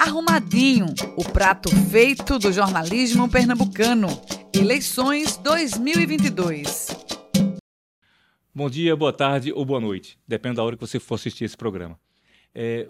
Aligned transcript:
Arrumadinho, 0.00 0.86
o 1.14 1.22
prato 1.22 1.68
feito 1.90 2.38
do 2.38 2.50
jornalismo 2.50 3.28
pernambucano. 3.30 4.08
Eleições 4.50 5.36
2022. 5.36 6.88
Bom 8.54 8.70
dia, 8.70 8.96
boa 8.96 9.12
tarde 9.12 9.52
ou 9.52 9.62
boa 9.62 9.78
noite, 9.78 10.18
depende 10.26 10.56
da 10.56 10.64
hora 10.64 10.74
que 10.74 10.80
você 10.80 10.98
for 10.98 11.16
assistir 11.16 11.44
esse 11.44 11.54
programa. 11.54 12.00
É, 12.54 12.88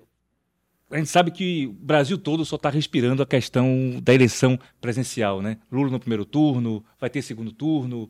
a 0.88 0.99
gente 0.99 1.09
sabe 1.09 1.33
que 1.33 1.67
o 1.67 1.73
Brasil 1.73 2.17
todo 2.17 2.45
só 2.45 2.54
está 2.54 2.70
respirando 2.70 3.24
a 3.24 3.27
questão 3.27 4.00
da 4.00 4.14
eleição 4.14 4.56
presencial, 4.80 5.42
né? 5.42 5.58
Lula 5.68 5.90
no 5.90 5.98
primeiro 5.98 6.24
turno, 6.24 6.84
vai 6.96 7.11
ter 7.11 7.22
segundo 7.22 7.50
turno, 7.50 8.08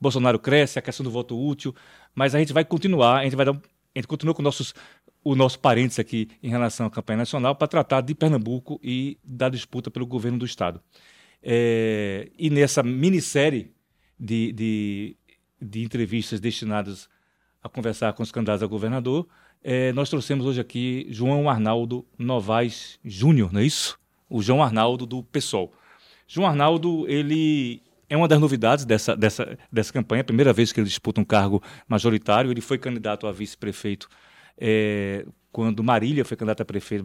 Bolsonaro 0.00 0.38
cresce, 0.38 0.78
a 0.78 0.82
questão 0.82 1.02
do 1.02 1.10
voto 1.10 1.36
útil, 1.36 1.74
mas 2.14 2.36
a 2.36 2.38
gente 2.38 2.52
vai 2.52 2.64
continuar, 2.64 3.18
a 3.18 3.24
gente 3.24 3.34
vai 3.34 3.46
dar, 3.46 3.52
a 3.52 3.98
gente 3.98 4.06
continua 4.06 4.32
com 4.32 4.42
nossos 4.42 4.74
o 5.30 5.34
nosso 5.34 5.58
parênteses 5.58 5.98
aqui 5.98 6.30
em 6.42 6.48
relação 6.48 6.86
à 6.86 6.90
campanha 6.90 7.18
nacional 7.18 7.54
para 7.54 7.68
tratar 7.68 8.00
de 8.00 8.14
Pernambuco 8.14 8.80
e 8.82 9.18
da 9.22 9.50
disputa 9.50 9.90
pelo 9.90 10.06
governo 10.06 10.38
do 10.38 10.46
Estado. 10.46 10.80
É, 11.42 12.30
e 12.38 12.48
nessa 12.48 12.82
minissérie 12.82 13.70
de, 14.18 14.52
de, 14.52 15.16
de, 15.60 15.82
entrevistas 15.82 16.40
destinadas 16.40 17.10
a 17.62 17.68
conversar 17.68 18.14
com 18.14 18.22
os 18.22 18.32
candidatos 18.32 18.62
a 18.62 18.66
governador, 18.66 19.28
é, 19.62 19.92
nós 19.92 20.08
trouxemos 20.08 20.46
hoje 20.46 20.62
aqui 20.62 21.06
João 21.10 21.50
Arnaldo 21.50 22.06
Novaes 22.18 22.98
Júnior, 23.04 23.52
não 23.52 23.60
é 23.60 23.64
isso? 23.64 23.98
O 24.30 24.40
João 24.40 24.62
Arnaldo 24.62 25.04
do 25.04 25.22
PSOL. 25.22 25.74
João 26.26 26.48
Arnaldo, 26.48 27.06
ele 27.06 27.82
é 28.08 28.16
uma 28.16 28.26
das 28.26 28.40
novidades 28.40 28.86
dessa, 28.86 29.14
dessa, 29.14 29.58
dessa 29.70 29.92
campanha, 29.92 30.22
a 30.22 30.24
primeira 30.24 30.54
vez 30.54 30.72
que 30.72 30.80
ele 30.80 30.88
disputa 30.88 31.20
um 31.20 31.24
cargo 31.24 31.62
majoritário. 31.86 32.50
Ele 32.50 32.62
foi 32.62 32.78
candidato 32.78 33.26
a 33.26 33.32
vice-prefeito 33.32 34.08
é, 34.60 35.24
quando 35.50 35.82
Marília 35.82 36.24
foi 36.24 36.36
candidata 36.36 36.62
a 36.62 36.66
prefeito, 36.66 37.04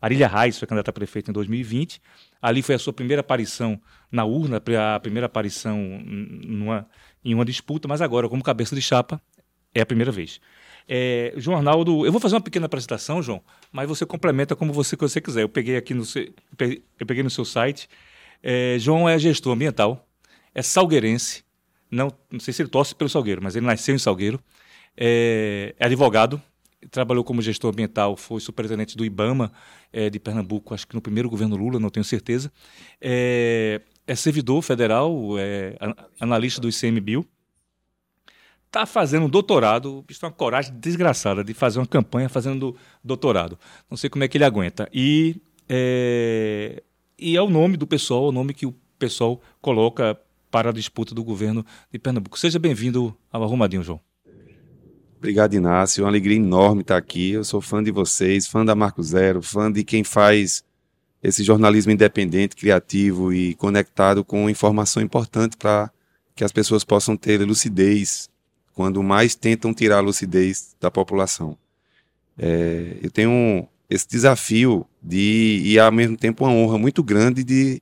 Marília 0.00 0.26
Reis 0.26 0.58
foi 0.58 0.66
candidata 0.66 0.90
a 0.90 0.94
prefeito 0.94 1.30
em 1.30 1.34
2020. 1.34 2.00
Ali 2.40 2.62
foi 2.62 2.74
a 2.74 2.78
sua 2.78 2.92
primeira 2.92 3.20
aparição 3.20 3.80
na 4.10 4.24
urna, 4.24 4.62
a 4.94 5.00
primeira 5.00 5.26
aparição 5.26 5.78
numa, 6.04 6.86
em 7.24 7.34
uma 7.34 7.44
disputa, 7.44 7.86
mas 7.86 8.00
agora, 8.00 8.28
como 8.28 8.42
cabeça 8.42 8.74
de 8.74 8.82
chapa, 8.82 9.20
é 9.74 9.80
a 9.80 9.86
primeira 9.86 10.10
vez. 10.10 10.40
É, 10.88 11.32
João 11.36 11.58
Arnaldo, 11.58 12.04
eu 12.04 12.10
vou 12.10 12.20
fazer 12.20 12.34
uma 12.34 12.40
pequena 12.40 12.66
apresentação, 12.66 13.22
João, 13.22 13.42
mas 13.70 13.88
você 13.88 14.04
complementa 14.04 14.56
como 14.56 14.72
você, 14.72 14.96
você 14.96 15.20
quiser. 15.20 15.42
Eu 15.42 15.48
peguei 15.48 15.76
aqui 15.76 15.94
no, 15.94 16.02
eu 16.98 17.06
peguei 17.06 17.22
no 17.22 17.30
seu 17.30 17.44
site. 17.44 17.88
É, 18.42 18.76
João 18.78 19.08
é 19.08 19.18
gestor 19.18 19.52
ambiental, 19.52 20.08
é 20.52 20.62
salgueirense, 20.62 21.44
não, 21.92 22.10
não 22.30 22.40
sei 22.40 22.54
se 22.54 22.62
ele 22.62 22.70
torce 22.70 22.94
pelo 22.94 23.10
Salgueiro, 23.10 23.42
mas 23.42 23.54
ele 23.54 23.66
nasceu 23.66 23.94
em 23.94 23.98
Salgueiro, 23.98 24.40
é, 24.96 25.74
é 25.78 25.84
advogado, 25.84 26.42
trabalhou 26.90 27.24
como 27.24 27.40
gestor 27.40 27.70
ambiental, 27.70 28.16
foi 28.16 28.40
superintendente 28.40 28.96
do 28.96 29.04
IBAMA 29.04 29.52
é, 29.92 30.10
de 30.10 30.18
Pernambuco, 30.18 30.74
acho 30.74 30.86
que 30.86 30.94
no 30.94 31.00
primeiro 31.00 31.28
governo 31.28 31.56
Lula, 31.56 31.78
não 31.78 31.90
tenho 31.90 32.04
certeza. 32.04 32.52
É, 33.00 33.80
é 34.06 34.14
servidor 34.14 34.62
federal, 34.62 35.38
é 35.38 35.76
analista 36.20 36.60
do 36.60 36.68
ICMBio. 36.68 37.26
Está 38.66 38.86
fazendo 38.86 39.26
um 39.26 39.28
doutorado, 39.28 40.04
isso 40.08 40.24
é 40.24 40.28
uma 40.28 40.34
coragem 40.34 40.74
desgraçada 40.78 41.44
de 41.44 41.52
fazer 41.52 41.78
uma 41.78 41.86
campanha 41.86 42.28
fazendo 42.28 42.74
doutorado. 43.04 43.58
Não 43.90 43.96
sei 43.96 44.08
como 44.08 44.24
é 44.24 44.28
que 44.28 44.38
ele 44.38 44.44
aguenta. 44.44 44.88
E 44.92 45.36
é, 45.68 46.82
e 47.18 47.36
é 47.36 47.42
o 47.42 47.48
nome 47.48 47.76
do 47.76 47.86
pessoal, 47.86 48.28
o 48.28 48.32
nome 48.32 48.52
que 48.52 48.66
o 48.66 48.74
pessoal 48.98 49.40
coloca 49.60 50.18
para 50.50 50.70
a 50.70 50.72
disputa 50.72 51.14
do 51.14 51.24
governo 51.24 51.64
de 51.90 51.98
Pernambuco. 51.98 52.38
Seja 52.38 52.58
bem-vindo 52.58 53.16
ao 53.30 53.42
Arrumadinho, 53.42 53.82
João. 53.82 54.11
Obrigado, 55.22 55.54
Inácio. 55.54 56.00
É 56.00 56.02
uma 56.02 56.10
alegria 56.10 56.36
enorme 56.36 56.80
estar 56.80 56.96
aqui. 56.96 57.30
Eu 57.30 57.44
sou 57.44 57.60
fã 57.60 57.80
de 57.80 57.92
vocês, 57.92 58.48
fã 58.48 58.64
da 58.64 58.74
Marco 58.74 59.00
Zero, 59.04 59.40
fã 59.40 59.70
de 59.70 59.84
quem 59.84 60.02
faz 60.02 60.64
esse 61.22 61.44
jornalismo 61.44 61.92
independente, 61.92 62.56
criativo 62.56 63.32
e 63.32 63.54
conectado 63.54 64.24
com 64.24 64.50
informação 64.50 65.00
importante 65.00 65.56
para 65.56 65.92
que 66.34 66.42
as 66.42 66.50
pessoas 66.50 66.82
possam 66.82 67.16
ter 67.16 67.40
lucidez 67.42 68.28
quando 68.74 69.00
mais 69.00 69.36
tentam 69.36 69.72
tirar 69.72 69.98
a 69.98 70.00
lucidez 70.00 70.74
da 70.80 70.90
população. 70.90 71.56
É, 72.36 72.96
eu 73.00 73.08
tenho 73.08 73.68
esse 73.88 74.08
desafio 74.08 74.84
de, 75.00 75.62
e 75.64 75.78
ao 75.78 75.92
mesmo 75.92 76.16
tempo 76.16 76.44
uma 76.44 76.52
honra 76.52 76.78
muito 76.78 77.00
grande 77.00 77.44
de 77.44 77.80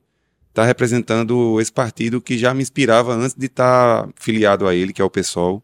estar 0.49 0.65
representando 0.65 1.59
esse 1.59 1.71
partido 1.71 2.21
que 2.21 2.37
já 2.37 2.53
me 2.53 2.61
inspirava 2.61 3.15
antes 3.15 3.33
de 3.33 3.47
estar 3.47 4.07
filiado 4.15 4.67
a 4.67 4.75
ele, 4.75 4.93
que 4.93 5.01
é 5.01 5.05
o 5.05 5.09
PSOL 5.09 5.63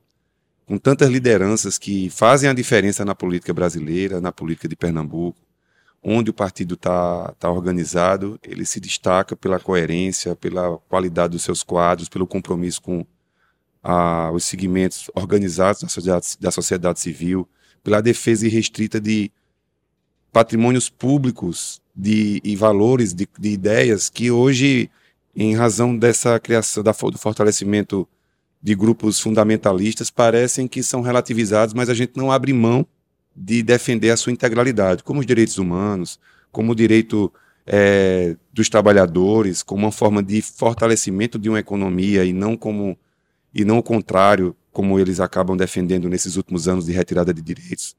com 0.68 0.78
tantas 0.78 1.10
lideranças 1.10 1.78
que 1.78 2.10
fazem 2.10 2.50
a 2.50 2.54
diferença 2.54 3.06
na 3.06 3.16
política 3.16 3.54
brasileira, 3.54 4.20
na 4.20 4.34
política 4.34 4.68
de 4.68 4.76
Pernambuco, 4.76 5.40
onde 6.04 6.30
o 6.30 6.34
partido 6.34 6.76
está 6.76 7.34
tá 7.40 7.50
organizado, 7.50 8.38
ele 8.44 8.66
se 8.66 8.78
destaca 8.82 9.34
pela 9.34 9.62
coerência, 9.62 10.36
pela 10.36 10.78
qualidade 10.90 11.32
dos 11.32 11.44
seus 11.44 11.64
quadros, 11.64 12.10
pelo 12.10 12.28
compromisso 12.28 12.82
com 12.82 13.06
a, 13.82 14.30
os 14.32 14.44
segmentos 14.44 15.10
organizados 15.16 15.82
da 15.84 15.88
sociedade, 15.88 16.38
da 16.38 16.52
sociedade 16.52 17.00
civil, 17.00 17.48
pela 17.82 18.02
defesa 18.02 18.46
irrestrita 18.46 19.00
de 19.00 19.32
patrimônios 20.34 20.90
públicos 20.90 21.82
de, 21.96 22.42
e 22.44 22.58
valores 22.58 23.14
de, 23.14 23.26
de 23.40 23.50
ideias 23.50 24.10
que 24.10 24.30
hoje, 24.30 24.92
em 25.34 25.56
razão 25.56 25.98
dessa 25.98 26.38
criação, 26.42 26.84
da, 26.84 26.92
do 26.92 27.18
fortalecimento 27.18 28.08
de 28.68 28.76
grupos 28.76 29.18
fundamentalistas 29.18 30.10
parecem 30.10 30.68
que 30.68 30.84
são 30.84 31.00
relativizados, 31.00 31.74
mas 31.74 31.88
a 31.90 31.94
gente 31.94 32.18
não 32.18 32.30
abre 32.30 32.52
mão 32.52 32.86
de 33.34 33.64
defender 33.64 34.10
a 34.10 34.18
sua 34.18 34.34
integralidade, 34.34 35.04
como 35.04 35.22
os 35.22 35.26
direitos 35.26 35.58
humanos, 35.58 36.20
como 36.52 36.74
o 36.74 36.76
direito 36.76 37.32
é, 37.66 38.36
dos 38.52 38.68
trabalhadores, 38.68 39.64
como 39.64 39.86
uma 39.86 39.92
forma 39.92 40.22
de 40.22 40.42
fortalecimento 40.42 41.40
de 41.40 41.48
uma 41.48 41.60
economia 41.60 42.26
e 42.26 42.34
não 42.34 42.58
como 42.58 42.98
e 43.56 43.64
não 43.64 43.78
o 43.78 43.84
contrário, 43.84 44.54
como 44.70 45.00
eles 45.00 45.22
acabam 45.22 45.56
defendendo 45.56 46.10
nesses 46.10 46.36
últimos 46.36 46.68
anos 46.68 46.88
de 46.88 46.92
retirada 46.92 47.34
de 47.34 47.42
direitos. 47.42 47.96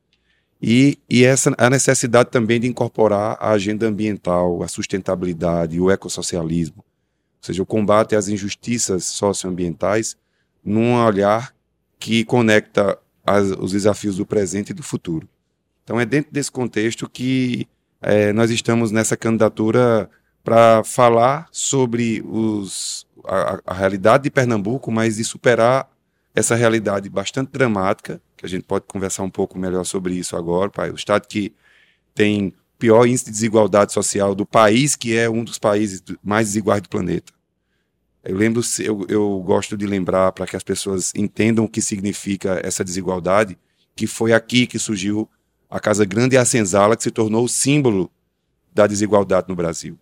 E, 0.60 0.98
e 1.08 1.24
essa 1.24 1.50
a 1.56 1.70
necessidade 1.70 2.28
também 2.30 2.60
de 2.60 2.66
incorporar 2.66 3.38
a 3.40 3.52
agenda 3.52 3.86
ambiental, 3.86 4.62
a 4.62 4.68
sustentabilidade, 4.68 5.80
o 5.80 5.90
ecossocialismo, 5.90 6.84
ou 6.84 7.40
seja, 7.40 7.62
o 7.62 7.66
combate 7.66 8.14
às 8.14 8.28
injustiças 8.28 9.06
socioambientais 9.06 10.14
num 10.64 10.94
olhar 10.94 11.54
que 11.98 12.24
conecta 12.24 12.98
as, 13.24 13.50
os 13.50 13.72
desafios 13.72 14.16
do 14.16 14.26
presente 14.26 14.70
e 14.70 14.74
do 14.74 14.82
futuro. 14.82 15.28
Então 15.84 15.98
é 15.98 16.04
dentro 16.04 16.32
desse 16.32 16.50
contexto 16.50 17.08
que 17.08 17.66
é, 18.00 18.32
nós 18.32 18.50
estamos 18.50 18.90
nessa 18.90 19.16
candidatura 19.16 20.08
para 20.44 20.82
falar 20.84 21.48
sobre 21.50 22.22
os, 22.26 23.06
a, 23.24 23.60
a, 23.66 23.74
realidade 23.74 24.24
de 24.24 24.30
Pernambuco, 24.30 24.90
mas 24.90 25.16
de 25.16 25.24
superar 25.24 25.88
essa 26.34 26.54
realidade 26.54 27.08
bastante 27.08 27.50
dramática, 27.50 28.20
que 28.36 28.46
a 28.46 28.48
gente 28.48 28.62
pode 28.62 28.84
conversar 28.86 29.24
um 29.24 29.30
pouco 29.30 29.58
melhor 29.58 29.84
sobre 29.84 30.14
isso 30.14 30.36
agora, 30.36 30.70
pai. 30.70 30.90
O 30.90 30.94
estado 30.94 31.26
que 31.26 31.52
tem 32.14 32.54
pior 32.78 33.06
índice 33.06 33.26
de 33.26 33.32
desigualdade 33.32 33.92
social 33.92 34.34
do 34.34 34.46
país, 34.46 34.94
que 34.94 35.16
é 35.16 35.28
um 35.28 35.42
dos 35.42 35.58
países 35.58 36.02
mais 36.22 36.48
desiguais 36.48 36.80
do 36.80 36.88
planeta. 36.88 37.32
Eu 38.24 38.36
lembro, 38.36 38.62
eu, 38.80 39.06
eu 39.08 39.40
gosto 39.40 39.76
de 39.76 39.86
lembrar 39.86 40.32
para 40.32 40.46
que 40.46 40.56
as 40.56 40.62
pessoas 40.62 41.12
entendam 41.14 41.64
o 41.64 41.68
que 41.68 41.80
significa 41.80 42.60
essa 42.64 42.84
desigualdade, 42.84 43.56
que 43.94 44.06
foi 44.06 44.32
aqui 44.32 44.66
que 44.66 44.78
surgiu 44.78 45.28
a 45.70 45.78
Casa 45.78 46.04
Grande 46.04 46.34
e 46.34 46.38
a 46.38 46.44
Senzala, 46.44 46.96
que 46.96 47.02
se 47.02 47.10
tornou 47.10 47.44
o 47.44 47.48
símbolo 47.48 48.10
da 48.74 48.86
desigualdade 48.86 49.48
no 49.48 49.56
Brasil. 49.56 49.98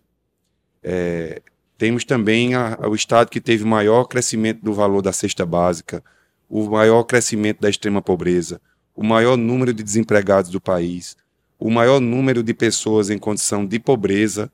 É, 0.83 1.41
temos 1.77 2.03
também 2.03 2.55
a, 2.55 2.77
o 2.87 2.95
estado 2.95 3.29
que 3.29 3.41
teve 3.41 3.63
maior 3.63 4.05
crescimento 4.05 4.61
do 4.63 4.73
valor 4.73 5.01
da 5.01 5.13
cesta 5.13 5.45
básica, 5.45 6.03
o 6.49 6.69
maior 6.69 7.03
crescimento 7.03 7.59
da 7.59 7.69
extrema 7.69 8.01
pobreza, 8.01 8.61
o 8.95 9.03
maior 9.03 9.37
número 9.37 9.73
de 9.73 9.83
desempregados 9.83 10.49
do 10.49 10.61
país, 10.61 11.15
o 11.59 11.69
maior 11.69 11.99
número 11.99 12.41
de 12.41 12.53
pessoas 12.53 13.09
em 13.09 13.17
condição 13.17 13.65
de 13.65 13.79
pobreza. 13.79 14.51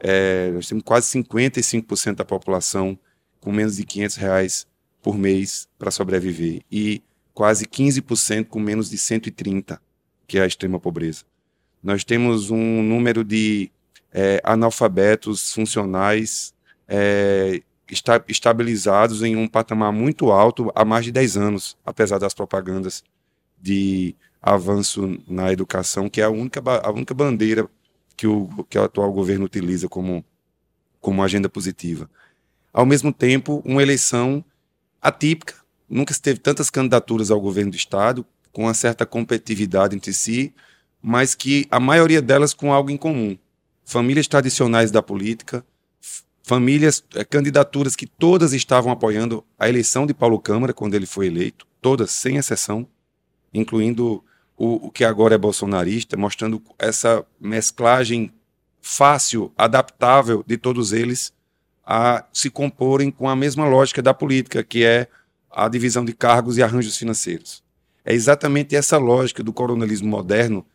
É, 0.00 0.50
nós 0.52 0.66
temos 0.66 0.82
quase 0.82 1.06
55% 1.18 2.16
da 2.16 2.24
população 2.24 2.98
com 3.40 3.52
menos 3.52 3.76
de 3.76 3.84
500 3.84 4.16
reais 4.16 4.66
por 5.02 5.16
mês 5.16 5.68
para 5.78 5.90
sobreviver 5.90 6.62
e 6.70 7.02
quase 7.32 7.66
15% 7.66 8.46
com 8.46 8.60
menos 8.60 8.90
de 8.90 8.98
130, 8.98 9.80
que 10.26 10.38
é 10.38 10.42
a 10.42 10.46
extrema 10.46 10.78
pobreza. 10.78 11.24
Nós 11.82 12.04
temos 12.04 12.50
um 12.50 12.82
número 12.82 13.24
de 13.24 13.70
é, 14.12 14.40
analfabetos 14.44 15.52
funcionais 15.52 16.52
é, 16.86 17.62
esta, 17.90 18.22
estabilizados 18.28 19.22
em 19.22 19.36
um 19.36 19.48
patamar 19.48 19.92
muito 19.92 20.30
alto 20.30 20.70
há 20.74 20.84
mais 20.84 21.04
de 21.04 21.12
10 21.12 21.36
anos, 21.36 21.76
apesar 21.84 22.18
das 22.18 22.34
propagandas 22.34 23.02
de 23.60 24.14
avanço 24.40 25.18
na 25.28 25.52
educação, 25.52 26.08
que 26.08 26.20
é 26.20 26.24
a 26.24 26.30
única, 26.30 26.62
a 26.82 26.90
única 26.90 27.14
bandeira 27.14 27.68
que 28.20 28.26
o, 28.26 28.48
que 28.68 28.78
o 28.78 28.84
atual 28.84 29.10
governo 29.10 29.46
utiliza 29.46 29.88
como, 29.88 30.22
como 31.00 31.22
agenda 31.22 31.48
positiva 31.48 32.06
ao 32.70 32.84
mesmo 32.84 33.14
tempo, 33.14 33.62
uma 33.64 33.82
eleição 33.82 34.44
atípica. 35.00 35.54
Nunca 35.88 36.12
se 36.12 36.20
teve 36.20 36.38
tantas 36.38 36.68
candidaturas 36.68 37.30
ao 37.30 37.40
governo 37.40 37.70
do 37.70 37.76
Estado, 37.78 38.26
com 38.52 38.64
uma 38.64 38.74
certa 38.74 39.06
competitividade 39.06 39.96
entre 39.96 40.12
si, 40.12 40.52
mas 41.02 41.34
que 41.34 41.66
a 41.70 41.80
maioria 41.80 42.20
delas 42.20 42.52
com 42.52 42.74
algo 42.74 42.90
em 42.90 42.96
comum. 42.98 43.38
famílias 43.82 44.28
tradicionais 44.28 44.90
da 44.90 45.02
política, 45.02 45.64
famílias, 46.42 47.02
é, 47.14 47.24
candidaturas 47.24 47.96
que 47.96 48.06
todas 48.06 48.52
estavam 48.52 48.92
apoiando 48.92 49.42
a 49.58 49.66
eleição 49.66 50.06
de 50.06 50.12
Paulo 50.12 50.38
Câmara 50.38 50.74
quando 50.74 50.94
ele 50.94 51.06
foi 51.06 51.26
eleito, 51.26 51.66
todas, 51.80 52.10
sem 52.10 52.36
exceção, 52.36 52.86
incluindo 53.52 54.22
o, 54.60 54.88
o 54.88 54.90
que 54.90 55.04
agora 55.04 55.34
é 55.34 55.38
bolsonarista, 55.38 56.18
mostrando 56.18 56.62
essa 56.78 57.24
mesclagem 57.40 58.30
fácil, 58.82 59.50
adaptável 59.56 60.44
de 60.46 60.58
todos 60.58 60.92
eles 60.92 61.32
a 61.82 62.26
se 62.30 62.50
comporem 62.50 63.10
com 63.10 63.26
a 63.26 63.34
mesma 63.34 63.66
lógica 63.66 64.02
da 64.02 64.12
política, 64.12 64.62
que 64.62 64.84
é 64.84 65.08
a 65.50 65.66
divisão 65.66 66.04
de 66.04 66.12
cargos 66.12 66.58
e 66.58 66.62
arranjos 66.62 66.98
financeiros. 66.98 67.64
É 68.04 68.12
exatamente 68.12 68.76
essa 68.76 68.98
lógica 68.98 69.42
do 69.42 69.50
coronelismo 69.50 70.08
moderno 70.08 70.66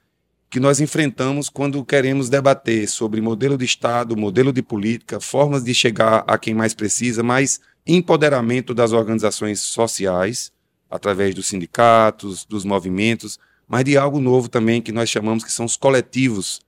que 0.49 0.59
nós 0.59 0.79
enfrentamos 0.79 1.47
quando 1.47 1.85
queremos 1.85 2.27
debater 2.27 2.89
sobre 2.89 3.21
modelo 3.21 3.55
de 3.55 3.65
Estado, 3.65 4.17
modelo 4.17 4.51
de 4.51 4.63
política, 4.63 5.19
formas 5.19 5.63
de 5.63 5.75
chegar 5.75 6.23
a 6.25 6.39
quem 6.39 6.55
mais 6.55 6.73
precisa, 6.73 7.21
mas 7.21 7.59
empoderamento 7.85 8.73
das 8.73 8.93
organizações 8.93 9.59
sociais, 9.59 10.51
através 10.89 11.35
dos 11.35 11.45
sindicatos, 11.45 12.45
dos 12.45 12.65
movimentos, 12.65 13.39
mas 13.67 13.83
de 13.83 13.97
algo 13.97 14.19
novo 14.19 14.47
também 14.47 14.81
que 14.81 14.91
nós 14.91 15.09
chamamos 15.09 15.44
que 15.44 15.51
são 15.51 15.65
os 15.65 15.75
coletivos, 15.77 16.62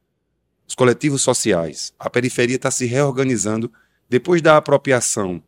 os 0.67 0.75
coletivos 0.75 1.21
sociais. 1.21 1.93
A 1.99 2.09
periferia 2.09 2.55
está 2.55 2.71
se 2.71 2.85
reorganizando 2.85 3.71
depois 4.09 4.41
da 4.41 4.57
apropriação 4.57 5.41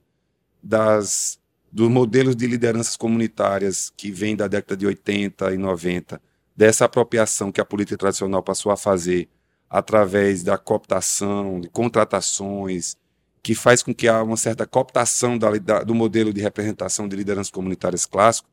das 0.62 1.40
dos 1.72 1.90
modelos 1.90 2.36
de 2.36 2.48
lideranças 2.48 2.98
comunitárias 2.98 3.94
que 3.96 4.12
vêm 4.12 4.36
da 4.36 4.48
década 4.48 4.76
de 4.76 4.88
80 4.88 5.54
e 5.54 5.58
90 5.58 6.20
dessa 6.56 6.86
apropriação 6.86 7.52
que 7.52 7.62
a 7.62 7.66
política 7.66 7.98
tradicional 7.98 8.42
passou 8.42 8.72
a 8.72 8.78
fazer 8.78 9.30
através 9.70 10.44
da 10.44 10.58
cooptação, 10.58 11.62
de 11.62 11.70
contratações, 11.70 12.98
que 13.42 13.54
faz 13.54 13.84
com 13.84 13.94
que 13.94 14.08
há 14.08 14.22
uma 14.22 14.36
certa 14.36 14.66
cooptação 14.66 15.38
da, 15.38 15.52
da, 15.58 15.84
do 15.84 15.94
modelo 15.94 16.34
de 16.34 16.42
representação 16.42 17.08
de 17.08 17.16
lideranças 17.16 17.52
comunitárias 17.52 18.06
clássico, 18.06 18.50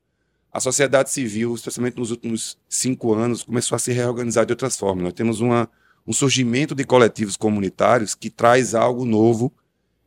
a 0.56 0.60
sociedade 0.60 1.10
civil, 1.10 1.54
especialmente 1.54 1.98
nos 1.98 2.10
últimos 2.10 2.56
cinco 2.66 3.12
anos, 3.12 3.42
começou 3.42 3.76
a 3.76 3.78
se 3.78 3.92
reorganizar 3.92 4.46
de 4.46 4.54
outras 4.54 4.74
formas. 4.74 5.04
Nós 5.04 5.12
temos 5.12 5.38
uma, 5.42 5.68
um 6.06 6.14
surgimento 6.14 6.74
de 6.74 6.82
coletivos 6.82 7.36
comunitários 7.36 8.14
que 8.14 8.30
traz 8.30 8.74
algo 8.74 9.04
novo 9.04 9.52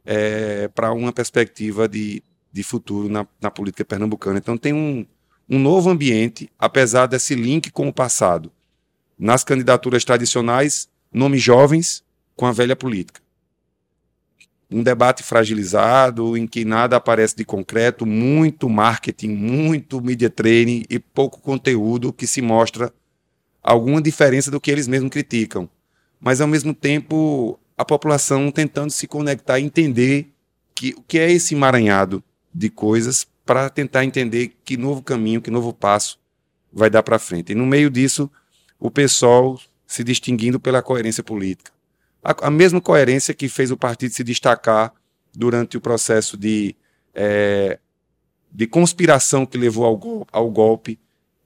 é, 0.04 0.68
para 0.70 0.92
uma 0.92 1.14
perspectiva 1.14 1.88
de, 1.88 2.24
de 2.52 2.64
futuro 2.64 3.08
na, 3.08 3.28
na 3.40 3.52
política 3.52 3.86
pernambucana. 3.86 4.40
Então, 4.40 4.58
tem 4.58 4.74
um, 4.74 5.06
um 5.48 5.60
novo 5.60 5.88
ambiente, 5.88 6.50
apesar 6.58 7.06
desse 7.06 7.36
link 7.36 7.70
com 7.70 7.88
o 7.88 7.94
passado. 7.94 8.52
Nas 9.20 9.44
candidaturas 9.44 10.04
tradicionais, 10.04 10.90
nomes 11.14 11.44
jovens 11.44 12.04
com 12.36 12.48
a 12.48 12.52
velha 12.52 12.76
política. 12.76 13.22
Um 14.72 14.84
debate 14.84 15.24
fragilizado, 15.24 16.38
em 16.38 16.46
que 16.46 16.64
nada 16.64 16.96
aparece 16.96 17.36
de 17.36 17.44
concreto, 17.44 18.06
muito 18.06 18.70
marketing, 18.70 19.30
muito 19.30 20.00
media 20.02 20.30
training 20.30 20.84
e 20.90 21.00
pouco 21.00 21.42
conteúdo 21.42 22.14
que 22.14 22.28
se 22.28 22.42
mostra 22.42 22.94
alguma 23.64 24.02
diferença 24.02 24.52
do 24.52 24.62
que 24.62 24.70
eles 24.70 24.88
mesmos 24.88 25.10
criticam. 25.10 25.68
Mas, 26.20 26.40
ao 26.40 26.48
mesmo 26.48 26.74
tempo, 26.74 27.60
a 27.78 27.84
população 27.84 28.52
tentando 28.52 28.92
se 28.92 29.08
conectar 29.08 29.60
e 29.60 29.64
entender 29.64 30.32
que, 30.76 30.94
o 30.98 31.02
que 31.02 31.18
é 31.18 31.32
esse 31.32 31.56
emaranhado 31.56 32.24
de 32.54 32.70
coisas 32.70 33.28
para 33.46 33.70
tentar 33.70 34.06
entender 34.06 34.54
que 34.64 34.78
novo 34.78 35.02
caminho, 35.02 35.42
que 35.42 35.50
novo 35.50 35.74
passo 35.74 36.20
vai 36.72 36.90
dar 36.90 37.02
para 37.02 37.18
frente. 37.18 37.52
E 37.52 37.56
no 37.56 37.66
meio 37.66 37.90
disso, 37.90 38.30
o 38.80 38.92
pessoal 38.92 39.60
se 39.88 40.04
distinguindo 40.04 40.60
pela 40.60 40.84
coerência 40.84 41.24
política. 41.24 41.72
A, 42.24 42.48
a, 42.48 42.52
mesma 42.52 42.82
coerência 42.82 43.34
que 43.34 43.48
fez 43.48 43.72
o 43.72 43.78
partido 43.78 44.14
se 44.14 44.24
destacar 44.24 44.94
durante 45.34 45.78
o 45.78 45.82
processo 45.82 46.38
de, 46.38 46.76
é, 47.14 47.80
de 48.52 48.68
conspiração 48.68 49.46
que 49.46 49.58
levou 49.58 49.86
ao, 49.86 50.28
ao 50.32 50.50
golpe 50.50 51.00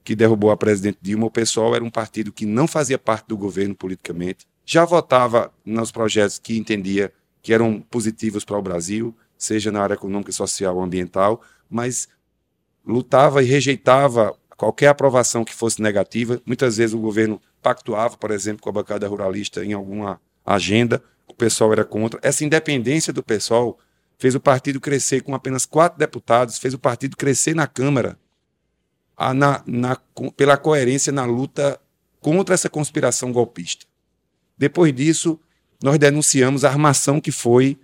que 0.04 0.14
derrubou 0.14 0.50
a 0.50 0.56
presidente 0.56 0.98
Dilma. 1.00 1.26
O 1.26 1.30
pessoal 1.30 1.74
era 1.74 1.82
um 1.82 1.90
partido 1.90 2.32
que 2.32 2.44
não 2.44 2.68
fazia 2.68 2.98
parte 2.98 3.26
do 3.26 3.36
governo 3.36 3.74
politicamente, 3.74 4.46
já 4.66 4.84
votava 4.84 5.52
nos 5.64 5.90
projetos 5.90 6.38
que 6.38 6.56
entendia 6.56 7.12
que 7.42 7.52
eram 7.52 7.80
positivos 7.80 8.44
para 8.44 8.58
o 8.58 8.62
Brasil, 8.62 9.14
seja 9.36 9.70
na 9.70 9.82
área 9.82 9.94
econômica, 9.94 10.32
social 10.32 10.76
ou 10.76 10.82
ambiental, 10.82 11.42
mas 11.68 12.08
lutava 12.86 13.42
e 13.42 13.46
rejeitava 13.46 14.34
qualquer 14.56 14.88
aprovação 14.88 15.44
que 15.44 15.54
fosse 15.54 15.82
negativa. 15.82 16.40
Muitas 16.46 16.78
vezes 16.78 16.94
o 16.94 16.98
governo 16.98 17.40
pactuava, 17.62 18.16
por 18.16 18.30
exemplo, 18.30 18.62
com 18.62 18.70
a 18.70 18.72
bancada 18.72 19.06
ruralista 19.06 19.64
em 19.64 19.72
alguma 19.72 20.20
agenda, 20.44 21.02
o 21.26 21.34
pessoal 21.34 21.72
era 21.72 21.84
contra. 21.84 22.20
Essa 22.22 22.44
independência 22.44 23.12
do 23.12 23.22
pessoal 23.22 23.78
fez 24.18 24.34
o 24.34 24.40
partido 24.40 24.80
crescer 24.80 25.22
com 25.22 25.34
apenas 25.34 25.66
quatro 25.66 25.98
deputados, 25.98 26.58
fez 26.58 26.74
o 26.74 26.78
partido 26.78 27.16
crescer 27.16 27.54
na 27.54 27.66
Câmara 27.66 28.18
a, 29.16 29.32
na, 29.32 29.62
na, 29.66 29.96
pela 30.36 30.56
coerência 30.56 31.12
na 31.12 31.24
luta 31.24 31.80
contra 32.20 32.54
essa 32.54 32.68
conspiração 32.68 33.32
golpista. 33.32 33.86
Depois 34.56 34.94
disso, 34.94 35.38
nós 35.82 35.98
denunciamos 35.98 36.64
a 36.64 36.70
armação 36.70 37.20
que 37.20 37.32
foi 37.32 37.78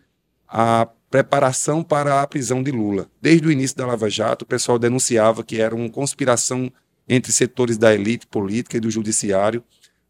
a 0.48 0.88
preparação 1.10 1.82
para 1.82 2.22
a 2.22 2.26
prisão 2.26 2.62
de 2.62 2.70
Lula. 2.70 3.10
Desde 3.20 3.46
o 3.46 3.52
início 3.52 3.76
da 3.76 3.86
Lava 3.86 4.08
Jato, 4.08 4.44
o 4.44 4.48
pessoal 4.48 4.78
denunciava 4.78 5.42
que 5.42 5.60
era 5.60 5.74
uma 5.74 5.90
conspiração 5.90 6.72
entre 7.08 7.32
setores 7.32 7.76
da 7.76 7.92
elite 7.92 8.26
política 8.26 8.76
e 8.76 8.80
do 8.80 8.90
judiciário 8.90 9.64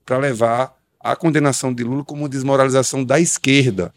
para 0.05 0.19
levar 0.19 0.80
a 1.01 1.17
condenação 1.17 1.73
de 1.73 1.83
Lula 1.83 2.05
como 2.05 2.29
desmoralização 2.29 3.03
da 3.03 3.19
esquerda. 3.19 3.93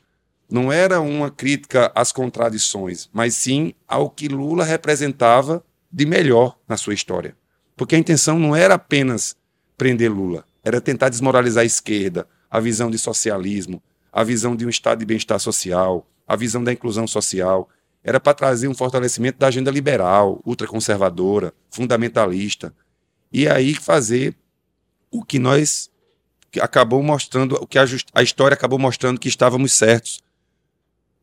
Não 0.50 0.72
era 0.72 1.02
uma 1.02 1.30
crítica 1.30 1.92
às 1.94 2.12
contradições, 2.12 3.10
mas 3.12 3.36
sim 3.36 3.74
ao 3.88 4.10
que 4.10 4.30
Lula 4.30 4.64
representava 4.64 5.64
de 5.92 6.06
melhor 6.06 6.58
na 6.68 6.78
sua 6.78 6.94
história. 6.94 7.36
Porque 7.76 7.96
a 7.96 8.00
intenção 8.00 8.40
não 8.40 8.56
era 8.56 8.76
apenas 8.76 9.36
prender 9.78 10.12
Lula, 10.12 10.46
era 10.64 10.80
tentar 10.80 11.10
desmoralizar 11.10 11.64
a 11.64 11.66
esquerda, 11.66 12.28
a 12.50 12.60
visão 12.60 12.90
de 12.90 12.98
socialismo, 12.98 13.82
a 14.12 14.24
visão 14.24 14.56
de 14.56 14.66
um 14.66 14.70
estado 14.70 15.00
de 15.00 15.06
bem-estar 15.06 15.40
social, 15.40 16.08
a 16.26 16.36
visão 16.36 16.64
da 16.64 16.72
inclusão 16.72 17.06
social, 17.06 17.68
era 18.04 18.20
para 18.20 18.34
trazer 18.34 18.68
um 18.68 18.74
fortalecimento 18.74 19.40
da 19.40 19.48
agenda 19.48 19.72
liberal, 19.72 20.42
ultraconservadora, 20.46 21.54
fundamentalista, 21.70 22.74
e 23.32 23.48
aí 23.48 23.74
fazer 23.74 24.36
o 25.10 25.24
que 25.24 25.40
nós 25.40 25.90
acabou 26.60 27.02
mostrando, 27.02 27.56
o 27.56 27.68
que 27.68 27.78
a, 27.78 27.86
a 28.14 28.24
história 28.24 28.56
acabou 28.56 28.80
mostrando 28.80 29.20
que 29.20 29.28
estávamos 29.28 29.74
certos. 29.74 30.22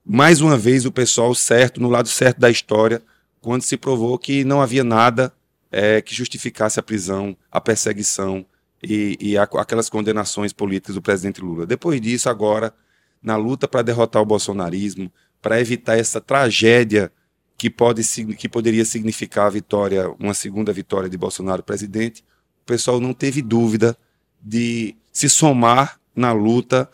Mais 0.05 0.41
uma 0.41 0.57
vez 0.57 0.87
o 0.87 0.93
pessoal 0.93 1.35
certo, 1.35 1.81
no 1.81 1.89
lado 1.89 2.09
certo 2.09 2.39
da 2.39 2.51
história, 2.51 3.03
quando 3.41 3.63
se 3.63 3.77
provou 3.77 4.19
que 4.19 4.45
não 4.45 4.61
havia 4.61 4.85
nada 4.85 5.33
é, 5.71 6.01
que 6.01 6.15
justificasse 6.15 6.81
a 6.81 6.83
prisão, 6.83 7.37
a 7.51 7.61
perseguição 7.61 8.45
e, 8.83 9.17
e 9.21 9.39
a, 9.39 9.43
aquelas 9.43 9.89
condenações 9.89 10.53
políticas 10.53 10.95
do 10.95 11.03
presidente 11.03 11.41
Lula. 11.41 11.67
Depois 11.67 12.01
disso, 12.01 12.29
agora 12.29 12.75
na 13.23 13.37
luta 13.37 13.69
para 13.69 13.83
derrotar 13.83 14.23
o 14.23 14.27
bolsonarismo, 14.27 15.13
para 15.43 15.61
evitar 15.61 15.99
essa 15.99 16.21
tragédia 16.21 17.13
que, 17.57 17.69
pode, 17.69 18.03
que 18.37 18.49
poderia 18.49 18.85
significar 18.85 19.47
a 19.47 19.51
vitória, 19.51 20.11
uma 20.19 20.33
segunda 20.33 20.73
vitória 20.73 21.09
de 21.09 21.19
Bolsonaro 21.19 21.63
presidente, 21.63 22.25
o 22.63 22.67
pessoal 22.67 22.99
não 23.01 23.13
teve 23.13 23.43
dúvida 23.43 23.97
de 24.41 24.97
se 25.13 25.29
somar 25.29 26.01
na 26.15 26.33
luta 26.33 26.89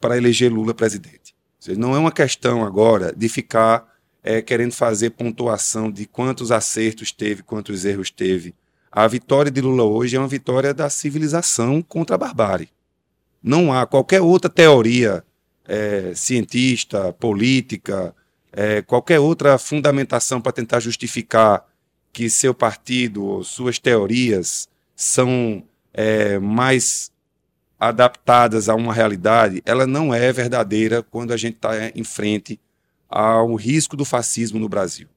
para 0.00 0.16
eleger 0.16 0.52
Lula 0.52 0.74
presidente. 0.74 1.34
Seja, 1.58 1.78
não 1.78 1.94
é 1.94 1.98
uma 1.98 2.12
questão 2.12 2.64
agora 2.64 3.12
de 3.14 3.28
ficar 3.28 3.86
é, 4.22 4.40
querendo 4.40 4.72
fazer 4.72 5.10
pontuação 5.10 5.90
de 5.90 6.06
quantos 6.06 6.50
acertos 6.50 7.12
teve, 7.12 7.42
quantos 7.42 7.84
erros 7.84 8.10
teve. 8.10 8.54
A 8.90 9.06
vitória 9.06 9.50
de 9.50 9.60
Lula 9.60 9.84
hoje 9.84 10.16
é 10.16 10.18
uma 10.18 10.28
vitória 10.28 10.74
da 10.74 10.90
civilização 10.90 11.80
contra 11.82 12.16
a 12.16 12.18
barbárie. 12.18 12.68
Não 13.42 13.72
há 13.72 13.86
qualquer 13.86 14.20
outra 14.20 14.50
teoria 14.50 15.24
é, 15.66 16.12
cientista, 16.14 17.12
política, 17.12 18.14
é, 18.52 18.82
qualquer 18.82 19.20
outra 19.20 19.56
fundamentação 19.58 20.40
para 20.40 20.52
tentar 20.52 20.80
justificar 20.80 21.64
que 22.12 22.28
seu 22.28 22.52
partido 22.52 23.24
ou 23.24 23.44
suas 23.44 23.78
teorias 23.78 24.68
são 24.96 25.62
é, 25.94 26.38
mais 26.38 27.12
adaptadas 27.80 28.68
a 28.68 28.74
uma 28.74 28.92
realidade, 28.92 29.62
ela 29.64 29.86
não 29.86 30.12
é 30.14 30.30
verdadeira 30.30 31.02
quando 31.02 31.32
a 31.32 31.36
gente 31.36 31.54
está 31.54 31.88
em 31.94 32.04
frente 32.04 32.60
ao 33.08 33.54
risco 33.54 33.96
do 33.96 34.04
fascismo 34.04 34.60
no 34.60 34.68
Brasil. 34.68 35.08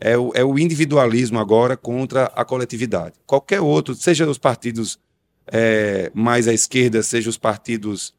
É 0.00 0.16
o, 0.16 0.32
é 0.34 0.42
o, 0.42 0.58
individualismo 0.58 1.38
agora 1.38 1.76
contra 1.76 2.24
a 2.34 2.42
coletividade. 2.42 3.16
Qualquer 3.26 3.60
outro, 3.60 3.94
seja 3.94 4.26
os 4.26 4.38
partidos 4.38 4.98
é, 5.46 6.10
mais 6.14 6.48
à 6.48 6.54
esquerda, 6.54 7.02
seja 7.02 7.28
os 7.28 7.36
partidos 7.36 8.14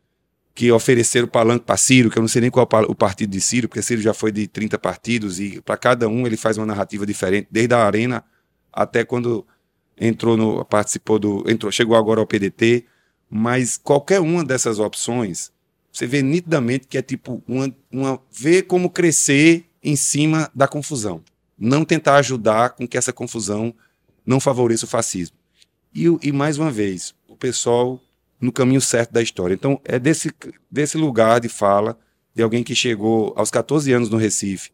que 0.53 0.71
ofereceram 0.71 1.27
palanque 1.27 1.65
para 1.65 1.77
Ciro, 1.77 2.11
que 2.11 2.19
eu 2.19 2.21
não 2.21 2.27
sei 2.27 2.41
nem 2.41 2.51
qual 2.51 2.67
o 2.87 2.95
partido 2.95 3.31
de 3.31 3.41
Ciro, 3.41 3.67
porque 3.67 3.81
Ciro 3.81 3.99
já 3.99 4.13
foi 4.13 4.31
de 4.31 4.47
30 4.47 4.77
partidos 4.77 5.39
e 5.39 5.59
para 5.61 5.75
cada 5.75 6.07
um 6.07 6.27
ele 6.27 6.37
faz 6.37 6.57
uma 6.57 6.67
narrativa 6.67 7.03
diferente, 7.03 7.47
desde 7.49 7.73
a 7.73 7.83
Arena 7.83 8.23
até 8.71 9.03
quando 9.03 9.45
entrou 9.99 10.37
no 10.37 10.63
participou 10.65 11.17
do 11.17 11.43
entrou, 11.47 11.71
chegou 11.71 11.95
agora 11.95 12.19
ao 12.19 12.27
PDT, 12.27 12.85
mas 13.33 13.77
qualquer 13.77 14.19
uma 14.19 14.43
dessas 14.43 14.77
opções 14.77 15.53
Você 15.89 16.05
vê 16.05 16.21
nitidamente 16.21 16.85
que 16.87 16.97
é 16.97 17.01
tipo 17.01 17.41
uma, 17.47 17.73
uma 17.89 18.21
ver 18.29 18.63
como 18.63 18.89
crescer 18.89 19.65
em 19.81 19.95
cima 19.95 20.51
da 20.53 20.67
confusão. 20.67 21.23
Não 21.57 21.85
tentar 21.85 22.15
ajudar 22.17 22.71
com 22.71 22.87
que 22.87 22.97
essa 22.97 23.13
confusão 23.13 23.73
não 24.25 24.39
favoreça 24.39 24.85
o 24.85 24.87
fascismo. 24.87 25.35
E, 25.93 26.05
e 26.21 26.31
mais 26.31 26.57
uma 26.57 26.71
vez, 26.71 27.13
o 27.27 27.35
pessoal 27.35 27.99
no 28.39 28.51
caminho 28.51 28.81
certo 28.81 29.11
da 29.11 29.21
história. 29.21 29.53
Então, 29.53 29.79
é 29.83 29.99
desse, 29.99 30.31
desse 30.69 30.97
lugar 30.97 31.39
de 31.39 31.47
fala 31.47 31.97
de 32.33 32.41
alguém 32.41 32.63
que 32.63 32.73
chegou 32.73 33.33
aos 33.35 33.51
14 33.51 33.91
anos 33.91 34.09
no 34.09 34.17
Recife, 34.17 34.71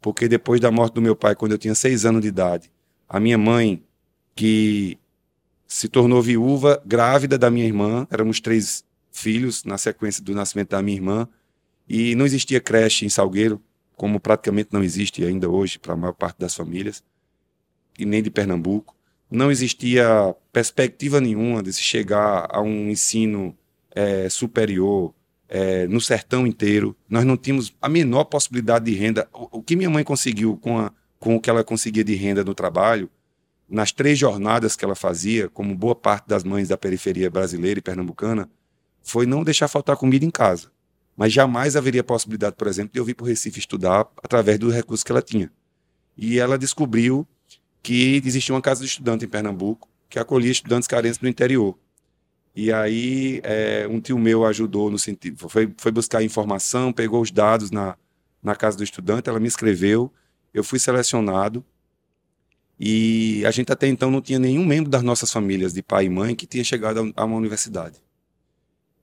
porque 0.00 0.28
depois 0.28 0.60
da 0.60 0.70
morte 0.70 0.94
do 0.94 1.02
meu 1.02 1.16
pai, 1.16 1.34
quando 1.34 1.52
eu 1.52 1.58
tinha 1.58 1.74
6 1.74 2.04
anos 2.04 2.22
de 2.22 2.28
idade, 2.28 2.70
a 3.08 3.18
minha 3.18 3.38
mãe, 3.38 3.82
que 4.34 4.98
se 5.66 5.88
tornou 5.88 6.22
viúva, 6.22 6.82
grávida 6.84 7.36
da 7.38 7.50
minha 7.50 7.66
irmã, 7.66 8.06
éramos 8.10 8.40
três 8.40 8.84
filhos 9.10 9.64
na 9.64 9.78
sequência 9.78 10.22
do 10.22 10.34
nascimento 10.34 10.70
da 10.70 10.82
minha 10.82 10.96
irmã, 10.96 11.28
e 11.88 12.14
não 12.14 12.26
existia 12.26 12.60
creche 12.60 13.04
em 13.04 13.08
Salgueiro, 13.08 13.60
como 13.96 14.18
praticamente 14.18 14.70
não 14.72 14.82
existe 14.82 15.24
ainda 15.24 15.48
hoje 15.48 15.78
para 15.78 15.94
a 15.94 15.96
maior 15.96 16.12
parte 16.12 16.38
das 16.38 16.54
famílias, 16.54 17.02
e 17.98 18.04
nem 18.04 18.22
de 18.22 18.30
Pernambuco. 18.30 18.94
Não 19.30 19.50
existia 19.50 20.34
perspectiva 20.52 21.20
nenhuma 21.20 21.62
de 21.62 21.72
se 21.72 21.82
chegar 21.82 22.46
a 22.50 22.60
um 22.60 22.90
ensino 22.90 23.56
é, 23.90 24.28
superior 24.28 25.14
é, 25.48 25.86
no 25.86 26.00
sertão 26.00 26.46
inteiro. 26.46 26.96
Nós 27.08 27.24
não 27.24 27.36
tínhamos 27.36 27.74
a 27.80 27.88
menor 27.88 28.24
possibilidade 28.24 28.86
de 28.86 28.96
renda. 28.96 29.28
O, 29.32 29.58
o 29.58 29.62
que 29.62 29.76
minha 29.76 29.90
mãe 29.90 30.04
conseguiu 30.04 30.56
com, 30.56 30.78
a, 30.78 30.92
com 31.18 31.36
o 31.36 31.40
que 31.40 31.48
ela 31.48 31.64
conseguia 31.64 32.04
de 32.04 32.14
renda 32.14 32.44
no 32.44 32.54
trabalho, 32.54 33.08
nas 33.68 33.92
três 33.92 34.18
jornadas 34.18 34.76
que 34.76 34.84
ela 34.84 34.94
fazia, 34.94 35.48
como 35.48 35.74
boa 35.74 35.94
parte 35.94 36.26
das 36.26 36.44
mães 36.44 36.68
da 36.68 36.76
periferia 36.76 37.30
brasileira 37.30 37.78
e 37.78 37.82
pernambucana, 37.82 38.48
foi 39.02 39.26
não 39.26 39.42
deixar 39.44 39.68
faltar 39.68 39.96
comida 39.96 40.24
em 40.24 40.30
casa. 40.30 40.70
Mas 41.16 41.32
jamais 41.32 41.76
haveria 41.76 42.02
possibilidade, 42.02 42.56
por 42.56 42.66
exemplo, 42.66 42.92
de 42.92 42.98
eu 42.98 43.04
vir 43.04 43.14
para 43.14 43.24
o 43.24 43.26
Recife 43.26 43.58
estudar 43.58 44.06
através 44.22 44.58
dos 44.58 44.74
recursos 44.74 45.04
que 45.04 45.12
ela 45.12 45.22
tinha. 45.22 45.50
E 46.16 46.38
ela 46.38 46.58
descobriu 46.58 47.26
que 47.82 48.20
existia 48.24 48.54
uma 48.54 48.62
casa 48.62 48.80
de 48.80 48.86
estudante 48.86 49.24
em 49.24 49.28
Pernambuco 49.28 49.88
que 50.08 50.18
acolhia 50.18 50.50
estudantes 50.50 50.88
carentes 50.88 51.18
do 51.18 51.28
interior. 51.28 51.76
E 52.54 52.72
aí 52.72 53.40
é, 53.42 53.86
um 53.90 54.00
tio 54.00 54.18
meu 54.18 54.44
ajudou 54.44 54.90
no 54.90 54.98
sentido, 54.98 55.48
foi, 55.48 55.72
foi 55.76 55.90
buscar 55.90 56.22
informação, 56.22 56.92
pegou 56.92 57.20
os 57.20 57.30
dados 57.30 57.70
na, 57.70 57.96
na 58.42 58.54
casa 58.54 58.76
do 58.76 58.84
estudante, 58.84 59.28
ela 59.28 59.40
me 59.40 59.48
escreveu, 59.48 60.12
eu 60.52 60.62
fui 60.62 60.78
selecionado 60.78 61.64
e 62.78 63.44
a 63.46 63.50
gente 63.50 63.72
até 63.72 63.86
então 63.86 64.10
não 64.10 64.20
tinha 64.20 64.38
nenhum 64.38 64.64
membro 64.64 64.90
das 64.90 65.02
nossas 65.02 65.32
famílias, 65.32 65.72
de 65.72 65.82
pai 65.82 66.06
e 66.06 66.10
mãe, 66.10 66.34
que 66.34 66.46
tinha 66.46 66.64
chegado 66.64 67.12
a 67.16 67.24
uma 67.24 67.36
universidade. 67.36 68.02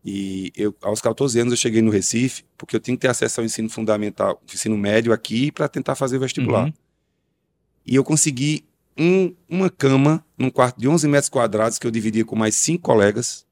E 0.03 0.51
eu, 0.55 0.75
aos 0.81 0.99
14 0.99 1.39
anos 1.39 1.53
eu 1.53 1.57
cheguei 1.57 1.81
no 1.81 1.91
Recife, 1.91 2.43
porque 2.57 2.75
eu 2.75 2.79
tinha 2.79 2.97
que 2.97 3.01
ter 3.01 3.07
acesso 3.07 3.39
ao 3.39 3.45
ensino 3.45 3.69
fundamental, 3.69 4.41
ensino 4.51 4.77
médio 4.77 5.13
aqui, 5.13 5.51
para 5.51 5.67
tentar 5.67 5.95
fazer 5.95 6.17
o 6.17 6.19
vestibular. 6.19 6.65
Uhum. 6.65 6.73
E 7.85 7.95
eu 7.95 8.03
consegui 8.03 8.65
um, 8.97 9.33
uma 9.47 9.69
cama 9.69 10.25
num 10.37 10.49
quarto 10.49 10.79
de 10.79 10.87
11 10.87 11.07
metros 11.07 11.29
quadrados 11.29 11.77
que 11.77 11.85
eu 11.85 11.91
dividia 11.91 12.25
com 12.25 12.35
mais 12.35 12.55
cinco 12.55 12.83
colegas, 12.83 13.45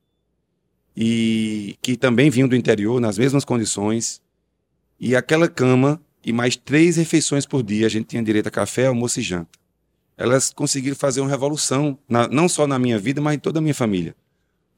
e 1.01 1.77
que 1.81 1.95
também 1.95 2.29
vinham 2.29 2.47
do 2.47 2.55
interior, 2.55 2.99
nas 2.99 3.17
mesmas 3.17 3.45
condições. 3.45 4.21
E 4.99 5.15
aquela 5.15 5.47
cama 5.47 6.01
e 6.25 6.33
mais 6.33 6.55
três 6.55 6.97
refeições 6.97 7.45
por 7.45 7.63
dia, 7.63 7.85
a 7.85 7.89
gente 7.89 8.07
tinha 8.07 8.21
direito 8.21 8.47
a 8.47 8.51
café, 8.51 8.87
almoço 8.87 9.19
e 9.19 9.23
janta. 9.23 9.58
Elas 10.19 10.51
conseguiram 10.51 10.97
fazer 10.97 11.21
uma 11.21 11.29
revolução, 11.29 11.97
na, 12.07 12.27
não 12.27 12.49
só 12.49 12.67
na 12.67 12.77
minha 12.77 12.99
vida, 12.99 13.21
mas 13.21 13.35
em 13.35 13.39
toda 13.39 13.59
a 13.59 13.61
minha 13.61 13.73
família. 13.73 14.13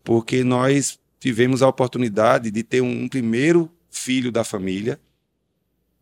Porque 0.03 0.43
nós 0.43 0.99
tivemos 1.19 1.63
a 1.63 1.67
oportunidade 1.67 2.51
de 2.51 2.61
ter 2.61 2.79
um, 2.79 3.05
um 3.05 3.07
primeiro 3.07 3.67
filho 3.89 4.31
da 4.31 4.43
família, 4.43 4.99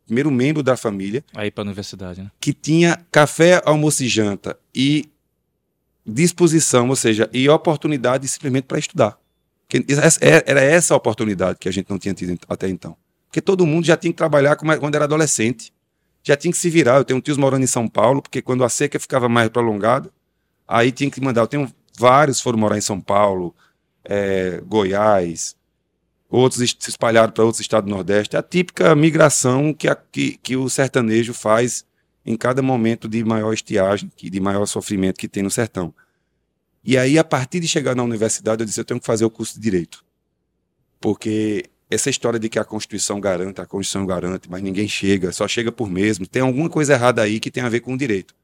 primeiro 0.05 0.29
membro 0.29 0.62
da 0.62 0.75
família. 0.75 1.24
Aí 1.34 1.50
para 1.50 1.62
a 1.62 1.67
universidade, 1.67 2.22
né? 2.22 2.29
Que 2.38 2.51
tinha 2.51 3.00
café, 3.10 3.62
almoço 3.63 4.03
e 4.03 4.10
janta 4.10 4.60
e 4.75 5.10
disposição, 6.05 6.89
ou 6.89 6.96
seja, 6.98 7.29
e 7.31 7.48
oportunidade 7.48 8.27
simplesmente 8.27 8.65
para 8.65 8.77
estudar. 8.77 9.17
É, 10.19 10.51
era 10.51 10.62
essa 10.62 10.93
a 10.93 10.98
oportunidade 10.98 11.60
que 11.60 11.69
a 11.69 11.72
gente 11.72 11.89
não 11.89 11.98
tinha 11.98 12.13
tido 12.13 12.38
até 12.50 12.67
então. 12.67 12.98
Porque 13.27 13.39
todo 13.39 13.65
mundo 13.65 13.86
já 13.86 13.96
tinha 13.96 14.12
que 14.12 14.17
trabalhar 14.17 14.58
quando 14.58 14.96
era 14.96 15.05
adolescente. 15.05 15.72
Já 16.30 16.38
tinha 16.38 16.52
que 16.52 16.60
se 16.60 16.70
virar. 16.70 16.98
Eu 16.98 17.04
tenho 17.04 17.20
tios 17.20 17.38
morando 17.38 17.64
em 17.64 17.68
São 17.68 17.88
Paulo, 17.88 18.22
porque 18.22 18.40
quando 18.40 18.64
a 18.64 18.70
seca 18.70 19.00
ficava 19.00 19.28
mais 19.28 19.50
prolongada, 19.50 20.12
aí 20.68 20.92
tinha 20.92 21.10
que 21.10 21.20
mandar. 21.20 21.42
Eu 21.42 21.48
tenho 21.48 21.74
vários 21.98 22.40
foram 22.40 22.60
morar 22.60 22.78
em 22.78 22.82
São 22.82 23.02
Paulo, 23.02 23.56
é, 24.06 24.62
Goiás, 24.64 25.56
outros 26.30 26.76
se 26.78 26.90
espalharam 26.90 27.34
para 27.34 27.44
outros 27.44 27.60
estados 27.60 27.90
do 27.90 27.96
Nordeste. 27.96 28.36
É 28.36 28.40
a 28.40 28.44
típica 28.44 28.96
migração 28.96 29.74
que, 29.74 29.88
a, 29.88 29.96
que, 29.96 30.38
que 30.38 30.56
o 30.56 30.70
sertanejo 30.70 31.34
faz 31.34 31.84
em 32.24 32.38
cada 32.38 32.62
momento 32.62 33.10
de 33.10 33.24
maior 33.24 33.52
estiagem, 33.52 34.12
de 34.16 34.40
maior 34.40 34.68
sofrimento 34.68 35.18
que 35.18 35.28
tem 35.28 35.42
no 35.42 35.50
sertão. 35.50 35.92
E 36.84 36.96
aí, 36.96 37.18
a 37.18 37.24
partir 37.24 37.60
de 37.60 37.68
chegar 37.68 37.96
na 37.96 38.04
universidade, 38.04 38.62
eu 38.62 38.68
disse: 38.68 38.80
eu 38.80 38.86
tenho 38.86 39.00
que 39.00 39.06
fazer 39.08 39.26
o 39.26 39.32
curso 39.32 39.56
de 39.56 39.62
Direito. 39.62 40.06
Porque 41.02 41.66
essa 41.89 42.10
história 42.10 42.39
de 42.39 42.50
que 42.50 42.60
a 42.60 42.63
Constituição 42.63 43.19
garante, 43.19 43.62
a 43.62 43.65
Constituição 43.65 44.05
garante, 44.05 44.50
mas 44.50 44.62
ninguém 44.62 44.88
chega, 44.88 45.31
só 45.31 45.48
chega 45.48 45.72
por 45.72 45.89
mesmo, 45.89 46.27
tem 46.27 46.41
alguma 46.41 46.69
coisa 46.69 46.93
errada 46.93 47.22
aí 47.22 47.39
que 47.39 47.50
tem 47.50 47.63
a 47.63 47.69
ver 47.69 47.79
com 47.79 47.93
o 47.93 47.98
direito. 47.98 48.36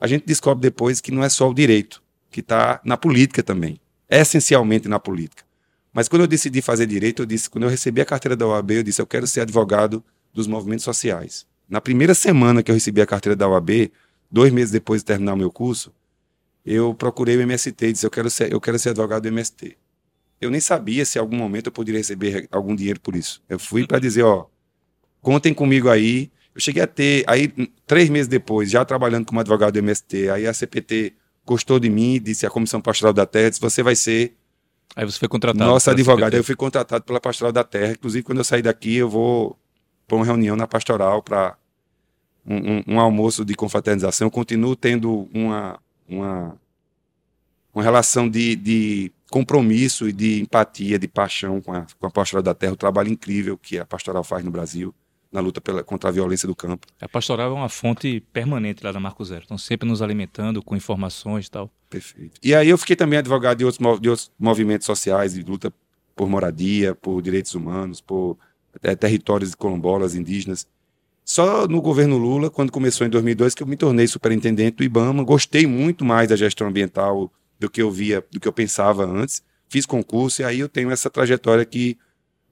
A 0.00 0.06
gente 0.06 0.24
descobre 0.26 0.62
depois 0.62 1.00
que 1.00 1.12
não 1.12 1.22
é 1.22 1.28
só 1.28 1.48
o 1.48 1.54
direito, 1.54 2.02
que 2.30 2.40
está 2.40 2.80
na 2.84 2.96
política 2.96 3.42
também 3.42 3.78
essencialmente 4.20 4.88
na 4.88 4.98
política. 4.98 5.42
Mas 5.92 6.08
quando 6.08 6.22
eu 6.22 6.26
decidi 6.26 6.60
fazer 6.60 6.86
direito, 6.86 7.22
eu 7.22 7.26
disse, 7.26 7.48
quando 7.48 7.64
eu 7.64 7.70
recebi 7.70 8.00
a 8.00 8.04
carteira 8.04 8.36
da 8.36 8.46
OAB, 8.46 8.70
eu 8.72 8.82
disse, 8.82 9.00
eu 9.00 9.06
quero 9.06 9.26
ser 9.26 9.40
advogado 9.40 10.04
dos 10.32 10.46
movimentos 10.46 10.84
sociais. 10.84 11.46
Na 11.68 11.80
primeira 11.80 12.14
semana 12.14 12.62
que 12.62 12.70
eu 12.70 12.74
recebi 12.74 13.00
a 13.00 13.06
carteira 13.06 13.34
da 13.34 13.48
OAB, 13.48 13.90
dois 14.30 14.52
meses 14.52 14.70
depois 14.70 15.00
de 15.00 15.06
terminar 15.06 15.34
o 15.34 15.36
meu 15.36 15.50
curso, 15.50 15.92
eu 16.64 16.94
procurei 16.94 17.36
o 17.36 17.40
MST 17.40 17.86
e 17.86 17.92
disse, 17.92 18.06
eu 18.06 18.10
quero 18.10 18.30
ser, 18.30 18.52
eu 18.52 18.60
quero 18.60 18.78
ser 18.78 18.90
advogado 18.90 19.22
do 19.22 19.28
MST. 19.28 19.76
Eu 20.42 20.50
nem 20.50 20.60
sabia 20.60 21.04
se 21.04 21.18
em 21.18 21.20
algum 21.20 21.36
momento 21.36 21.66
eu 21.66 21.72
poderia 21.72 22.00
receber 22.00 22.48
algum 22.50 22.74
dinheiro 22.74 23.00
por 23.00 23.14
isso. 23.14 23.42
Eu 23.48 23.58
fui 23.58 23.86
para 23.86 23.98
dizer, 23.98 24.22
ó, 24.24 24.46
contem 25.20 25.54
comigo 25.54 25.88
aí. 25.88 26.30
Eu 26.54 26.60
cheguei 26.60 26.82
a 26.82 26.86
ter, 26.86 27.24
aí 27.26 27.50
três 27.86 28.10
meses 28.10 28.28
depois, 28.28 28.70
já 28.70 28.84
trabalhando 28.84 29.24
como 29.24 29.40
advogado 29.40 29.72
do 29.72 29.78
MST, 29.78 30.28
aí 30.28 30.46
a 30.46 30.52
CPT 30.52 31.14
gostou 31.46 31.78
de 31.78 31.88
mim, 31.88 32.20
disse 32.20 32.44
a 32.44 32.50
Comissão 32.50 32.80
Pastoral 32.80 33.14
da 33.14 33.24
Terra, 33.24 33.48
disse, 33.48 33.60
você 33.60 33.82
vai 33.82 33.96
ser 33.96 34.34
Aí 34.94 35.06
você 35.06 35.18
foi 35.18 35.28
contratado. 35.28 35.64
Nossa 35.64 35.90
advogado. 35.90 36.34
Aí 36.34 36.40
eu 36.40 36.44
fui 36.44 36.54
contratado 36.54 37.04
pela 37.04 37.20
Pastoral 37.20 37.52
da 37.52 37.64
Terra. 37.64 37.92
Inclusive, 37.92 38.22
quando 38.22 38.38
eu 38.38 38.44
sair 38.44 38.62
daqui, 38.62 38.96
eu 38.96 39.08
vou 39.08 39.58
para 40.06 40.16
uma 40.16 40.24
reunião 40.24 40.54
na 40.54 40.66
Pastoral 40.66 41.22
para 41.22 41.56
um, 42.46 42.56
um, 42.56 42.84
um, 42.88 43.00
almoço 43.00 43.44
de 43.44 43.54
confraternização. 43.54 44.26
Eu 44.26 44.30
continuo 44.30 44.76
tendo 44.76 45.28
uma, 45.32 45.78
uma, 46.06 46.60
uma 47.74 47.82
relação 47.82 48.28
de, 48.28 48.54
de 48.54 49.12
compromisso 49.32 50.06
e 50.06 50.12
de 50.12 50.42
empatia, 50.42 50.98
de 50.98 51.08
paixão 51.08 51.60
com 51.60 51.72
a, 51.72 51.86
com 51.98 52.06
a 52.06 52.10
Pastoral 52.10 52.42
da 52.42 52.54
Terra, 52.54 52.74
o 52.74 52.76
trabalho 52.76 53.08
incrível 53.08 53.56
que 53.56 53.78
a 53.78 53.86
Pastoral 53.86 54.22
faz 54.22 54.44
no 54.44 54.50
Brasil 54.50 54.94
na 55.32 55.40
luta 55.40 55.62
pela, 55.62 55.82
contra 55.82 56.10
a 56.10 56.12
violência 56.12 56.46
do 56.46 56.54
campo. 56.54 56.86
A 57.00 57.08
pastoral 57.08 57.50
é 57.50 57.54
uma 57.54 57.70
fonte 57.70 58.22
permanente 58.34 58.84
lá 58.84 58.92
da 58.92 59.00
Marco 59.00 59.24
Zero, 59.24 59.40
estão 59.40 59.56
sempre 59.56 59.88
nos 59.88 60.02
alimentando 60.02 60.62
com 60.62 60.76
informações 60.76 61.46
e 61.46 61.50
tal. 61.50 61.70
Perfeito. 61.88 62.38
E 62.42 62.54
aí 62.54 62.68
eu 62.68 62.76
fiquei 62.76 62.94
também 62.94 63.18
advogado 63.18 63.56
de 63.56 63.64
outros, 63.64 64.00
de 64.00 64.10
outros 64.10 64.30
movimentos 64.38 64.84
sociais 64.84 65.32
de 65.32 65.42
luta 65.42 65.72
por 66.14 66.28
moradia, 66.28 66.94
por 66.94 67.22
direitos 67.22 67.54
humanos, 67.54 68.02
por 68.02 68.36
é, 68.82 68.94
territórios 68.94 69.52
de 69.52 69.56
colombolas, 69.56 70.14
indígenas. 70.14 70.66
Só 71.24 71.66
no 71.66 71.80
governo 71.80 72.18
Lula, 72.18 72.50
quando 72.50 72.70
começou 72.70 73.06
em 73.06 73.10
2002, 73.10 73.54
que 73.54 73.62
eu 73.62 73.66
me 73.66 73.76
tornei 73.76 74.06
superintendente 74.06 74.76
do 74.76 74.84
IBAMA, 74.84 75.22
gostei 75.24 75.66
muito 75.66 76.04
mais 76.04 76.28
da 76.28 76.36
gestão 76.36 76.66
ambiental 76.66 77.32
do 77.62 77.70
que 77.70 77.80
eu 77.80 77.90
via, 77.90 78.24
do 78.30 78.40
que 78.40 78.48
eu 78.48 78.52
pensava 78.52 79.04
antes. 79.04 79.42
Fiz 79.68 79.86
concurso 79.86 80.42
e 80.42 80.44
aí 80.44 80.60
eu 80.60 80.68
tenho 80.68 80.90
essa 80.90 81.08
trajetória 81.08 81.64
que 81.64 81.96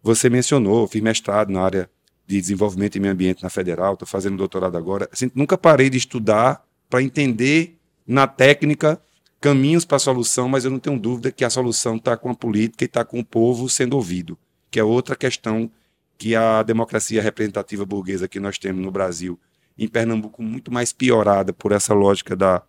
você 0.02 0.30
mencionou, 0.30 0.86
fiz 0.86 1.02
mestrado 1.02 1.50
na 1.50 1.60
área 1.60 1.90
de 2.26 2.40
desenvolvimento 2.40 2.96
e 2.96 3.00
meio 3.00 3.12
ambiente 3.12 3.42
na 3.42 3.50
federal, 3.50 3.94
estou 3.94 4.08
fazendo 4.08 4.36
doutorado 4.36 4.78
agora. 4.78 5.08
Assim, 5.12 5.30
nunca 5.34 5.58
parei 5.58 5.90
de 5.90 5.98
estudar 5.98 6.64
para 6.88 7.02
entender 7.02 7.76
na 8.06 8.26
técnica 8.26 9.00
caminhos 9.40 9.84
para 9.84 9.96
a 9.96 10.00
solução, 10.00 10.48
mas 10.48 10.64
eu 10.64 10.70
não 10.70 10.78
tenho 10.78 10.98
dúvida 10.98 11.32
que 11.32 11.44
a 11.44 11.50
solução 11.50 11.96
está 11.96 12.16
com 12.16 12.30
a 12.30 12.34
política 12.34 12.84
e 12.84 12.86
está 12.86 13.04
com 13.04 13.18
o 13.18 13.24
povo 13.24 13.68
sendo 13.68 13.96
ouvido, 13.96 14.38
que 14.70 14.78
é 14.78 14.84
outra 14.84 15.16
questão 15.16 15.70
que 16.16 16.36
a 16.36 16.62
democracia 16.62 17.20
representativa 17.20 17.84
burguesa 17.84 18.28
que 18.28 18.38
nós 18.38 18.58
temos 18.58 18.84
no 18.84 18.90
Brasil, 18.90 19.38
em 19.76 19.88
Pernambuco, 19.88 20.42
muito 20.42 20.70
mais 20.70 20.92
piorada 20.92 21.52
por 21.52 21.72
essa 21.72 21.94
lógica 21.94 22.36
da, 22.36 22.62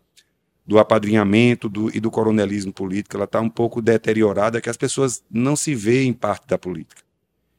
do 0.65 0.80
apadrinhamento 0.80 1.68
do, 1.68 1.96
e 1.96 2.00
do 2.00 2.12
coronelismo 2.12 2.72
político, 2.72 3.15
ela 3.15 3.25
está 3.25 3.41
um 3.41 3.50
pouco 3.50 3.82
deteriorada, 3.82 4.62
que 4.62 4.70
as 4.70 4.77
pessoas 4.77 5.24
não 5.30 5.56
se 5.56 5.74
veem 5.74 6.13
parte 6.13 6.48
da 6.48 6.58
política. 6.58 7.01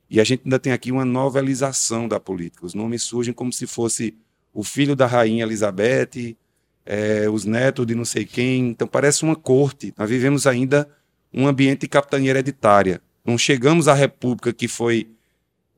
E 0.08 0.20
a 0.20 0.24
gente 0.24 0.42
ainda 0.44 0.58
tem 0.58 0.72
aqui 0.72 0.92
uma 0.92 1.04
novelização 1.04 2.06
da 2.06 2.20
política. 2.20 2.66
Os 2.66 2.74
nomes 2.74 3.02
surgem 3.02 3.32
como 3.32 3.52
se 3.52 3.66
fosse 3.66 4.14
o 4.52 4.62
filho 4.62 4.94
da 4.94 5.06
rainha 5.06 5.44
Elizabeth, 5.44 6.36
é, 6.84 7.28
os 7.30 7.44
netos 7.44 7.86
de 7.86 7.94
não 7.94 8.04
sei 8.04 8.24
quem. 8.24 8.68
Então 8.68 8.86
parece 8.86 9.22
uma 9.22 9.34
corte. 9.34 9.94
Nós 9.96 10.08
vivemos 10.08 10.46
ainda 10.46 10.88
um 11.32 11.46
ambiente 11.46 11.82
de 11.82 11.88
capitania 11.88 12.30
hereditária. 12.30 13.00
não 13.24 13.38
chegamos 13.38 13.88
à 13.88 13.94
república 13.94 14.52
que 14.52 14.68
foi 14.68 15.08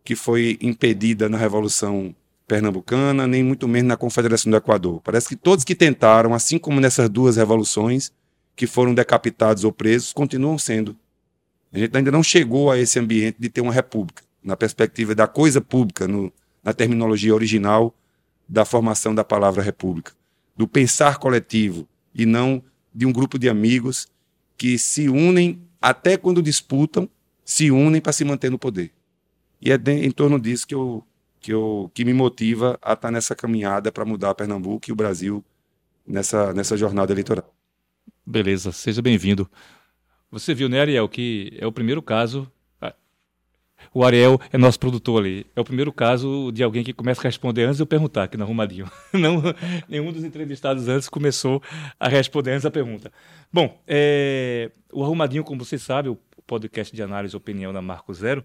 que 0.02 0.14
foi 0.14 0.58
impedida 0.60 1.30
na 1.30 1.38
Revolução 1.38 2.14
Pernambucana, 2.46 3.26
nem 3.26 3.42
muito 3.42 3.66
menos 3.66 3.88
na 3.88 3.96
Confederação 3.96 4.50
do 4.50 4.56
Equador. 4.56 5.00
Parece 5.02 5.28
que 5.28 5.36
todos 5.36 5.64
que 5.64 5.74
tentaram, 5.74 6.34
assim 6.34 6.58
como 6.58 6.80
nessas 6.80 7.08
duas 7.08 7.36
revoluções, 7.36 8.12
que 8.54 8.66
foram 8.66 8.94
decapitados 8.94 9.64
ou 9.64 9.72
presos, 9.72 10.12
continuam 10.12 10.58
sendo. 10.58 10.96
A 11.72 11.78
gente 11.78 11.96
ainda 11.96 12.10
não 12.10 12.22
chegou 12.22 12.70
a 12.70 12.78
esse 12.78 12.98
ambiente 12.98 13.36
de 13.38 13.48
ter 13.48 13.60
uma 13.60 13.72
república, 13.72 14.22
na 14.42 14.56
perspectiva 14.56 15.14
da 15.14 15.26
coisa 15.26 15.60
pública, 15.60 16.06
no, 16.06 16.32
na 16.62 16.72
terminologia 16.72 17.34
original 17.34 17.94
da 18.48 18.64
formação 18.64 19.14
da 19.14 19.24
palavra 19.24 19.62
república, 19.62 20.12
do 20.56 20.68
pensar 20.68 21.18
coletivo 21.18 21.88
e 22.14 22.24
não 22.26 22.62
de 22.94 23.06
um 23.06 23.12
grupo 23.12 23.38
de 23.38 23.48
amigos 23.48 24.06
que 24.56 24.78
se 24.78 25.08
unem 25.08 25.60
até 25.80 26.16
quando 26.16 26.42
disputam, 26.42 27.08
se 27.44 27.70
unem 27.70 28.00
para 28.00 28.12
se 28.12 28.24
manter 28.24 28.50
no 28.50 28.58
poder. 28.58 28.92
E 29.60 29.72
é 29.72 29.78
de, 29.78 29.92
em 29.92 30.10
torno 30.10 30.38
disso 30.38 30.66
que 30.66 30.74
eu, 30.74 31.04
que 31.44 31.52
eu 31.52 31.90
que 31.92 32.06
me 32.06 32.14
motiva 32.14 32.78
a 32.80 32.94
estar 32.94 33.10
nessa 33.10 33.34
caminhada 33.34 33.92
para 33.92 34.02
mudar 34.06 34.34
Pernambuco 34.34 34.88
e 34.88 34.92
o 34.92 34.96
Brasil 34.96 35.44
nessa, 36.06 36.54
nessa 36.54 36.74
jornada 36.74 37.12
eleitoral. 37.12 37.54
Beleza, 38.24 38.72
seja 38.72 39.02
bem-vindo. 39.02 39.46
Você 40.30 40.54
viu, 40.54 40.70
né, 40.70 40.80
Ariel, 40.80 41.06
que 41.06 41.54
é 41.60 41.66
o 41.66 41.72
primeiro 41.72 42.00
caso. 42.00 42.50
O 43.92 44.02
Ariel 44.02 44.40
é 44.50 44.56
nosso 44.56 44.80
produtor 44.80 45.20
ali. 45.20 45.46
É 45.54 45.60
o 45.60 45.64
primeiro 45.64 45.92
caso 45.92 46.50
de 46.50 46.62
alguém 46.62 46.82
que 46.82 46.94
começa 46.94 47.20
a 47.20 47.24
responder 47.24 47.64
antes 47.64 47.76
de 47.76 47.82
eu 47.82 47.86
perguntar 47.86 48.22
aqui 48.22 48.38
na 48.38 48.44
Arrumadinho. 48.44 48.90
Não, 49.12 49.42
nenhum 49.86 50.10
dos 50.10 50.24
entrevistados 50.24 50.88
antes 50.88 51.10
começou 51.10 51.62
a 52.00 52.08
responder 52.08 52.52
antes 52.52 52.62
da 52.62 52.70
pergunta. 52.70 53.12
Bom, 53.52 53.78
é, 53.86 54.70
o 54.90 55.04
Arrumadinho, 55.04 55.44
como 55.44 55.62
você 55.62 55.78
sabe, 55.78 56.08
o 56.08 56.18
podcast 56.46 56.96
de 56.96 57.02
análise 57.02 57.34
e 57.34 57.36
opinião 57.36 57.70
da 57.70 57.82
Marco 57.82 58.14
Zero, 58.14 58.42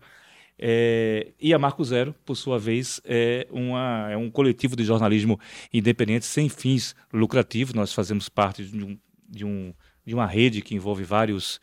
é, 0.62 1.32
e 1.39 1.54
a 1.54 1.58
Marco 1.58 1.84
Zero, 1.86 2.13
por 2.25 2.36
sua 2.36 2.60
vez, 2.60 3.00
é, 3.06 3.48
uma, 3.50 4.10
é 4.12 4.18
um 4.18 4.30
coletivo 4.30 4.75
de 4.75 4.84
jornalismo 4.84 5.39
independente 5.74 6.25
sem 6.25 6.50
fins 6.50 6.94
lucrativos. 7.13 7.74
Nós 7.74 7.94
fazemos 7.94 8.28
parte 8.28 8.66
de, 8.66 8.84
um, 8.84 8.98
de, 9.30 9.46
um, 9.46 9.74
de 10.06 10.13
uma 10.13 10.28
rede 10.28 10.62
que 10.62 10.75
envolve 10.75 11.04
vários 11.06 11.62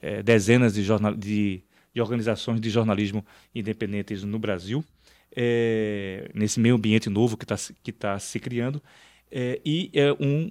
é, 0.00 0.22
dezenas 0.22 0.72
de, 0.72 0.82
jornal, 0.82 1.14
de, 1.14 1.62
de, 1.92 2.00
organizações 2.00 2.58
de 2.58 2.70
jornalismo 2.70 3.22
independentes 3.54 4.24
no 4.24 4.38
Brasil, 4.38 4.82
é, 5.36 6.30
nesse 6.34 6.58
meio 6.58 6.76
ambiente 6.76 7.10
novo 7.10 7.36
que 7.36 7.44
está 7.44 7.74
que 7.82 7.92
tá 7.92 8.18
se 8.18 8.40
criando. 8.40 8.82
É, 9.30 9.60
e 9.62 9.90
é 9.92 10.10
um 10.14 10.50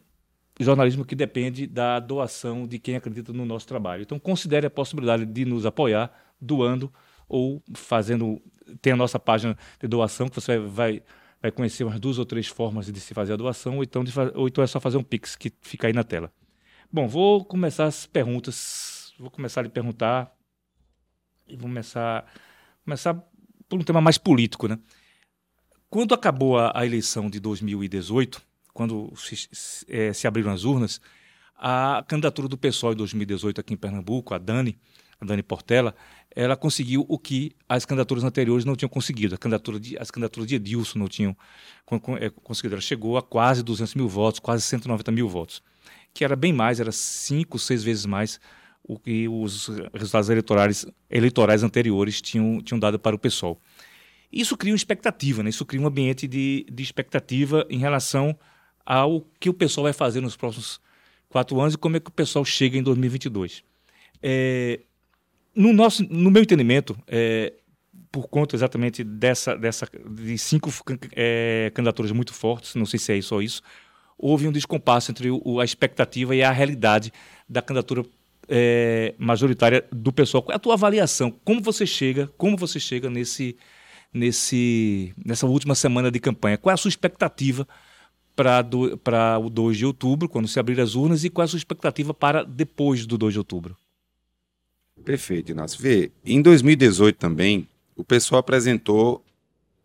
jornalismo 0.60 1.04
que 1.04 1.16
depende 1.16 1.66
da 1.66 2.00
doação 2.00 2.68
de 2.68 2.78
quem 2.78 2.96
acredita 2.96 3.34
no 3.34 3.44
nosso 3.44 3.66
trabalho. 3.66 4.04
Então, 4.04 4.20
considere 4.20 4.68
a 4.68 4.70
possibilidade 4.70 5.26
de 5.26 5.46
nos 5.46 5.66
apoiar 5.66 6.12
doando 6.40 6.94
ou 7.28 7.62
fazendo. 7.76 8.42
Tem 8.82 8.94
a 8.94 8.96
nossa 8.96 9.20
página 9.20 9.58
de 9.80 9.88
doação, 9.88 10.28
que 10.28 10.36
você 10.36 10.60
vai, 10.60 11.02
vai 11.42 11.52
conhecer 11.52 11.84
umas 11.84 12.00
duas 12.00 12.18
ou 12.18 12.26
três 12.26 12.48
formas 12.48 12.92
de 12.92 13.00
se 13.00 13.14
fazer 13.14 13.34
a 13.34 13.38
doação, 13.38 13.78
ou 13.78 13.84
então, 13.84 14.04
de, 14.04 14.12
ou 14.36 14.48
então 14.48 14.64
é 14.64 14.68
só 14.68 14.80
fazer 14.80 14.98
um 14.98 15.04
Pix, 15.04 15.36
que 15.36 15.52
fica 15.62 15.88
aí 15.88 15.94
na 15.94 16.04
tela. 16.04 16.32
Bom, 16.92 17.08
vou 17.08 17.44
começar 17.44 17.86
as 17.86 18.06
perguntas. 18.06 19.14
Vou 19.20 19.30
começar 19.30 19.62
a 19.62 19.64
lhe 19.64 19.70
perguntar. 19.70 20.34
E 21.48 21.56
vou 21.56 21.68
começar, 21.68 22.26
começar 22.84 23.14
por 23.70 23.80
um 23.80 23.84
tema 23.84 24.02
mais 24.02 24.18
político, 24.18 24.68
né? 24.68 24.78
Quando 25.90 26.14
acabou 26.14 26.58
a, 26.58 26.72
a 26.76 26.86
eleição 26.86 27.30
de 27.30 27.40
2018, 27.40 28.42
quando 28.74 29.14
se, 29.16 29.86
é, 29.88 30.12
se, 30.12 30.28
abriram 30.28 30.52
as 30.52 30.64
urnas, 30.64 31.00
a 31.56 32.04
candidatura 32.08 32.48
do 32.48 32.58
PSOL 32.58 32.94
em 32.94 32.98
2018 32.98 33.62
aqui 33.62 33.74
em 33.74 33.78
Pernambuco, 33.78 34.34
a 34.34 34.38
Dani, 34.38 34.78
a 35.20 35.26
Dani 35.26 35.42
Portela, 35.42 35.96
ela 36.38 36.56
conseguiu 36.56 37.04
o 37.10 37.18
que 37.18 37.52
as 37.68 37.84
candidaturas 37.84 38.24
anteriores 38.24 38.64
não 38.64 38.76
tinham 38.76 38.90
conseguido. 38.90 39.34
A 39.34 39.40
candidatura 39.40 39.80
de, 39.80 39.98
as 39.98 40.12
candidaturas 40.12 40.48
de 40.48 40.54
Edilson 40.54 41.00
não 41.00 41.08
tinham 41.08 41.36
é, 42.20 42.30
conseguido. 42.30 42.76
Ela 42.76 42.82
chegou 42.82 43.18
a 43.18 43.24
quase 43.24 43.64
200 43.64 43.96
mil 43.96 44.08
votos, 44.08 44.40
quase 44.40 44.62
190 44.62 45.12
mil 45.12 45.28
votos, 45.28 45.64
que 46.14 46.24
era 46.24 46.36
bem 46.36 46.54
mais, 46.54 46.80
era 46.80 46.92
cinco, 46.92 47.58
seis 47.58 47.84
vezes 47.84 48.06
mais 48.06 48.40
o 48.84 49.00
que 49.00 49.28
os 49.28 49.68
resultados 49.92 50.30
eleitorais, 50.30 50.86
eleitorais 51.10 51.64
anteriores 51.64 52.22
tinham, 52.22 52.62
tinham 52.62 52.80
dado 52.80 53.00
para 53.00 53.16
o 53.16 53.20
PSOL. 53.20 53.60
Isso 54.32 54.56
cria 54.56 54.74
uma 54.74 54.78
expectativa, 54.78 55.42
né? 55.42 55.50
isso 55.50 55.66
cria 55.66 55.82
um 55.82 55.88
ambiente 55.88 56.28
de, 56.28 56.68
de 56.72 56.84
expectativa 56.84 57.66
em 57.68 57.80
relação 57.80 58.38
ao 58.86 59.26
que 59.40 59.50
o 59.50 59.54
pessoal 59.56 59.86
vai 59.86 59.94
fazer 59.94 60.22
nos 60.22 60.38
próximos 60.38 60.80
quatro 61.30 61.60
anos 61.60 61.74
e 61.74 61.78
como 61.80 61.98
é 61.98 62.00
que 62.00 62.10
o 62.10 62.14
pessoal 62.14 62.46
chega 62.46 62.78
em 62.78 62.84
2022. 62.84 63.64
É, 64.22 64.82
no, 65.58 65.74
nosso, 65.74 66.04
no 66.04 66.30
meu 66.30 66.44
entendimento, 66.44 66.96
é, 67.08 67.52
por 68.12 68.28
conta 68.28 68.56
exatamente 68.56 69.04
dessa, 69.04 69.58
dessa 69.58 69.88
de 70.10 70.38
cinco 70.38 70.72
é, 71.16 71.72
candidaturas 71.74 72.12
muito 72.12 72.34
fortes, 72.34 72.76
não 72.76 72.86
sei 72.86 73.00
se 73.00 73.18
é 73.18 73.22
só 73.22 73.42
isso, 73.42 73.64
houve 74.18 74.48
um 74.48 74.52
descompasso 74.52 75.12
entre 75.12 75.30
o, 75.32 75.60
a 75.60 75.66
expectativa 75.66 76.36
e 76.36 76.44
a 76.44 76.52
realidade 76.52 77.12
da 77.50 77.62
candidatura 77.62 78.06
é, 78.48 79.16
majoritária 79.18 79.84
do 79.92 80.14
pessoal. 80.14 80.44
Qual 80.44 80.54
é 80.54 80.56
a 80.56 80.60
tua 80.60 80.76
avaliação? 80.76 81.32
Como 81.44 81.60
você 81.60 81.86
chega? 81.86 82.28
Como 82.38 82.56
você 82.56 82.80
chega 82.80 83.10
nesse, 83.10 83.58
nesse, 84.14 85.12
nessa 85.26 85.48
última 85.48 85.74
semana 85.74 86.12
de 86.12 86.20
campanha? 86.20 86.58
Qual 86.58 86.72
é 86.72 86.76
a 86.76 86.78
sua 86.78 86.90
expectativa 86.90 87.68
para 88.36 89.40
o 89.40 89.50
2 89.50 89.78
de 89.78 89.86
outubro, 89.88 90.30
quando 90.30 90.48
se 90.48 90.60
abrir 90.60 90.80
as 90.80 90.94
urnas, 90.94 91.24
e 91.24 91.30
qual 91.32 91.44
é 91.44 91.46
a 91.46 91.48
sua 91.48 91.58
expectativa 91.58 92.14
para 92.14 92.44
depois 92.44 93.08
do 93.08 93.18
2 93.18 93.34
de 93.34 93.40
outubro? 93.40 93.76
Perfeito, 95.08 95.54
Inácio. 95.54 95.82
Vê, 95.82 96.12
em 96.26 96.42
2018 96.42 97.16
também, 97.16 97.66
o 97.96 98.04
pessoal 98.04 98.40
apresentou 98.40 99.24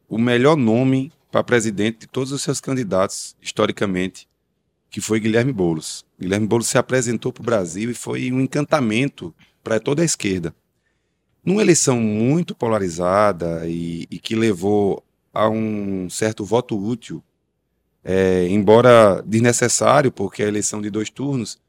o 0.09 0.19
melhor 0.19 0.57
nome 0.57 1.13
para 1.31 1.45
presidente 1.45 2.01
de 2.01 2.07
todos 2.09 2.33
os 2.33 2.43
seus 2.43 2.61
candidatos, 2.61 3.37
historicamente, 3.41 4.29
que 4.91 5.01
foi 5.01 5.21
Guilherme 5.21 5.53
Boulos. 5.53 6.05
Guilherme 6.21 6.49
Boulos 6.49 6.67
se 6.67 6.77
apresentou 6.77 7.33
para 7.33 7.41
o 7.41 7.45
Brasil 7.45 7.89
e 7.89 7.95
foi 7.95 8.33
um 8.33 8.41
encantamento 8.41 9.33
para 9.63 9.79
toda 9.79 10.03
a 10.03 10.05
esquerda. 10.05 10.53
Numa 11.45 11.63
eleição 11.63 12.01
muito 12.01 12.53
polarizada 12.53 13.63
e, 13.69 14.09
e 14.11 14.19
que 14.19 14.35
levou 14.35 15.05
a 15.33 15.49
um 15.49 16.11
certo 16.11 16.45
voto 16.45 16.77
útil, 16.77 17.23
é, 18.03 18.49
embora 18.49 19.23
desnecessário, 19.25 20.11
porque 20.11 20.43
é 20.43 20.47
a 20.47 20.49
eleição 20.49 20.83
de 20.83 20.91
dois 20.91 21.11
turnos, 21.11 21.61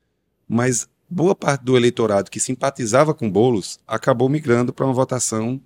mas 0.50 0.90
boa 1.14 1.36
parte 1.36 1.64
do 1.64 1.78
eleitorado 1.78 2.30
que 2.30 2.40
simpatizava 2.40 3.14
com 3.14 3.30
Bolos 3.30 3.80
acabou 3.88 4.28
migrando 4.28 4.74
para 4.74 4.86
uma 4.86 4.94
votação 4.94 5.62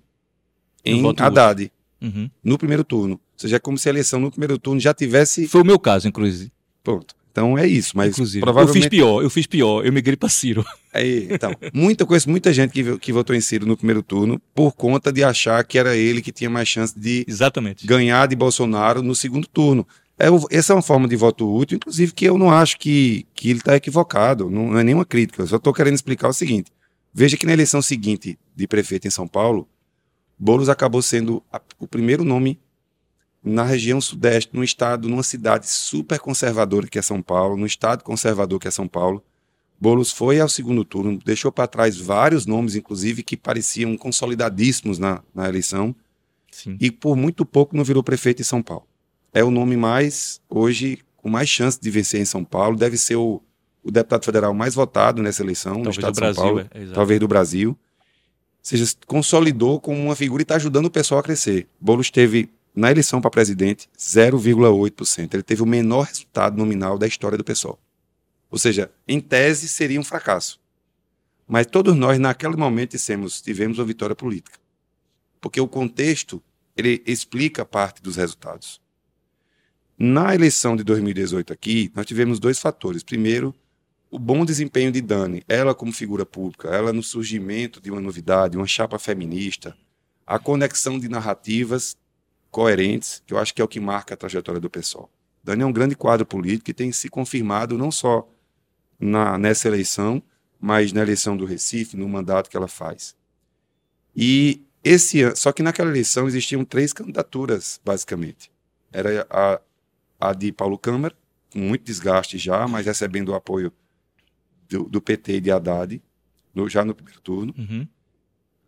em 0.84 1.02
Haddad 1.18 1.72
uhum. 2.00 2.30
no 2.42 2.58
primeiro 2.58 2.84
turno. 2.84 3.14
Ou 3.14 3.20
seja, 3.36 3.56
é 3.56 3.58
como 3.58 3.78
se 3.78 3.88
a 3.88 3.92
eleição 3.92 4.20
no 4.20 4.30
primeiro 4.30 4.58
turno 4.58 4.80
já 4.80 4.92
tivesse. 4.92 5.46
Foi 5.46 5.62
o 5.62 5.64
meu 5.64 5.78
caso, 5.78 6.08
inclusive. 6.08 6.52
Pronto. 6.82 7.14
Então 7.30 7.56
é 7.56 7.66
isso, 7.66 7.96
mas 7.96 8.14
Inclusive, 8.14 8.40
provavelmente... 8.40 8.76
Eu 8.76 8.82
fiz 8.82 8.90
pior, 8.90 9.22
eu 9.22 9.30
fiz 9.30 9.46
pior, 9.46 9.86
eu 9.86 9.92
migrei 9.92 10.16
para 10.16 10.28
Ciro. 10.28 10.66
Aí, 10.92 11.28
então, 11.30 11.54
muita 11.72 12.04
coisa, 12.04 12.28
muita 12.28 12.52
gente 12.52 12.72
que, 12.72 12.98
que 12.98 13.12
votou 13.12 13.36
em 13.36 13.40
Ciro 13.40 13.64
no 13.64 13.76
primeiro 13.76 14.02
turno 14.02 14.40
por 14.52 14.72
conta 14.72 15.12
de 15.12 15.22
achar 15.22 15.62
que 15.62 15.78
era 15.78 15.96
ele 15.96 16.20
que 16.20 16.32
tinha 16.32 16.50
mais 16.50 16.68
chance 16.68 16.98
de 16.98 17.24
Exatamente. 17.28 17.86
ganhar 17.86 18.26
de 18.26 18.34
Bolsonaro 18.34 19.02
no 19.02 19.14
segundo 19.14 19.46
turno. 19.46 19.86
É, 20.18 20.26
essa 20.50 20.72
é 20.72 20.76
uma 20.76 20.82
forma 20.82 21.06
de 21.06 21.14
voto 21.14 21.48
útil, 21.48 21.76
inclusive 21.76 22.12
que 22.12 22.24
eu 22.24 22.36
não 22.36 22.50
acho 22.50 22.76
que, 22.76 23.24
que 23.34 23.50
ele 23.50 23.60
está 23.60 23.76
equivocado, 23.76 24.50
não, 24.50 24.72
não, 24.72 24.78
é 24.78 24.82
nenhuma 24.82 25.04
crítica, 25.04 25.42
eu 25.42 25.46
só 25.46 25.56
estou 25.56 25.72
querendo 25.72 25.94
explicar 25.94 26.28
o 26.28 26.32
seguinte. 26.32 26.72
Veja 27.14 27.36
que 27.36 27.46
na 27.46 27.52
eleição 27.52 27.80
seguinte 27.80 28.36
de 28.54 28.66
prefeito 28.66 29.06
em 29.06 29.10
São 29.10 29.28
Paulo, 29.28 29.68
Boulos 30.36 30.68
acabou 30.68 31.00
sendo 31.02 31.42
a, 31.52 31.60
o 31.78 31.86
primeiro 31.86 32.24
nome 32.24 32.58
na 33.42 33.62
região 33.62 34.00
sudeste, 34.00 34.50
num 34.52 34.64
estado, 34.64 35.08
numa 35.08 35.22
cidade 35.22 35.68
super 35.68 36.18
conservadora 36.18 36.88
que 36.88 36.98
é 36.98 37.02
São 37.02 37.22
Paulo, 37.22 37.56
no 37.56 37.64
estado 37.64 38.02
conservador 38.02 38.58
que 38.58 38.66
é 38.66 38.72
São 38.72 38.88
Paulo. 38.88 39.22
Boulos 39.80 40.10
foi 40.10 40.40
ao 40.40 40.48
segundo 40.48 40.84
turno, 40.84 41.16
deixou 41.24 41.52
para 41.52 41.68
trás 41.68 41.96
vários 41.96 42.44
nomes, 42.44 42.74
inclusive, 42.74 43.22
que 43.22 43.36
pareciam 43.36 43.96
consolidadíssimos 43.96 44.98
na, 44.98 45.22
na 45.32 45.48
eleição, 45.48 45.94
Sim. 46.50 46.76
e 46.80 46.90
por 46.90 47.16
muito 47.16 47.46
pouco 47.46 47.76
não 47.76 47.84
virou 47.84 48.02
prefeito 48.02 48.42
em 48.42 48.44
São 48.44 48.60
Paulo 48.60 48.87
é 49.32 49.44
o 49.44 49.50
nome 49.50 49.76
mais, 49.76 50.40
hoje, 50.48 50.98
com 51.16 51.28
mais 51.28 51.48
chance 51.48 51.78
de 51.80 51.90
vencer 51.90 52.20
em 52.20 52.24
São 52.24 52.44
Paulo. 52.44 52.76
Deve 52.76 52.96
ser 52.96 53.16
o, 53.16 53.42
o 53.82 53.90
deputado 53.90 54.24
federal 54.24 54.54
mais 54.54 54.74
votado 54.74 55.22
nessa 55.22 55.42
eleição 55.42 55.82
talvez 55.82 55.86
no 55.86 55.90
estado 55.90 56.12
de 56.12 56.18
São 56.18 56.26
Brasil, 56.26 56.42
Paulo, 56.42 56.70
é, 56.70 56.94
talvez 56.94 57.20
do 57.20 57.28
Brasil. 57.28 57.70
Ou 57.70 57.76
seja, 58.62 58.84
consolidou 59.06 59.80
como 59.80 59.98
uma 60.00 60.16
figura 60.16 60.42
e 60.42 60.44
está 60.44 60.56
ajudando 60.56 60.86
o 60.86 60.90
pessoal 60.90 61.20
a 61.20 61.22
crescer. 61.22 61.68
Boulos 61.80 62.10
teve, 62.10 62.50
na 62.74 62.90
eleição 62.90 63.20
para 63.20 63.30
presidente, 63.30 63.88
0,8%. 63.98 65.34
Ele 65.34 65.42
teve 65.42 65.62
o 65.62 65.66
menor 65.66 66.06
resultado 66.06 66.56
nominal 66.56 66.98
da 66.98 67.06
história 67.06 67.38
do 67.38 67.44
pessoal. 67.44 67.78
Ou 68.50 68.58
seja, 68.58 68.90
em 69.06 69.20
tese, 69.20 69.68
seria 69.68 70.00
um 70.00 70.04
fracasso. 70.04 70.60
Mas 71.46 71.66
todos 71.66 71.94
nós, 71.94 72.18
naquele 72.18 72.56
momento, 72.56 72.92
dissemos, 72.92 73.40
tivemos 73.40 73.78
uma 73.78 73.84
vitória 73.84 74.14
política. 74.14 74.58
Porque 75.40 75.60
o 75.60 75.68
contexto, 75.68 76.42
ele 76.76 77.02
explica 77.06 77.64
parte 77.64 78.02
dos 78.02 78.16
resultados. 78.16 78.80
Na 80.00 80.32
eleição 80.32 80.76
de 80.76 80.84
2018 80.84 81.52
aqui, 81.52 81.90
nós 81.92 82.06
tivemos 82.06 82.38
dois 82.38 82.60
fatores. 82.60 83.02
Primeiro, 83.02 83.52
o 84.08 84.16
bom 84.16 84.44
desempenho 84.44 84.92
de 84.92 85.00
Dani, 85.00 85.42
ela 85.48 85.74
como 85.74 85.92
figura 85.92 86.24
pública, 86.24 86.68
ela 86.68 86.92
no 86.92 87.02
surgimento 87.02 87.80
de 87.80 87.90
uma 87.90 88.00
novidade, 88.00 88.56
uma 88.56 88.66
chapa 88.66 88.96
feminista, 88.96 89.76
a 90.24 90.38
conexão 90.38 91.00
de 91.00 91.08
narrativas 91.08 91.96
coerentes, 92.48 93.24
que 93.26 93.34
eu 93.34 93.38
acho 93.38 93.52
que 93.52 93.60
é 93.60 93.64
o 93.64 93.68
que 93.68 93.80
marca 93.80 94.14
a 94.14 94.16
trajetória 94.16 94.60
do 94.60 94.70
pessoal. 94.70 95.10
Dani 95.42 95.64
é 95.64 95.66
um 95.66 95.72
grande 95.72 95.96
quadro 95.96 96.24
político 96.24 96.66
que 96.66 96.74
tem 96.74 96.92
se 96.92 97.08
confirmado 97.08 97.76
não 97.76 97.90
só 97.90 98.28
na, 99.00 99.36
nessa 99.36 99.66
eleição, 99.66 100.22
mas 100.60 100.92
na 100.92 101.02
eleição 101.02 101.36
do 101.36 101.44
Recife, 101.44 101.96
no 101.96 102.08
mandato 102.08 102.48
que 102.48 102.56
ela 102.56 102.68
faz. 102.68 103.16
E 104.14 104.62
esse 104.84 105.34
só 105.34 105.50
que 105.50 105.62
naquela 105.62 105.90
eleição 105.90 106.28
existiam 106.28 106.64
três 106.64 106.92
candidaturas, 106.92 107.80
basicamente. 107.84 108.48
Era 108.92 109.26
a, 109.28 109.60
a 110.18 110.32
de 110.32 110.52
Paulo 110.52 110.78
Câmara, 110.78 111.14
com 111.52 111.60
muito 111.60 111.84
desgaste 111.84 112.38
já, 112.38 112.66
mas 112.66 112.86
recebendo 112.86 113.30
o 113.30 113.34
apoio 113.34 113.72
do, 114.68 114.84
do 114.84 115.00
PT 115.00 115.36
e 115.36 115.40
de 115.40 115.50
Haddad, 115.50 116.02
no, 116.54 116.68
já 116.68 116.84
no 116.84 116.94
primeiro 116.94 117.20
turno, 117.20 117.54
uhum. 117.56 117.86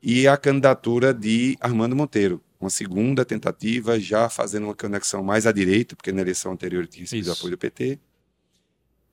e 0.02 0.26
a 0.26 0.36
candidatura 0.36 1.12
de 1.12 1.56
Armando 1.60 1.96
Monteiro, 1.96 2.42
uma 2.60 2.70
segunda 2.70 3.24
tentativa, 3.24 3.98
já 3.98 4.28
fazendo 4.28 4.64
uma 4.64 4.74
conexão 4.74 5.22
mais 5.22 5.46
à 5.46 5.52
direita, 5.52 5.96
porque 5.96 6.12
na 6.12 6.20
eleição 6.20 6.52
anterior 6.52 6.86
tinha 6.86 7.02
recebido 7.02 7.32
apoio 7.32 7.52
do 7.52 7.58
PT. 7.58 7.98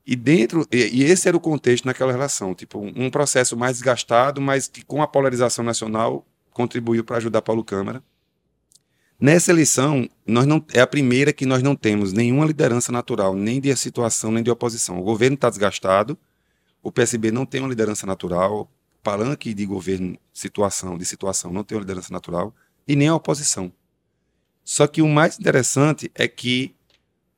E 0.06 0.16
dentro, 0.16 0.66
e, 0.70 1.02
esse 1.02 1.28
era 1.28 1.36
o 1.36 1.40
contexto 1.40 1.84
naquela 1.84 2.12
relação, 2.12 2.54
tipo, 2.54 2.78
um, 2.78 3.06
um 3.06 3.10
processo 3.10 3.56
mais 3.56 3.76
desgastado, 3.76 4.40
mas 4.40 4.68
que 4.68 4.82
com 4.82 5.02
a 5.02 5.06
polarização 5.06 5.64
nacional 5.64 6.26
contribuiu 6.50 7.04
para 7.04 7.16
ajudar 7.18 7.42
Paulo 7.42 7.64
Câmara. 7.64 8.02
Nessa 9.20 9.50
eleição, 9.50 10.08
nós 10.24 10.46
não, 10.46 10.64
é 10.72 10.80
a 10.80 10.86
primeira 10.86 11.32
que 11.32 11.44
nós 11.44 11.60
não 11.60 11.74
temos 11.74 12.12
nenhuma 12.12 12.46
liderança 12.46 12.92
natural, 12.92 13.34
nem 13.34 13.60
de 13.60 13.74
situação, 13.74 14.30
nem 14.30 14.44
de 14.44 14.50
oposição. 14.50 15.00
O 15.00 15.02
governo 15.02 15.34
está 15.34 15.50
desgastado, 15.50 16.16
o 16.80 16.92
PSB 16.92 17.32
não 17.32 17.44
tem 17.44 17.60
uma 17.60 17.68
liderança 17.68 18.06
natural, 18.06 18.70
palanque 19.02 19.52
de 19.52 19.66
governo, 19.66 20.16
situação, 20.32 20.96
de 20.96 21.04
situação, 21.04 21.52
não 21.52 21.64
tem 21.64 21.76
uma 21.76 21.80
liderança 21.80 22.12
natural, 22.12 22.54
e 22.86 22.94
nem 22.94 23.08
a 23.08 23.14
oposição. 23.16 23.72
Só 24.64 24.86
que 24.86 25.02
o 25.02 25.08
mais 25.08 25.36
interessante 25.36 26.12
é 26.14 26.28
que 26.28 26.72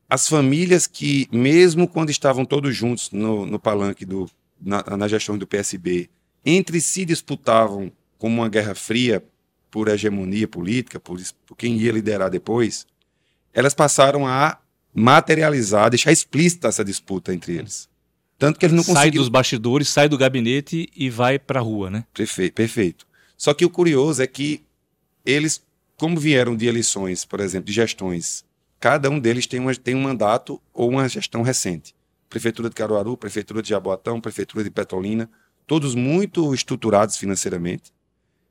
as 0.06 0.28
famílias 0.28 0.86
que, 0.86 1.28
mesmo 1.32 1.88
quando 1.88 2.10
estavam 2.10 2.44
todos 2.44 2.76
juntos 2.76 3.10
no, 3.10 3.46
no 3.46 3.58
palanque, 3.58 4.04
do, 4.04 4.28
na, 4.60 4.82
na 4.98 5.08
gestão 5.08 5.38
do 5.38 5.46
PSB, 5.46 6.10
entre 6.44 6.78
si 6.78 7.06
disputavam 7.06 7.90
como 8.18 8.42
uma 8.42 8.50
guerra 8.50 8.74
fria 8.74 9.24
por 9.70 9.88
hegemonia 9.88 10.48
política, 10.48 10.98
por, 10.98 11.20
por 11.46 11.56
quem 11.56 11.76
ia 11.76 11.92
liderar 11.92 12.30
depois, 12.30 12.86
elas 13.52 13.74
passaram 13.74 14.26
a 14.26 14.58
materializar, 14.92 15.90
deixar 15.90 16.12
explícita 16.12 16.68
essa 16.68 16.84
disputa 16.84 17.32
entre 17.32 17.56
eles. 17.56 17.88
Tanto 18.38 18.58
que 18.58 18.66
eles 18.66 18.74
não 18.74 18.82
sai 18.82 18.94
conseguiram... 18.94 19.22
dos 19.22 19.28
bastidores, 19.28 19.88
sai 19.88 20.08
do 20.08 20.18
gabinete 20.18 20.88
e 20.96 21.10
vai 21.10 21.38
para 21.38 21.60
a 21.60 21.62
rua, 21.62 21.90
né? 21.90 22.04
Perfeito, 22.12 22.54
perfeito. 22.54 23.06
Só 23.36 23.54
que 23.54 23.64
o 23.64 23.70
curioso 23.70 24.22
é 24.22 24.26
que 24.26 24.64
eles, 25.24 25.62
como 25.96 26.18
vieram 26.18 26.56
de 26.56 26.66
eleições, 26.66 27.24
por 27.24 27.40
exemplo, 27.40 27.66
de 27.66 27.72
gestões, 27.72 28.44
cada 28.78 29.10
um 29.10 29.20
deles 29.20 29.46
tem, 29.46 29.60
uma, 29.60 29.74
tem 29.74 29.94
um 29.94 30.02
mandato 30.02 30.60
ou 30.72 30.88
uma 30.88 31.08
gestão 31.08 31.42
recente. 31.42 31.94
Prefeitura 32.28 32.68
de 32.68 32.74
Caruaru, 32.74 33.16
Prefeitura 33.16 33.62
de 33.62 33.68
Jaboatão, 33.68 34.20
Prefeitura 34.20 34.64
de 34.64 34.70
Petrolina, 34.70 35.28
todos 35.66 35.94
muito 35.94 36.54
estruturados 36.54 37.16
financeiramente. 37.16 37.92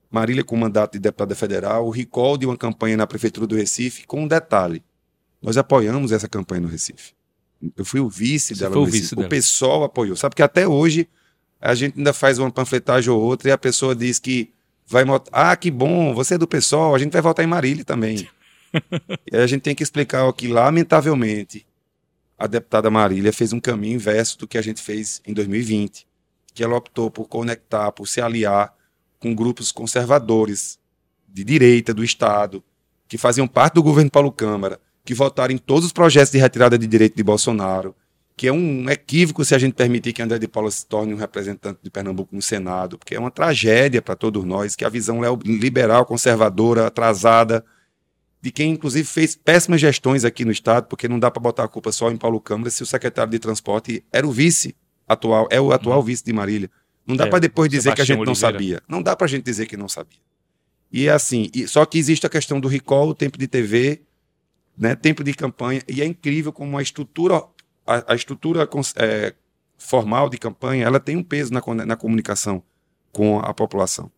Marília 0.10 0.44
com 0.44 0.56
mandato 0.56 0.94
de 0.94 1.00
deputada 1.00 1.36
federal, 1.36 1.86
o 1.86 1.92
recall 1.92 2.38
de 2.38 2.46
uma 2.46 2.58
campanha 2.58 2.98
na 2.98 3.06
Prefeitura 3.06 3.46
do 3.46 3.56
Recife, 3.56 4.08
com 4.08 4.24
um 4.24 4.28
detalhe. 4.28 4.84
Nós 5.42 5.56
apoiamos 5.58 6.12
essa 6.12 6.28
campanha 6.28 6.62
no 6.62 6.68
Recife. 6.68 7.14
Eu 7.76 7.86
fui 7.86 8.00
o 8.00 8.10
vice 8.10 8.56
Você 8.56 8.62
dela. 8.62 8.74
Foi 8.74 8.82
o, 8.82 8.86
vice 8.86 9.16
dela. 9.16 9.28
o 9.28 9.30
pessoal 9.30 9.84
apoiou. 9.84 10.16
Sabe 10.16 10.36
que 10.36 10.42
até 10.42 10.68
hoje 10.68 11.08
a 11.62 11.76
gente 11.76 11.98
ainda 11.98 12.14
faz 12.14 12.40
uma 12.40 12.50
panfletagem 12.50 13.10
ou 13.12 13.22
outra 13.22 13.50
e 13.50 13.52
a 13.52 13.58
pessoa 13.58 13.96
diz 13.96 14.18
que 14.18 14.52
vai 14.88 15.04
Ah, 15.32 15.56
que 15.56 15.70
bom, 15.70 16.14
você 16.14 16.36
é 16.36 16.38
do 16.38 16.48
pessoal, 16.48 16.96
a 16.96 17.00
gente 17.00 17.12
vai 17.12 17.22
votar 17.22 17.46
em 17.46 17.48
Marília 17.48 17.86
também. 17.86 18.28
e 19.32 19.38
a 19.38 19.46
gente 19.46 19.62
tem 19.62 19.76
que 19.76 19.84
explicar 19.84 20.32
que, 20.34 20.48
lamentavelmente, 20.48 21.66
a 22.38 22.48
deputada 22.48 22.90
Marília 22.90 23.34
fez 23.34 23.54
um 23.54 23.60
caminho 23.60 23.96
inverso 23.96 24.40
do 24.40 24.48
que 24.48 24.58
a 24.58 24.62
gente 24.62 24.82
fez 24.82 25.22
em 25.26 25.34
2020. 25.34 26.08
Que 26.54 26.64
ela 26.64 26.76
optou 26.76 27.12
por 27.12 27.28
conectar, 27.28 27.92
por 27.92 28.08
se 28.08 28.20
aliar 28.22 28.74
com 29.20 29.36
grupos 29.36 29.72
conservadores 29.72 30.80
de 31.28 31.44
direita 31.44 31.94
do 31.94 32.04
Estado, 32.04 32.64
que 33.08 33.18
faziam 33.18 33.48
parte 33.48 33.76
do 33.76 33.84
governo 33.84 34.10
Paulo 34.10 34.32
Câmara, 34.32 34.80
que 35.04 35.14
votaram 35.14 35.54
em 35.54 35.58
todos 35.58 35.86
os 35.86 35.92
projetos 35.92 36.32
de 36.32 36.38
retirada 36.38 36.78
de 36.78 36.88
direito 36.88 37.16
de 37.16 37.24
Bolsonaro, 37.24 37.96
que 38.38 38.48
é 38.48 38.54
um 38.54 38.90
equívoco 38.90 39.44
se 39.44 39.54
a 39.54 39.58
gente 39.58 39.74
permitir 39.74 40.14
que 40.14 40.22
André 40.22 40.40
de 40.40 40.48
Paula 40.48 40.72
se 40.72 40.86
torne 40.86 41.14
um 41.14 41.18
representante 41.18 41.80
de 41.84 41.90
Pernambuco 41.90 42.34
no 42.34 42.42
Senado, 42.42 42.98
porque 42.98 43.16
é 43.16 43.20
uma 43.20 43.30
tragédia 43.30 44.02
para 44.02 44.16
todos 44.16 44.46
nós, 44.46 44.76
que 44.76 44.86
a 44.86 44.90
visão 44.90 45.20
liberal, 45.44 46.06
conservadora, 46.06 46.88
atrasada, 46.88 47.66
de 48.42 48.52
quem 48.52 48.72
inclusive 48.72 49.06
fez 49.06 49.36
péssimas 49.36 49.82
gestões 49.82 50.24
aqui 50.24 50.46
no 50.46 50.52
Estado, 50.52 50.88
porque 50.88 51.08
não 51.08 51.20
dá 51.20 51.30
para 51.30 51.42
botar 51.42 51.66
a 51.66 51.68
culpa 51.68 51.92
só 51.92 52.10
em 52.10 52.16
Paulo 52.16 52.40
Câmara 52.40 52.70
se 52.70 52.82
o 52.82 52.86
secretário 52.86 53.32
de 53.32 53.40
Transporte 53.40 54.04
era 54.12 54.26
o 54.26 54.32
vice 54.32 54.74
atual, 55.08 55.48
é 55.52 55.60
o 55.60 55.74
atual 55.74 56.00
hum. 56.00 56.04
vice 56.04 56.24
de 56.24 56.32
Marília. 56.32 56.72
Não 57.10 57.16
dá 57.16 57.26
é, 57.26 57.28
para 57.28 57.40
depois 57.40 57.72
dizer 57.72 57.90
Sebastião 57.90 58.06
que 58.06 58.12
a 58.12 58.16
gente 58.16 58.28
não 58.28 58.36
sabia. 58.36 58.84
Não 58.88 59.02
dá 59.02 59.16
para 59.16 59.26
a 59.26 59.28
gente 59.28 59.44
dizer 59.44 59.66
que 59.66 59.76
não 59.76 59.90
sabia. 59.90 60.20
E 60.92 61.08
é 61.08 61.12
assim, 61.12 61.50
e, 61.56 61.68
só 61.68 61.84
que 61.84 61.98
existe 61.98 62.24
a 62.28 62.30
questão 62.30 62.60
do 62.60 62.68
recall, 62.68 63.10
o 63.10 63.16
tempo 63.16 63.36
de 63.36 63.48
TV, 63.48 64.04
né, 64.78 64.96
tempo 64.96 65.24
de 65.24 65.34
campanha, 65.34 65.82
e 65.88 66.04
é 66.04 66.06
incrível 66.06 66.54
como 66.54 66.78
a 66.78 66.84
estrutura, 66.84 67.44
a, 67.86 68.14
a 68.14 68.16
estrutura 68.16 68.70
é, 68.98 69.34
formal 69.76 70.30
de 70.30 70.38
campanha, 70.38 70.86
ela 70.86 71.00
tem 71.00 71.18
um 71.18 71.24
peso 71.24 71.52
na, 71.52 71.62
na 71.84 71.96
comunicação 71.96 72.62
com 73.12 73.40
a 73.40 73.56
população. 73.56 74.12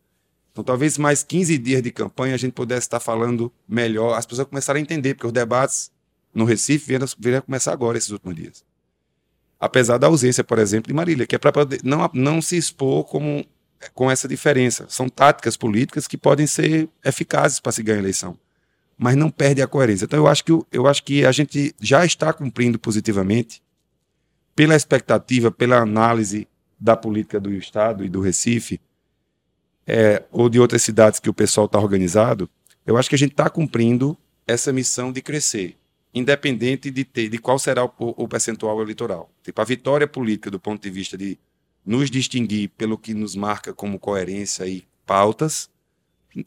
Então, 0.51 0.62
talvez 0.62 0.97
mais 0.97 1.23
15 1.23 1.58
dias 1.60 1.82
de 1.82 1.91
campanha 1.91 2.36
a 2.36 2.38
gente 2.38 2.51
pudesse 2.51 2.88
estar 2.88 2.99
falando 2.99 3.54
melhor, 3.65 4.17
as 4.17 4.25
pessoas 4.25 4.49
começaram 4.49 4.80
a 4.80 4.82
entender, 4.82 5.13
porque 5.13 5.27
os 5.27 5.34
debates 5.34 5.89
no 6.34 6.43
Recife 6.43 6.88
vieram, 6.88 7.08
vieram 7.17 7.41
começar 7.41 7.71
agora, 7.71 7.97
esses 7.97 8.10
últimos 8.10 8.36
dias. 8.36 8.65
Apesar 9.62 10.00
da 10.00 10.08
ausência, 10.08 10.43
por 10.43 10.58
exemplo, 10.60 10.88
de 10.88 10.93
Marília, 10.93 11.26
que 11.28 11.36
é 11.36 11.39
para 11.39 11.54
não, 11.84 12.10
não 12.13 12.41
se 12.41 12.58
expor 12.58 13.06
como, 13.06 13.45
com 13.93 14.10
essa 14.10 14.28
diferença. 14.28 14.88
São 14.89 15.08
táticas 15.08 15.56
políticas 15.56 16.08
que 16.08 16.17
podem 16.17 16.47
ser 16.47 16.89
eficazes 17.06 17.60
para 17.60 17.71
se 17.71 17.84
ganhar 17.84 18.00
a 18.00 18.02
eleição 18.02 18.38
mas 19.04 19.15
não 19.15 19.32
perde 19.32 19.63
a 19.63 19.67
coerência. 19.67 20.06
Então 20.06 20.19
eu 20.19 20.28
acho 20.28 20.45
que, 20.45 20.52
eu 20.71 20.86
acho 20.86 21.04
que 21.04 21.26
a 21.26 21.32
gente 21.32 21.74
já 21.82 22.06
está 22.06 22.32
cumprindo 22.32 22.78
positivamente 22.78 23.60
pela 24.56 24.76
expectativa, 24.76 25.50
pela 25.50 25.78
análise 25.78 26.47
da 26.80 26.95
política 26.95 27.39
do 27.39 27.52
Estado 27.52 28.06
e 28.06 28.10
do 28.10 28.21
Recife, 28.21 28.80
é, 29.88 30.24
ou 30.32 30.47
de 30.47 30.60
outras 30.60 30.84
cidades 30.84 31.19
que 31.19 31.32
o 31.32 31.34
pessoal 31.34 31.65
está 31.65 31.80
organizado, 31.80 32.47
eu 32.86 32.95
acho 32.95 33.10
que 33.10 33.15
a 33.15 33.17
gente 33.17 33.32
está 33.32 33.50
cumprindo 33.50 34.15
essa 34.45 34.71
missão 34.71 35.12
de 35.12 35.19
crescer, 35.19 35.76
independente 36.13 36.91
de 36.91 37.04
ter, 37.06 37.30
de 37.30 37.38
qual 37.38 37.58
será 37.58 37.86
o, 37.86 37.91
o, 37.97 38.28
percentual 38.28 38.82
eleitoral. 38.82 39.30
Tipo, 39.43 39.62
a 39.62 39.63
vitória 39.63 40.08
política 40.08 40.52
do 40.52 40.60
ponto 40.60 40.82
de 40.82 40.89
vista 40.89 41.17
de 41.17 41.38
nos 41.86 42.12
distinguir 42.12 42.69
pelo 42.78 42.97
que 42.97 43.13
nos 43.13 43.36
marca 43.36 43.74
como 43.74 43.97
coerência 43.97 44.67
e 44.67 44.86
pautas, 45.06 45.69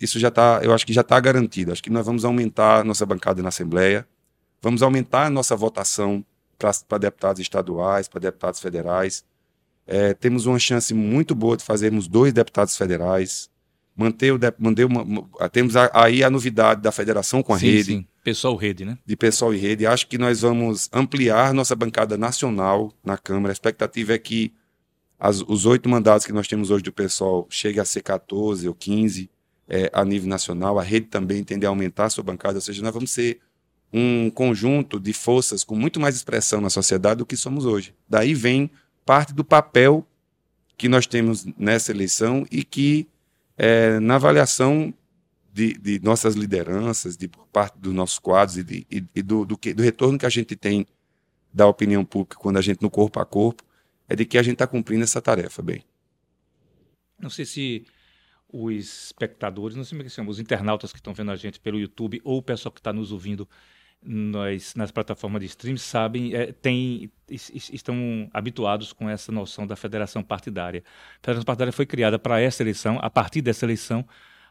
isso 0.01 0.19
já 0.19 0.29
está, 0.29 0.61
eu 0.63 0.73
acho 0.73 0.87
que 0.87 0.93
já 0.93 1.01
está 1.01 1.19
garantido. 1.19 1.73
Acho 1.73 1.83
que 1.83 1.91
nós 1.91 2.07
vamos 2.07 2.25
aumentar 2.25 2.81
a 2.81 2.85
nossa 2.85 3.05
bancada 3.05 3.43
na 3.43 3.49
Assembleia, 3.49 4.07
vamos 4.61 4.83
aumentar 4.83 5.27
a 5.27 5.31
nossa 5.31 5.57
votação 5.57 6.25
para 6.89 6.99
deputados 6.99 7.41
estaduais, 7.41 8.09
para 8.09 8.21
deputados 8.21 8.61
federais. 8.61 9.25
É, 9.87 10.15
temos 10.15 10.47
uma 10.47 10.59
chance 10.59 10.95
muito 10.95 11.35
boa 11.35 11.57
de 11.57 11.65
fazermos 11.65 12.09
dois 12.09 12.33
deputados 12.33 12.77
federais. 12.77 13.51
Manter 13.97 14.33
o 14.33 14.41
manter 14.59 14.85
uma, 14.85 15.05
temos 15.51 15.75
aí 15.77 16.25
a 16.25 16.31
novidade 16.31 16.81
da 16.81 16.91
federação 16.91 17.43
com 17.43 17.55
a 17.55 17.59
sim, 17.59 17.67
rede. 17.67 17.85
Sim. 17.85 18.07
Pessoal 18.25 18.57
rede, 18.57 18.87
né? 18.87 18.97
De 19.05 19.17
pessoal 19.17 19.53
e 19.53 19.59
rede. 19.59 19.87
Acho 19.87 20.09
que 20.09 20.17
nós 20.17 20.41
vamos 20.41 20.89
ampliar 20.91 21.53
nossa 21.53 21.77
bancada 21.77 22.17
nacional 22.17 22.91
na 23.05 23.19
Câmara. 23.19 23.53
A 23.53 23.55
expectativa 23.55 24.15
é 24.15 24.19
que 24.19 24.51
as, 25.21 25.43
os 25.43 25.67
oito 25.67 25.91
mandatos 25.91 26.27
que 26.27 26.33
nós 26.33 26.49
temos 26.49 26.71
hoje 26.71 26.83
do 26.83 26.93
pessoal 26.93 27.47
chegue 27.51 27.79
a 27.79 27.85
ser 27.85 28.01
14 28.01 28.67
ou 28.67 28.75
15 28.75 29.31
é, 29.69 29.91
a 29.93 30.03
nível 30.07 30.27
nacional, 30.29 30.79
a 30.79 30.83
rede 30.83 31.07
também 31.07 31.45
tende 31.45 31.67
a 31.67 31.69
aumentar 31.69 32.07
a 32.07 32.11
sua 32.11 32.25
bancada, 32.25 32.57
ou 32.57 32.61
seja, 32.61 32.83
nós 32.83 32.93
vamos 32.93 33.11
ser 33.11 33.41
um 33.93 34.31
conjunto 34.31 34.99
de 34.99 35.13
forças 35.13 35.63
com 35.63 35.77
muito 35.77 36.01
mais 36.01 36.17
expressão 36.17 36.61
na 36.61 36.71
sociedade 36.71 37.19
do 37.19 37.27
que 37.27 37.37
somos 37.37 37.65
hoje. 37.65 37.95
Daí 38.09 38.35
vem 38.35 38.71
parte 39.05 39.33
do 39.35 39.45
papel 39.45 40.07
que 40.77 40.89
nós 40.89 41.07
temos 41.07 41.47
nessa 41.59 41.93
eleição 41.93 42.47
e 42.51 42.65
que, 42.65 43.07
é, 43.57 44.01
na 44.01 44.17
avaliação 44.17 44.93
de, 45.55 45.75
de, 45.75 46.01
nossas 46.01 46.35
lideranças, 46.35 47.17
de 47.17 47.29
parte 47.53 47.79
dos 47.79 47.95
nossos 47.95 48.19
quadros 48.19 48.59
e, 48.59 48.65
de, 48.65 48.87
e, 48.91 49.05
e 49.15 49.23
do, 49.23 49.45
do, 49.45 49.57
que, 49.57 49.73
do 49.73 49.85
retorno 49.85 50.19
que 50.19 50.27
a 50.27 50.29
gente 50.29 50.57
tem 50.57 50.85
da 51.53 51.65
opinião 51.69 52.05
pública 52.05 52.37
quando 52.37 52.57
a 52.57 52.61
gente 52.61 52.83
no 52.83 52.91
corpo 52.91 53.21
a 53.21 53.25
corpo, 53.25 53.63
é 54.09 54.17
de 54.17 54.25
que 54.25 54.37
a 54.37 54.43
gente 54.43 54.55
está 54.55 54.67
cumprindo 54.67 55.05
essa 55.05 55.23
tarefa 55.23 55.63
bem. 55.63 55.85
Não 57.17 57.31
sei 57.31 57.45
se 57.45 57.87
os 58.53 59.07
espectadores, 59.07 59.77
não 59.77 59.85
sei 59.85 59.91
como 59.91 60.03
é 60.03 60.05
que 60.05 60.11
chama, 60.11 60.29
os 60.29 60.41
internautas 60.41 60.91
que 60.91 60.99
estão 60.99 61.15
vendo 61.15 61.31
a 61.31 61.37
gente 61.37 61.61
pelo 61.61 61.79
YouTube 61.79 62.21
ou 62.25 62.39
o 62.39 62.43
pessoal 62.43 62.73
que 62.73 62.81
está 62.81 62.93
nos 62.93 63.13
ouvindo 63.13 63.49
nós, 64.03 64.75
nas 64.75 64.91
plataformas 64.91 65.41
de 65.41 65.47
stream 65.47 65.77
sabem, 65.77 66.35
é, 66.35 66.51
tem, 66.51 67.11
estão 67.31 68.29
habituados 68.35 68.93
com 68.93 69.09
essa 69.09 69.31
noção 69.31 69.69
da 69.69 69.77
federação 69.77 70.21
partidária. 70.21 70.83
A 71.19 71.21
federação 71.21 71.45
partidária 71.45 71.73
foi 71.73 71.87
criada 71.87 72.19
para 72.19 72.41
essa 72.41 72.61
eleição, 72.63 72.99
a 73.01 73.09
partir 73.09 73.41
dessa 73.41 73.65
eleição, 73.65 74.05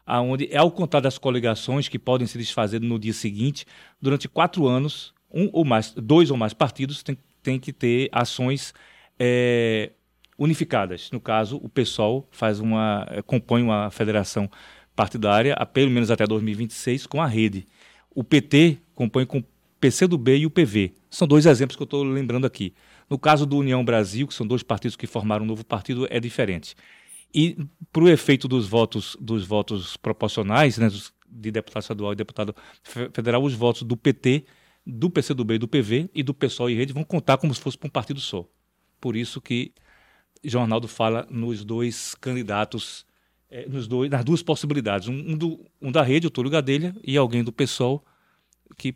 aonde 0.06 0.48
é 0.50 0.58
ao 0.58 0.70
contar 0.70 1.00
das 1.00 1.18
coligações 1.18 1.88
que 1.88 1.98
podem 1.98 2.26
se 2.26 2.38
desfazer 2.38 2.80
no 2.80 2.98
dia 2.98 3.12
seguinte, 3.12 3.66
durante 4.00 4.28
quatro 4.28 4.66
anos, 4.66 5.14
um 5.32 5.48
ou 5.52 5.64
mais, 5.64 5.92
dois 5.92 6.30
ou 6.30 6.36
mais 6.36 6.52
partidos 6.52 7.02
têm, 7.02 7.18
têm 7.42 7.58
que 7.58 7.72
ter 7.72 8.08
ações 8.12 8.72
é, 9.18 9.90
unificadas. 10.38 11.10
No 11.10 11.20
caso, 11.20 11.56
o 11.62 11.68
PSOL 11.68 12.28
faz 12.30 12.60
uma, 12.60 13.06
é, 13.10 13.22
compõe 13.22 13.62
uma 13.62 13.90
federação 13.90 14.50
partidária, 14.94 15.54
a 15.54 15.66
pelo 15.66 15.90
menos 15.90 16.10
até 16.10 16.26
2026, 16.26 17.06
com 17.06 17.20
a 17.20 17.26
rede. 17.26 17.66
O 18.14 18.22
PT 18.22 18.78
compõe 18.94 19.26
com 19.26 19.38
o 19.38 19.44
PCdoB 19.80 20.38
e 20.38 20.46
o 20.46 20.50
PV. 20.50 20.94
São 21.10 21.26
dois 21.26 21.46
exemplos 21.46 21.76
que 21.76 21.82
eu 21.82 21.86
estou 21.86 22.04
lembrando 22.04 22.46
aqui. 22.46 22.72
No 23.10 23.18
caso 23.18 23.44
do 23.44 23.58
União 23.58 23.84
Brasil, 23.84 24.26
que 24.26 24.34
são 24.34 24.46
dois 24.46 24.62
partidos 24.62 24.96
que 24.96 25.06
formaram 25.06 25.44
um 25.44 25.48
novo 25.48 25.64
partido, 25.64 26.06
é 26.10 26.18
diferente. 26.18 26.74
E 27.34 27.56
para 27.92 28.04
o 28.04 28.08
efeito 28.08 28.46
dos 28.46 28.68
votos, 28.68 29.16
dos 29.20 29.44
votos 29.44 29.96
proporcionais, 29.96 30.78
né, 30.78 30.88
de 31.28 31.50
deputado 31.50 31.82
estadual 31.82 32.12
e 32.12 32.16
deputado 32.16 32.54
federal, 32.82 33.42
os 33.42 33.54
votos 33.54 33.82
do 33.82 33.96
PT, 33.96 34.44
do 34.86 35.10
PCdoB 35.10 35.54
e 35.54 35.58
do 35.58 35.66
PV 35.66 36.10
e 36.14 36.22
do 36.22 36.32
PSOL 36.32 36.70
e 36.70 36.74
Rede 36.74 36.92
vão 36.92 37.02
contar 37.02 37.38
como 37.38 37.52
se 37.54 37.60
fosse 37.60 37.76
para 37.76 37.88
um 37.88 37.90
partido 37.90 38.20
só. 38.20 38.46
Por 39.00 39.16
isso 39.16 39.40
que 39.40 39.72
Jornaldo 40.44 40.86
fala 40.86 41.26
nos 41.30 41.64
dois 41.64 42.14
candidatos, 42.14 43.06
é, 43.50 43.66
nos 43.66 43.88
dois, 43.88 44.10
nas 44.10 44.24
duas 44.24 44.42
possibilidades. 44.42 45.08
Um, 45.08 45.32
um, 45.32 45.36
do, 45.36 45.66
um 45.80 45.90
da 45.90 46.02
Rede, 46.02 46.26
o 46.26 46.30
Túlio 46.30 46.50
Gadelha, 46.50 46.94
e 47.02 47.16
alguém 47.16 47.42
do 47.42 47.52
PSOL, 47.52 48.04
que 48.76 48.94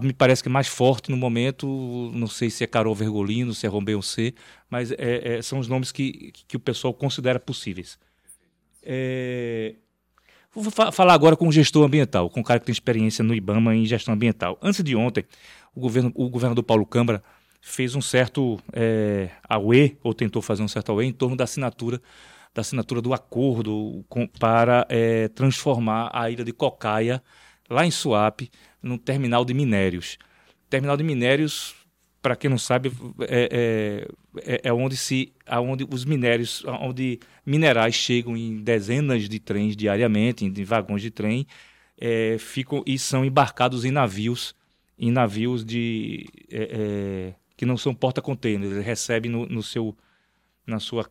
me 0.00 0.12
parece 0.12 0.42
que 0.42 0.48
mais 0.48 0.66
forte 0.66 1.10
no 1.10 1.16
momento, 1.16 1.66
não 2.14 2.26
sei 2.26 2.50
se 2.50 2.64
é 2.64 2.66
Carol 2.66 2.94
Vergolino, 2.94 3.54
se 3.54 3.66
é 3.66 3.68
Romeu 3.68 4.02
C, 4.02 4.34
mas 4.68 4.90
é, 4.92 5.36
é, 5.36 5.42
são 5.42 5.58
os 5.58 5.68
nomes 5.68 5.92
que, 5.92 6.32
que 6.46 6.56
o 6.56 6.60
pessoal 6.60 6.92
considera 6.92 7.38
possíveis. 7.40 7.98
É... 8.82 9.74
Vou 10.54 10.70
fa 10.70 10.90
falar 10.90 11.12
agora 11.12 11.36
com 11.36 11.48
o 11.48 11.52
gestor 11.52 11.84
ambiental, 11.84 12.30
com 12.30 12.40
o 12.40 12.44
cara 12.44 12.58
que 12.58 12.66
tem 12.66 12.72
experiência 12.72 13.22
no 13.22 13.34
IBAMA 13.34 13.74
em 13.74 13.84
gestão 13.84 14.14
ambiental. 14.14 14.58
Antes 14.62 14.82
de 14.82 14.96
ontem, 14.96 15.24
o, 15.74 15.80
governo, 15.80 16.12
o 16.14 16.30
governador 16.30 16.64
Paulo 16.64 16.86
Câmara 16.86 17.22
fez 17.60 17.94
um 17.94 18.00
certo 18.00 18.58
é, 18.72 19.30
auê, 19.48 19.96
ou 20.02 20.14
tentou 20.14 20.40
fazer 20.40 20.62
um 20.62 20.68
certo 20.68 20.92
auê, 20.92 21.04
em 21.04 21.12
torno 21.12 21.36
da 21.36 21.44
assinatura 21.44 22.00
da 22.56 22.62
assinatura 22.62 23.02
do 23.02 23.12
acordo 23.12 24.02
com, 24.08 24.26
para 24.26 24.86
é, 24.88 25.28
transformar 25.28 26.10
a 26.10 26.30
ilha 26.30 26.42
de 26.42 26.54
Cocaia, 26.54 27.22
lá 27.68 27.84
em 27.84 27.90
Suape, 27.90 28.50
num 28.86 28.96
terminal 28.96 29.44
de 29.44 29.52
minérios. 29.52 30.18
Terminal 30.70 30.96
de 30.96 31.02
minérios, 31.02 31.74
para 32.22 32.36
quem 32.36 32.48
não 32.48 32.58
sabe, 32.58 32.92
é, 33.28 34.06
é, 34.42 34.60
é, 34.64 34.72
onde, 34.72 34.96
se, 34.96 35.32
onde 35.48 35.86
os 35.90 36.04
minérios, 36.04 36.64
onde 36.80 37.20
minerais 37.44 37.94
chegam 37.94 38.36
em 38.36 38.62
dezenas 38.62 39.28
de 39.28 39.38
trens 39.38 39.76
diariamente, 39.76 40.44
em, 40.44 40.48
em 40.48 40.64
vagões 40.64 41.02
de 41.02 41.10
trem, 41.10 41.46
é, 41.98 42.36
ficam 42.38 42.82
e 42.86 42.98
são 42.98 43.24
embarcados 43.24 43.84
em 43.84 43.90
navios, 43.90 44.54
em 44.98 45.10
navios 45.10 45.64
de 45.64 46.26
é, 46.50 46.68
é, 46.72 47.34
que 47.56 47.66
não 47.66 47.76
são 47.76 47.94
porta-containers, 47.94 48.72
ele 48.72 48.82
recebe 48.82 49.28
no, 49.28 49.46
no, 49.46 49.62
seu, 49.62 49.96
na, 50.66 50.78
sua, 50.78 51.08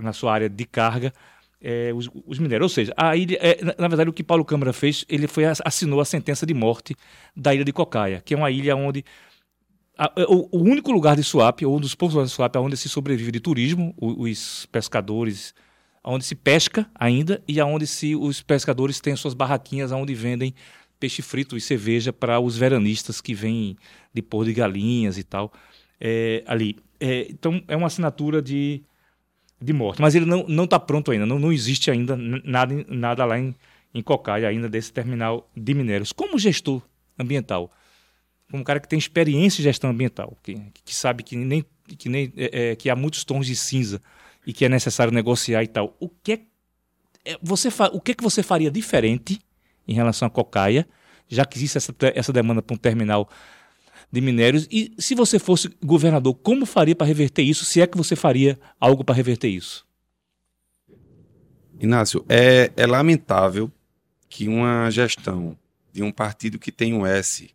na 0.00 0.12
sua 0.12 0.32
área 0.32 0.48
de 0.48 0.64
carga 0.64 1.12
é, 1.60 1.92
os, 1.94 2.08
os, 2.26 2.38
minérios. 2.38 2.64
Ou 2.64 2.74
seja, 2.74 2.92
a 2.96 3.16
ilha, 3.16 3.38
é, 3.40 3.58
na, 3.78 3.88
verdade, 3.88 4.10
o 4.10 4.12
que 4.12 4.22
Paulo 4.22 4.44
Câmara 4.44 4.72
fez, 4.72 5.04
ele 5.08 5.26
foi 5.26 5.44
assinou 5.44 6.00
a 6.00 6.04
sentença 6.04 6.46
de 6.46 6.54
morte 6.54 6.94
da 7.36 7.54
ilha 7.54 7.64
de 7.64 7.72
Cocaia, 7.72 8.22
que 8.24 8.34
é 8.34 8.36
uma 8.36 8.50
ilha 8.50 8.76
onde 8.76 9.04
a, 9.96 10.12
o, 10.28 10.58
o, 10.58 10.62
único 10.62 10.92
lugar 10.92 11.16
de 11.16 11.24
Suape, 11.24 11.66
ou 11.66 11.76
um 11.76 11.80
dos 11.80 11.94
poucos 11.94 12.14
lugares 12.14 12.30
de 12.30 12.36
Suape, 12.36 12.58
onde 12.58 12.76
se 12.76 12.88
sobrevive 12.88 13.32
de 13.32 13.40
turismo, 13.40 13.94
os, 14.00 14.16
os 14.18 14.66
pescadores, 14.66 15.54
onde 16.04 16.24
se 16.24 16.34
pesca 16.34 16.88
ainda 16.94 17.42
e 17.48 17.58
aonde 17.60 17.86
se 17.86 18.14
os 18.14 18.40
pescadores 18.40 19.00
têm 19.00 19.16
suas 19.16 19.34
barraquinhas 19.34 19.90
onde 19.90 20.14
vendem 20.14 20.54
peixe 21.00 21.22
frito 21.22 21.56
e 21.56 21.60
cerveja 21.60 22.12
para 22.12 22.40
os 22.40 22.56
veranistas 22.56 23.20
que 23.20 23.34
vêm 23.34 23.76
de 24.12 24.22
pôr 24.22 24.44
de 24.44 24.52
galinhas 24.52 25.18
e 25.18 25.22
tal 25.22 25.52
é, 26.00 26.42
ali. 26.46 26.76
É, 27.00 27.26
então 27.30 27.62
é 27.68 27.76
uma 27.76 27.86
assinatura 27.86 28.42
de, 28.42 28.82
de 29.60 29.72
morte, 29.72 30.00
mas 30.00 30.14
ele 30.14 30.24
não 30.24 30.64
está 30.64 30.78
pronto 30.78 31.10
ainda, 31.10 31.26
não, 31.26 31.38
não 31.38 31.52
existe 31.52 31.90
ainda 31.90 32.16
nada, 32.16 32.74
nada 32.88 33.24
lá 33.24 33.38
em, 33.38 33.54
em 33.92 34.02
Cocaia 34.02 34.48
ainda 34.48 34.68
desse 34.68 34.92
terminal 34.92 35.50
de 35.56 35.74
minérios. 35.74 36.12
Como 36.12 36.38
gestor 36.38 36.80
ambiental, 37.18 37.70
como 38.50 38.60
um 38.60 38.64
cara 38.64 38.78
que 38.78 38.88
tem 38.88 38.98
experiência 38.98 39.60
em 39.60 39.64
gestão 39.64 39.90
ambiental, 39.90 40.36
que, 40.42 40.56
que 40.84 40.94
sabe 40.94 41.22
que 41.22 41.36
nem, 41.36 41.64
que, 41.98 42.08
nem, 42.08 42.32
é, 42.36 42.70
é 42.70 42.76
que 42.76 42.88
há 42.88 42.94
muitos 42.94 43.24
tons 43.24 43.46
de 43.46 43.56
cinza 43.56 44.00
e 44.46 44.52
que 44.52 44.64
é 44.64 44.68
necessário 44.68 45.12
negociar 45.12 45.62
e 45.64 45.66
tal, 45.68 45.96
o 45.98 46.08
que 46.08 46.32
é, 46.32 46.40
é 47.24 47.38
você 47.42 47.68
o 47.92 48.00
que, 48.00 48.12
é 48.12 48.14
que 48.14 48.22
você 48.22 48.42
faria 48.42 48.70
diferente 48.70 49.40
em 49.86 49.92
relação 49.92 50.26
a 50.26 50.30
Cocaia, 50.30 50.86
já 51.28 51.44
que 51.44 51.58
existe 51.58 51.78
essa, 51.78 51.94
essa 52.14 52.32
demanda 52.32 52.62
para 52.62 52.74
um 52.74 52.78
terminal 52.78 53.28
de 54.10 54.20
minérios. 54.20 54.66
E 54.70 54.92
se 54.98 55.14
você 55.14 55.38
fosse 55.38 55.70
governador, 55.84 56.34
como 56.34 56.66
faria 56.66 56.94
para 56.94 57.06
reverter 57.06 57.42
isso? 57.42 57.64
Se 57.64 57.80
é 57.80 57.86
que 57.86 57.96
você 57.96 58.16
faria 58.16 58.58
algo 58.80 59.04
para 59.04 59.14
reverter 59.14 59.48
isso? 59.48 59.86
Inácio, 61.80 62.24
é, 62.28 62.72
é 62.76 62.86
lamentável 62.86 63.70
que 64.28 64.48
uma 64.48 64.90
gestão 64.90 65.56
de 65.92 66.02
um 66.02 66.10
partido 66.10 66.58
que 66.58 66.72
tem 66.72 66.92
um 66.92 67.06
S, 67.06 67.50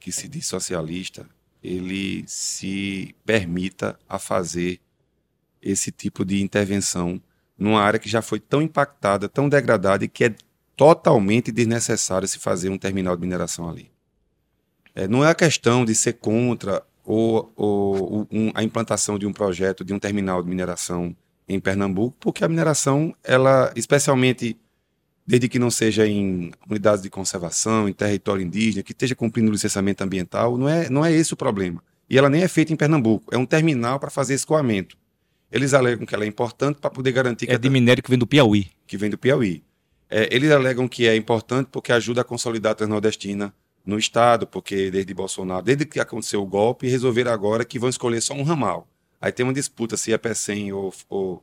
que 0.00 0.10
se 0.10 0.26
diz 0.26 0.46
socialista, 0.46 1.28
ele 1.62 2.24
se 2.26 3.14
permita 3.26 3.98
a 4.08 4.18
fazer 4.18 4.80
esse 5.60 5.90
tipo 5.90 6.24
de 6.24 6.40
intervenção 6.40 7.20
numa 7.58 7.80
área 7.80 7.98
que 7.98 8.08
já 8.08 8.22
foi 8.22 8.38
tão 8.38 8.62
impactada, 8.62 9.28
tão 9.28 9.48
degradada 9.48 10.04
e 10.04 10.08
que 10.08 10.24
é 10.24 10.34
totalmente 10.76 11.50
desnecessário 11.50 12.28
se 12.28 12.38
fazer 12.38 12.70
um 12.70 12.78
terminal 12.78 13.16
de 13.16 13.22
mineração 13.22 13.68
ali. 13.68 13.90
É, 14.98 15.06
não 15.06 15.24
é 15.24 15.30
a 15.30 15.34
questão 15.34 15.84
de 15.84 15.94
ser 15.94 16.14
contra 16.14 16.82
ou, 17.04 17.52
ou 17.54 18.28
um, 18.32 18.50
a 18.52 18.64
implantação 18.64 19.16
de 19.16 19.26
um 19.26 19.32
projeto 19.32 19.84
de 19.84 19.94
um 19.94 19.98
terminal 19.98 20.42
de 20.42 20.48
mineração 20.48 21.14
em 21.48 21.60
Pernambuco, 21.60 22.16
porque 22.18 22.44
a 22.44 22.48
mineração, 22.48 23.14
ela, 23.22 23.72
especialmente 23.76 24.58
desde 25.24 25.48
que 25.48 25.56
não 25.56 25.70
seja 25.70 26.04
em 26.04 26.50
unidades 26.68 27.00
de 27.00 27.08
conservação, 27.08 27.88
em 27.88 27.92
território 27.92 28.44
indígena, 28.44 28.82
que 28.82 28.90
esteja 28.90 29.14
cumprindo 29.14 29.50
o 29.50 29.52
licenciamento 29.52 30.02
ambiental, 30.02 30.58
não 30.58 30.68
é, 30.68 30.90
não 30.90 31.04
é 31.04 31.12
esse 31.12 31.32
o 31.32 31.36
problema. 31.36 31.80
E 32.10 32.18
ela 32.18 32.28
nem 32.28 32.42
é 32.42 32.48
feita 32.48 32.72
em 32.72 32.76
Pernambuco, 32.76 33.32
é 33.32 33.38
um 33.38 33.46
terminal 33.46 34.00
para 34.00 34.10
fazer 34.10 34.34
escoamento. 34.34 34.98
Eles 35.52 35.74
alegam 35.74 36.04
que 36.04 36.14
ela 36.14 36.24
é 36.24 36.26
importante 36.26 36.80
para 36.80 36.90
poder 36.90 37.12
garantir 37.12 37.46
que. 37.46 37.52
É 37.52 37.58
de 37.58 37.70
minério 37.70 38.02
que 38.02 38.10
vem 38.10 38.18
do 38.18 38.26
Piauí. 38.26 38.66
Que 38.84 38.96
vem 38.96 39.08
do 39.08 39.16
Piauí. 39.16 39.62
É, 40.10 40.28
eles 40.34 40.50
alegam 40.50 40.88
que 40.88 41.06
é 41.06 41.14
importante 41.14 41.68
porque 41.70 41.92
ajuda 41.92 42.22
a 42.22 42.24
consolidar 42.24 42.72
a 42.72 42.74
Transnordestina 42.74 43.54
no 43.88 43.98
Estado, 43.98 44.46
porque 44.46 44.90
desde 44.90 45.14
Bolsonaro, 45.14 45.64
desde 45.64 45.86
que 45.86 45.98
aconteceu 45.98 46.42
o 46.42 46.46
golpe, 46.46 46.86
resolveram 46.86 47.32
agora 47.32 47.64
que 47.64 47.78
vão 47.78 47.88
escolher 47.88 48.20
só 48.20 48.34
um 48.34 48.42
ramal. 48.42 48.86
Aí 49.18 49.32
tem 49.32 49.44
uma 49.44 49.52
disputa 49.52 49.96
se 49.96 50.12
é 50.12 50.18
PECEM 50.18 50.74
ou, 50.74 50.92
ou, 51.08 51.42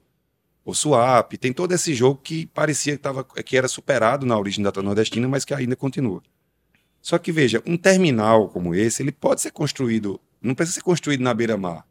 ou 0.64 0.74
SUAP, 0.76 1.40
tem 1.40 1.52
todo 1.52 1.72
esse 1.72 1.96
jogo 1.96 2.22
que 2.24 2.46
parecia 2.46 2.96
que, 2.96 3.02
tava, 3.02 3.24
que 3.24 3.58
era 3.58 3.68
superado 3.68 4.28
na 4.28 4.38
origem 4.38 4.64
da 4.64 4.72
nordestina, 4.80 5.28
mas 5.28 5.44
que 5.44 5.56
ainda 5.56 5.76
continua. 5.76 6.22
Só 7.02 7.18
que 7.18 7.32
veja, 7.32 7.64
um 7.66 7.76
terminal 7.76 8.48
como 8.50 8.76
esse, 8.76 9.02
ele 9.02 9.12
pode 9.12 9.42
ser 9.42 9.50
construído, 9.50 10.22
não 10.40 10.54
precisa 10.54 10.76
ser 10.76 10.84
construído 10.84 11.22
na 11.22 11.34
beira-mar, 11.34 11.84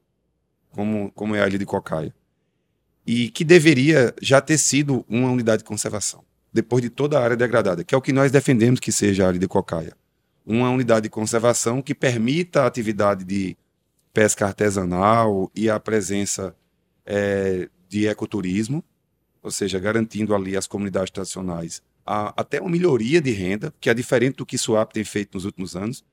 como, 0.71 1.11
como 1.17 1.35
é 1.35 1.43
a 1.43 1.49
ilha 1.49 1.59
de 1.59 1.67
Cocaia. 1.67 2.15
E 3.05 3.29
que 3.29 3.43
deveria 3.43 4.15
já 4.23 4.41
ter 4.41 4.59
sido 4.59 5.05
uma 5.09 5.33
unidade 5.33 5.65
de 5.65 5.69
conservação, 5.69 6.25
depois 6.53 6.81
de 6.81 6.91
toda 6.91 7.19
a 7.19 7.25
área 7.25 7.37
degradada, 7.37 7.83
que 7.83 7.93
é 7.93 7.99
o 7.99 8.01
que 8.01 8.13
nós 8.13 8.31
defendemos 8.31 8.79
que 8.79 8.93
seja 8.93 9.27
a 9.27 9.31
ilha 9.31 9.41
de 9.41 9.49
Cocaia 9.49 9.97
uma 10.45 10.71
unidade 10.71 11.05
de 11.05 11.11
conservação 11.11 11.81
que 11.81 11.95
permita 11.95 12.63
a 12.63 12.67
atividade 12.67 13.25
de 13.25 13.57
pesca 14.13 14.47
artesanal 14.47 15.51
e 15.55 15.71
a 15.71 15.81
presença 15.81 16.55
é, 17.05 17.69
de 17.89 18.07
ecoturismo, 18.07 18.85
ou 19.43 19.51
seja, 19.51 19.79
garantindo 19.79 20.35
ali 20.35 20.57
às 20.57 20.67
comunidades 20.67 21.11
tradicionais 21.11 21.83
a, 22.07 22.33
até 22.41 22.61
uma 22.61 22.71
melhoria 22.71 23.21
de 23.21 23.31
renda, 23.31 23.73
que 23.81 23.89
é 23.89 23.95
diferente 23.95 24.37
do 24.37 24.47
que 24.47 24.59
SUAP 24.59 24.93
tem 24.93 25.05
feito 25.05 25.35
nos 25.35 25.45
últimos 25.45 25.75
anos. 25.75 26.05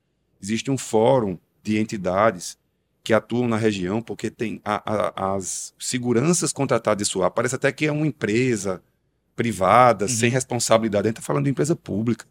Existe 0.42 0.72
um 0.72 0.78
fórum 0.78 1.38
de 1.62 1.78
entidades 1.78 2.58
que 3.04 3.14
atuam 3.14 3.48
na 3.48 3.58
região, 3.58 4.02
porque 4.02 4.30
tem 4.30 4.62
a, 4.64 4.82
a, 4.86 5.36
as 5.36 5.74
seguranças 5.80 6.54
contratadas 6.54 7.06
de 7.06 7.12
SUAP, 7.12 7.36
parece 7.36 7.56
até 7.56 7.72
que 7.72 7.86
é 7.86 7.92
uma 7.92 8.08
empresa 8.08 8.82
privada, 9.36 10.06
uhum. 10.06 10.10
sem 10.10 10.30
responsabilidade. 10.30 11.08
A 11.08 11.10
gente 11.10 11.18
está 11.18 11.26
falando 11.26 11.46
de 11.46 11.52
empresa 11.52 11.76
pública 11.76 12.26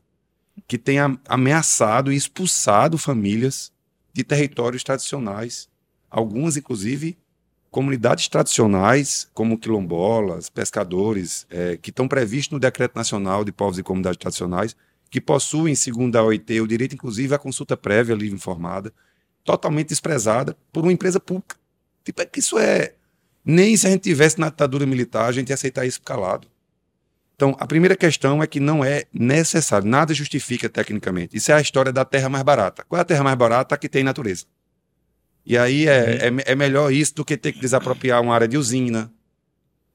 que 0.67 0.79
tem 0.79 0.99
ameaçado 1.27 2.13
e 2.13 2.17
expulsado 2.17 2.99
famílias 2.99 3.73
de 4.13 4.25
territórios 4.25 4.83
tradicionais. 4.83 5.69
Algumas, 6.11 6.57
inclusive, 6.57 7.17
comunidades 7.71 8.29
tradicionais, 8.29 9.29
como 9.33 9.59
quilombolas, 9.59 10.51
pescadores, 10.51 11.47
é, 11.49 11.77
que 11.77 11.91
estão 11.91 12.09
previstos 12.09 12.53
no 12.53 12.61
Decreto 12.61 12.97
Nacional 12.97 13.45
de 13.45 13.53
Povos 13.53 13.79
e 13.79 13.83
Comunidades 13.83 14.19
Tradicionais, 14.19 14.75
que 15.09 15.21
possuem, 15.21 15.75
segundo 15.75 16.17
a 16.17 16.23
OIT, 16.23 16.61
o 16.61 16.67
direito, 16.67 16.95
inclusive, 16.95 17.35
à 17.35 17.39
consulta 17.39 17.77
prévia 17.77 18.15
livre 18.15 18.37
informada, 18.37 18.93
totalmente 19.45 19.89
desprezada 19.89 20.57
por 20.73 20.85
uma 20.85 20.93
empresa 20.93 21.19
pública. 21.19 21.57
Tipo, 22.05 22.23
é 22.23 22.27
que 22.27 22.41
isso 22.41 22.59
é. 22.59 22.95
Nem 23.45 23.77
se 23.77 23.87
a 23.87 23.91
gente 23.91 24.03
tivesse 24.03 24.39
na 24.39 24.49
ditadura 24.49 24.87
militar, 24.87 25.27
a 25.27 25.33
gente 25.33 25.49
ia 25.49 25.55
aceitar 25.55 25.87
isso 25.87 26.03
calado. 26.03 26.47
Então, 27.41 27.57
a 27.59 27.67
primeira 27.67 27.97
questão 27.97 28.43
é 28.43 28.47
que 28.47 28.61
não 28.61 28.85
é 28.85 29.05
necessário, 29.15 29.89
nada 29.89 30.13
justifica 30.13 30.69
tecnicamente. 30.69 31.35
Isso 31.35 31.51
é 31.51 31.55
a 31.55 31.61
história 31.63 31.91
da 31.91 32.05
terra 32.05 32.29
mais 32.29 32.45
barata. 32.45 32.85
Qual 32.87 32.99
é 32.99 33.01
a 33.01 33.05
terra 33.05 33.25
mais 33.25 33.35
barata? 33.35 33.79
Que 33.79 33.89
tem 33.89 34.05
natureza. 34.05 34.45
E 35.47 35.57
aí 35.57 35.87
é, 35.89 36.29
uhum. 36.29 36.39
é, 36.41 36.53
é, 36.53 36.55
melhor 36.55 36.93
isso 36.93 37.15
do 37.15 37.25
que 37.25 37.39
ter 37.39 37.53
que 37.53 37.61
desapropriar 37.61 38.21
uma 38.21 38.35
área 38.35 38.47
de 38.47 38.59
usina, 38.59 39.11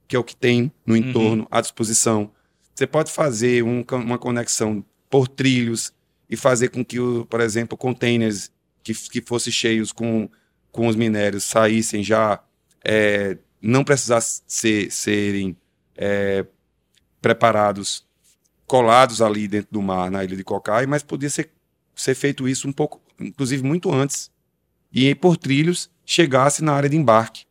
que 0.08 0.16
é 0.16 0.20
o 0.20 0.24
que 0.24 0.36
tem 0.36 0.72
no 0.84 0.96
uhum. 0.96 1.00
entorno 1.00 1.44
uhum. 1.44 1.48
à 1.52 1.62
disposição. 1.62 2.32
Você 2.74 2.88
pode 2.88 3.12
fazer 3.12 3.64
um, 3.64 3.86
uma 3.92 4.18
conexão 4.18 4.84
por 5.08 5.28
trilhos 5.28 5.94
e 6.28 6.36
fazer 6.36 6.70
com 6.70 6.84
que, 6.84 6.98
por 7.30 7.42
exemplo, 7.42 7.78
containers 7.78 8.50
que, 8.82 8.92
que 8.96 9.22
fossem 9.22 9.54
cheios 9.54 9.92
com, 9.92 10.28
com 10.72 10.88
os 10.88 10.96
minérios 10.96 11.44
saíssem 11.44 12.02
já, 12.02 12.42
é, 12.84 13.38
não 13.62 13.84
precisassem 13.84 14.42
ser, 14.48 14.92
serem 14.92 15.56
é, 15.96 16.44
preparados, 17.26 18.06
colados 18.68 19.20
ali 19.20 19.48
dentro 19.48 19.70
do 19.72 19.82
mar, 19.82 20.12
na 20.12 20.24
ilha 20.24 20.38
de 20.38 20.44
Cocai, 20.44 20.86
mas 20.86 21.02
podia 21.02 21.28
ser, 21.28 21.50
ser 21.96 22.14
feito 22.14 22.48
isso 22.48 22.68
um 22.68 22.72
pouco, 22.72 23.02
inclusive 23.20 23.64
muito 23.64 23.92
antes, 23.92 24.30
e 24.94 25.16
por 25.16 25.36
trilhos 25.36 25.90
chegasse 26.06 26.64
na 26.64 26.74
área 26.74 26.88
de 26.88 26.96
embarque. 26.96 27.46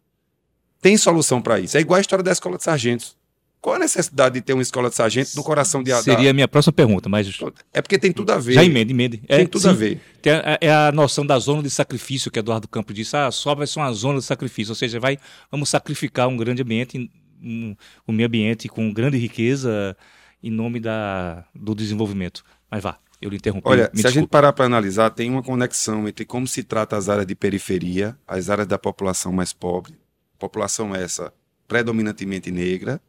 Tem 0.80 0.96
solução 0.96 1.42
para 1.42 1.58
isso. 1.58 1.76
É 1.76 1.80
igual 1.80 1.98
a 1.98 2.00
história 2.00 2.22
da 2.22 2.30
escola 2.30 2.56
de 2.56 2.62
sargentos. 2.62 3.16
Qual 3.60 3.74
a 3.74 3.78
necessidade 3.80 4.34
de 4.34 4.42
ter 4.42 4.52
uma 4.52 4.62
escola 4.62 4.88
de 4.90 4.94
sargento 4.94 5.30
no 5.34 5.42
coração 5.42 5.82
de 5.82 5.90
Seria 6.02 6.30
a 6.30 6.34
minha 6.34 6.46
próxima 6.46 6.72
pergunta, 6.72 7.08
mas. 7.08 7.26
É 7.72 7.82
porque 7.82 7.98
tem 7.98 8.12
tudo 8.12 8.30
a 8.30 8.38
ver. 8.38 8.52
Já 8.52 8.62
emende, 8.62 8.92
emende. 8.92 9.22
É, 9.26 9.38
tem 9.38 9.46
tudo 9.46 9.62
sim, 9.62 9.68
a 9.70 9.72
ver. 9.72 10.00
A, 10.26 10.58
é 10.60 10.70
a 10.70 10.92
noção 10.92 11.26
da 11.26 11.36
zona 11.38 11.62
de 11.62 11.70
sacrifício 11.70 12.30
que 12.30 12.38
Eduardo 12.38 12.68
Campos 12.68 12.94
disse. 12.94 13.16
Ah, 13.16 13.30
só 13.32 13.54
vai 13.54 13.66
ser 13.66 13.80
uma 13.80 13.90
zona 13.92 14.18
de 14.18 14.24
sacrifício. 14.24 14.70
Ou 14.70 14.76
seja, 14.76 15.00
vai, 15.00 15.18
vamos 15.50 15.70
sacrificar 15.70 16.28
um 16.28 16.36
grande 16.36 16.62
ambiente 16.62 17.10
um, 17.44 17.76
um 18.08 18.12
meio 18.12 18.26
ambiente 18.26 18.68
com 18.68 18.92
grande 18.92 19.18
riqueza 19.18 19.96
em 20.42 20.50
nome 20.50 20.80
da, 20.80 21.44
do 21.54 21.74
desenvolvimento. 21.74 22.44
Mas 22.70 22.82
vá, 22.82 22.98
eu 23.20 23.30
lhe 23.30 23.36
interrompi. 23.36 23.68
Olha, 23.68 23.84
se 23.84 23.92
desculpe. 23.92 24.06
a 24.06 24.20
gente 24.20 24.28
parar 24.28 24.52
para 24.52 24.66
analisar, 24.66 25.10
tem 25.10 25.30
uma 25.30 25.42
conexão 25.42 26.08
entre 26.08 26.24
como 26.24 26.46
se 26.46 26.62
trata 26.62 26.96
as 26.96 27.08
áreas 27.08 27.26
de 27.26 27.34
periferia, 27.34 28.16
as 28.26 28.50
áreas 28.50 28.66
da 28.66 28.78
população 28.78 29.32
mais 29.32 29.52
pobre, 29.52 29.94
população 30.38 30.94
essa 30.94 31.32
predominantemente 31.66 32.50
negra, 32.50 33.00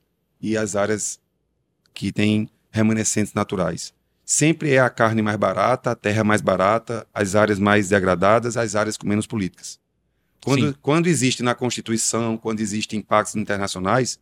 e 0.42 0.56
as 0.56 0.76
áreas 0.76 1.20
que 1.94 2.12
têm 2.12 2.50
remanescentes 2.72 3.34
naturais. 3.34 3.94
Sempre 4.24 4.74
é 4.74 4.80
a 4.80 4.90
carne 4.90 5.22
mais 5.22 5.38
barata, 5.38 5.92
a 5.92 5.96
terra 5.96 6.24
mais 6.24 6.42
barata, 6.42 7.08
as 7.14 7.36
áreas 7.36 7.60
mais 7.60 7.90
degradadas, 7.90 8.58
as 8.58 8.76
áreas 8.76 8.98
com 8.98 9.08
menos 9.08 9.28
políticas. 9.28 9.80
Quando, 10.44 10.78
quando 10.82 11.08
existe 11.08 11.42
na 11.42 11.56
Constituição, 11.56 12.38
quando 12.38 12.60
existem 12.60 13.00
impactos 13.00 13.36
internacionais, 13.36 14.20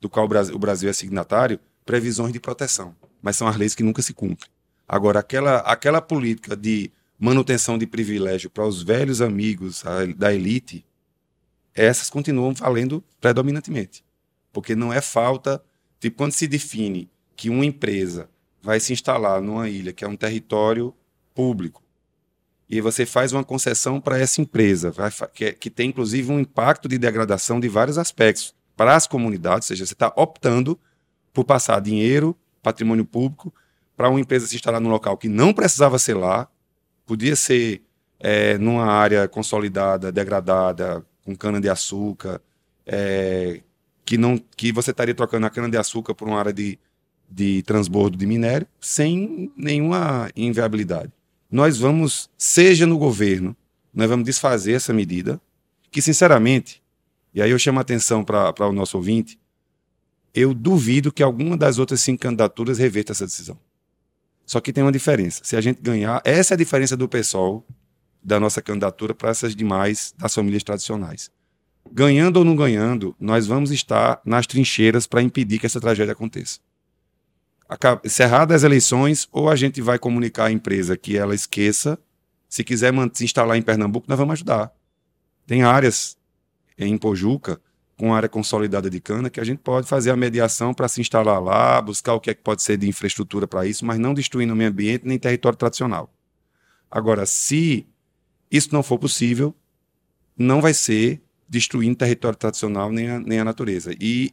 do 0.00 0.08
qual 0.08 0.26
o 0.26 0.58
Brasil, 0.58 0.88
é 0.88 0.92
signatário, 0.92 1.58
previsões 1.84 2.32
de 2.32 2.40
proteção. 2.40 2.94
Mas 3.22 3.36
são 3.36 3.48
as 3.48 3.56
leis 3.56 3.74
que 3.74 3.82
nunca 3.82 4.02
se 4.02 4.12
cumprem. 4.12 4.50
Agora, 4.86 5.20
aquela, 5.20 5.58
aquela 5.58 6.00
política 6.00 6.56
de 6.56 6.90
manutenção 7.18 7.78
de 7.78 7.86
privilégio 7.86 8.50
para 8.50 8.66
os 8.66 8.82
velhos 8.82 9.20
amigos 9.20 9.82
da 10.16 10.32
elite, 10.32 10.84
essas 11.74 12.10
continuam 12.10 12.52
valendo 12.52 13.02
predominantemente. 13.20 14.04
Porque 14.52 14.74
não 14.74 14.92
é 14.92 15.00
falta. 15.00 15.62
Tipo, 15.98 16.18
quando 16.18 16.32
se 16.32 16.46
define 16.46 17.10
que 17.34 17.50
uma 17.50 17.64
empresa 17.64 18.28
vai 18.62 18.80
se 18.80 18.92
instalar 18.92 19.40
numa 19.40 19.68
ilha 19.68 19.92
que 19.92 20.04
é 20.04 20.08
um 20.08 20.16
território 20.16 20.94
público, 21.34 21.82
e 22.68 22.80
você 22.80 23.06
faz 23.06 23.32
uma 23.32 23.44
concessão 23.44 24.00
para 24.00 24.18
essa 24.18 24.40
empresa, 24.40 24.90
vai, 24.90 25.10
que, 25.32 25.52
que 25.52 25.70
tem 25.70 25.90
inclusive 25.90 26.32
um 26.32 26.40
impacto 26.40 26.88
de 26.88 26.98
degradação 26.98 27.60
de 27.60 27.68
vários 27.68 27.96
aspectos 27.96 28.54
para 28.76 28.94
as 28.94 29.06
comunidades, 29.06 29.70
ou 29.70 29.74
seja, 29.74 29.86
você 29.86 29.94
está 29.94 30.12
optando 30.16 30.78
por 31.32 31.44
passar 31.44 31.80
dinheiro, 31.80 32.36
patrimônio 32.62 33.04
público, 33.04 33.52
para 33.96 34.10
uma 34.10 34.20
empresa 34.20 34.46
se 34.46 34.54
instalar 34.54 34.80
num 34.80 34.90
local 34.90 35.16
que 35.16 35.28
não 35.28 35.52
precisava 35.52 35.98
ser 35.98 36.14
lá, 36.14 36.48
podia 37.06 37.34
ser 37.34 37.82
é, 38.20 38.58
numa 38.58 38.84
área 38.84 39.26
consolidada, 39.26 40.12
degradada, 40.12 41.04
com 41.24 41.34
cana-de-açúcar, 41.34 42.40
é, 42.84 43.60
que, 44.04 44.18
não, 44.18 44.38
que 44.56 44.70
você 44.70 44.90
estaria 44.90 45.14
trocando 45.14 45.46
a 45.46 45.50
cana-de-açúcar 45.50 46.14
por 46.14 46.28
uma 46.28 46.38
área 46.38 46.52
de, 46.52 46.78
de 47.28 47.62
transbordo 47.62 48.16
de 48.16 48.26
minério, 48.26 48.66
sem 48.80 49.52
nenhuma 49.56 50.30
inviabilidade. 50.36 51.12
Nós 51.50 51.78
vamos, 51.78 52.30
seja 52.36 52.86
no 52.86 52.98
governo, 52.98 53.56
nós 53.92 54.08
vamos 54.08 54.24
desfazer 54.24 54.74
essa 54.74 54.92
medida, 54.92 55.40
que 55.90 56.02
sinceramente 56.02 56.82
e 57.36 57.42
aí 57.42 57.50
eu 57.50 57.58
chamo 57.58 57.78
a 57.78 57.82
atenção 57.82 58.24
para 58.24 58.66
o 58.66 58.72
nosso 58.72 58.96
ouvinte, 58.96 59.38
eu 60.34 60.54
duvido 60.54 61.12
que 61.12 61.22
alguma 61.22 61.54
das 61.54 61.78
outras 61.78 62.00
cinco 62.00 62.22
candidaturas 62.22 62.78
reverta 62.78 63.12
essa 63.12 63.26
decisão. 63.26 63.58
Só 64.46 64.58
que 64.58 64.72
tem 64.72 64.82
uma 64.82 64.90
diferença. 64.90 65.42
Se 65.44 65.54
a 65.54 65.60
gente 65.60 65.82
ganhar, 65.82 66.22
essa 66.24 66.54
é 66.54 66.56
a 66.56 66.58
diferença 66.58 66.96
do 66.96 67.06
PSOL, 67.06 67.62
da 68.22 68.40
nossa 68.40 68.62
candidatura, 68.62 69.14
para 69.14 69.28
essas 69.28 69.54
demais 69.54 70.14
das 70.16 70.34
famílias 70.34 70.62
tradicionais. 70.62 71.30
Ganhando 71.92 72.38
ou 72.38 72.44
não 72.44 72.56
ganhando, 72.56 73.14
nós 73.20 73.46
vamos 73.46 73.70
estar 73.70 74.18
nas 74.24 74.46
trincheiras 74.46 75.06
para 75.06 75.20
impedir 75.20 75.58
que 75.58 75.66
essa 75.66 75.80
tragédia 75.80 76.12
aconteça. 76.12 76.58
Cerradas 78.06 78.56
as 78.56 78.64
eleições, 78.64 79.28
ou 79.30 79.50
a 79.50 79.56
gente 79.56 79.82
vai 79.82 79.98
comunicar 79.98 80.46
à 80.46 80.50
empresa 80.50 80.96
que 80.96 81.18
ela 81.18 81.34
esqueça, 81.34 81.98
se 82.48 82.64
quiser 82.64 82.94
se 83.12 83.24
instalar 83.24 83.58
em 83.58 83.62
Pernambuco, 83.62 84.06
nós 84.08 84.18
vamos 84.18 84.32
ajudar. 84.32 84.72
Tem 85.46 85.64
áreas 85.64 86.16
em 86.78 86.96
Pojuca, 86.98 87.60
com 87.96 88.14
área 88.14 88.28
consolidada 88.28 88.90
de 88.90 89.00
cana, 89.00 89.30
que 89.30 89.40
a 89.40 89.44
gente 89.44 89.58
pode 89.58 89.88
fazer 89.88 90.10
a 90.10 90.16
mediação 90.16 90.74
para 90.74 90.86
se 90.88 91.00
instalar 91.00 91.42
lá, 91.42 91.80
buscar 91.80 92.14
o 92.14 92.20
que 92.20 92.30
é 92.30 92.34
que 92.34 92.42
pode 92.42 92.62
ser 92.62 92.76
de 92.76 92.88
infraestrutura 92.88 93.46
para 93.46 93.66
isso, 93.66 93.86
mas 93.86 93.98
não 93.98 94.12
destruindo 94.12 94.52
o 94.52 94.56
meio 94.56 94.70
ambiente 94.70 95.06
nem 95.06 95.18
território 95.18 95.56
tradicional. 95.56 96.12
Agora, 96.90 97.24
se 97.24 97.86
isso 98.50 98.68
não 98.72 98.82
for 98.82 98.98
possível, 98.98 99.54
não 100.36 100.60
vai 100.60 100.74
ser 100.74 101.22
destruindo 101.48 101.96
território 101.96 102.36
tradicional 102.36 102.92
nem 102.92 103.08
a, 103.08 103.18
nem 103.18 103.38
a 103.38 103.44
natureza. 103.44 103.94
E, 103.98 104.32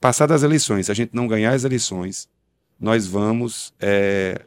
passadas 0.00 0.36
as 0.36 0.42
eleições, 0.42 0.86
se 0.86 0.92
a 0.92 0.94
gente 0.94 1.14
não 1.14 1.28
ganhar 1.28 1.52
as 1.52 1.64
eleições, 1.64 2.28
nós 2.80 3.06
vamos 3.06 3.72
é, 3.78 4.44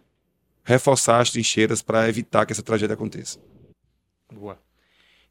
reforçar 0.63 1.21
as 1.21 1.31
trincheiras 1.31 1.81
para 1.81 2.09
evitar 2.09 2.45
que 2.45 2.51
essa 2.51 2.63
tragédia 2.63 2.95
aconteça. 2.95 3.39
Boa. 4.33 4.59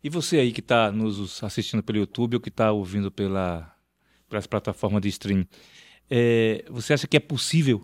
E 0.05 0.11
você 0.11 0.37
aí 0.37 0.53
que 0.53 0.61
está 0.61 0.93
nos 0.93 1.43
assistindo 1.43 1.83
pelo 1.83 1.97
YouTube 1.97 2.35
ou 2.35 2.40
que 2.40 2.51
está 2.51 2.71
ouvindo 2.71 3.11
pela, 3.11 3.75
pelas 4.29 4.47
plataformas 4.47 5.01
de 5.01 5.09
stream, 5.09 5.47
é, 6.11 6.62
você 6.69 6.93
acha 6.93 7.07
que 7.07 7.17
é 7.17 7.21
possível 7.21 7.83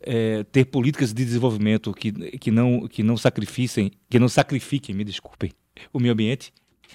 é, 0.00 0.44
ter 0.44 0.66
políticas 0.66 1.12
de 1.12 1.24
desenvolvimento 1.24 1.92
que, 1.92 2.12
que, 2.38 2.52
não, 2.52 2.86
que 2.86 3.02
não 3.02 3.16
sacrifiquem, 3.16 3.90
que 4.08 4.20
não 4.20 4.28
sacrifiquem, 4.28 4.94
me 4.94 5.02
desculpem, 5.02 5.50
o 5.92 5.98
meio 5.98 6.12
ambiente? 6.12 6.52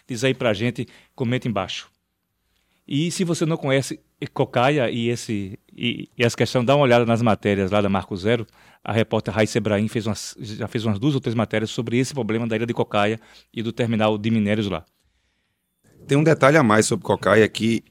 Diz 0.07 0.23
aí 0.23 0.33
para 0.33 0.51
a 0.51 0.53
gente, 0.53 0.87
comenta 1.13 1.49
embaixo. 1.49 1.91
E 2.87 3.11
se 3.11 3.25
você 3.25 3.45
não 3.45 3.57
conhece 3.57 3.99
Cocaia 4.33 4.89
e, 4.89 5.09
esse, 5.09 5.59
e, 5.75 6.07
e 6.17 6.23
essa 6.23 6.37
questão, 6.37 6.63
dá 6.63 6.77
uma 6.77 6.83
olhada 6.83 7.05
nas 7.05 7.21
matérias 7.21 7.71
lá 7.71 7.81
da 7.81 7.89
Marco 7.89 8.15
Zero. 8.15 8.47
A 8.87 8.93
repórter 8.93 9.33
Raíssa 9.33 9.57
Ebrahim 9.57 9.87
fez 9.87 10.05
umas, 10.05 10.37
já 10.39 10.67
fez 10.67 10.85
umas 10.85 10.99
duas 10.99 11.15
ou 11.15 11.19
três 11.19 11.33
matérias 11.33 11.71
sobre 11.71 11.97
esse 11.97 12.13
problema 12.13 12.47
da 12.47 12.55
ilha 12.55 12.67
de 12.67 12.73
Cocaia 12.73 13.19
e 13.51 13.63
do 13.63 13.73
terminal 13.73 14.15
de 14.15 14.29
minérios 14.29 14.69
lá. 14.69 14.85
Tem 16.07 16.15
um 16.15 16.23
detalhe 16.23 16.55
a 16.55 16.61
mais 16.61 16.85
sobre 16.85 17.03
Cocaia 17.03 17.49
que 17.49 17.83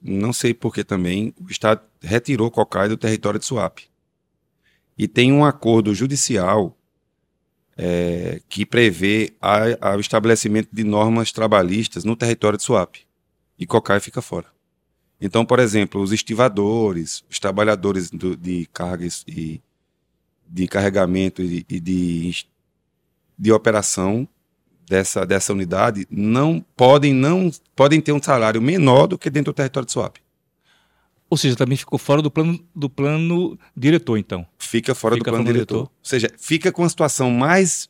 não 0.00 0.32
sei 0.32 0.54
por 0.54 0.72
que 0.72 0.84
também 0.84 1.34
o 1.40 1.50
Estado 1.50 1.82
retirou 2.00 2.48
Cocaia 2.48 2.88
do 2.88 2.96
território 2.96 3.40
de 3.40 3.44
Suape. 3.44 3.90
E 4.96 5.08
tem 5.08 5.32
um 5.32 5.44
acordo 5.44 5.92
judicial 5.92 6.78
é, 7.76 8.40
que 8.48 8.64
prevê 8.64 9.34
o 9.96 10.00
estabelecimento 10.00 10.68
de 10.72 10.84
normas 10.84 11.32
trabalhistas 11.32 12.04
no 12.04 12.14
território 12.14 12.56
de 12.56 12.62
Suape 12.62 13.04
e 13.58 13.66
Cocai 13.66 13.98
fica 13.98 14.22
fora. 14.22 14.46
Então, 15.20 15.44
por 15.44 15.58
exemplo, 15.58 16.00
os 16.00 16.12
estivadores, 16.12 17.24
os 17.28 17.40
trabalhadores 17.40 18.10
do, 18.10 18.36
de 18.36 18.66
cargas 18.72 19.24
e 19.26 19.60
de 20.48 20.66
carregamento 20.66 21.42
e, 21.42 21.64
e 21.68 21.80
de, 21.80 22.46
de 23.38 23.52
operação 23.52 24.28
dessa, 24.88 25.26
dessa 25.26 25.52
unidade 25.52 26.06
não 26.10 26.64
podem 26.76 27.12
não 27.12 27.50
podem 27.74 28.00
ter 28.00 28.12
um 28.12 28.22
salário 28.22 28.62
menor 28.62 29.06
do 29.06 29.18
que 29.18 29.28
dentro 29.28 29.52
do 29.52 29.56
território 29.56 29.86
de 29.86 29.92
Suape. 29.92 30.20
Ou 31.28 31.36
seja, 31.36 31.56
também 31.56 31.76
ficou 31.76 31.98
fora 31.98 32.22
do 32.22 32.30
plano 32.30 32.58
do 32.74 32.88
plano 32.88 33.58
diretor, 33.76 34.16
então. 34.16 34.46
Fica 34.58 34.94
fora 34.94 35.16
fica 35.16 35.30
do 35.30 35.34
plano 35.34 35.44
diretor. 35.44 35.74
diretor. 35.74 35.92
Ou 35.92 36.08
seja, 36.08 36.30
fica 36.38 36.70
com 36.70 36.82
uma 36.82 36.88
situação 36.88 37.30
mais 37.30 37.88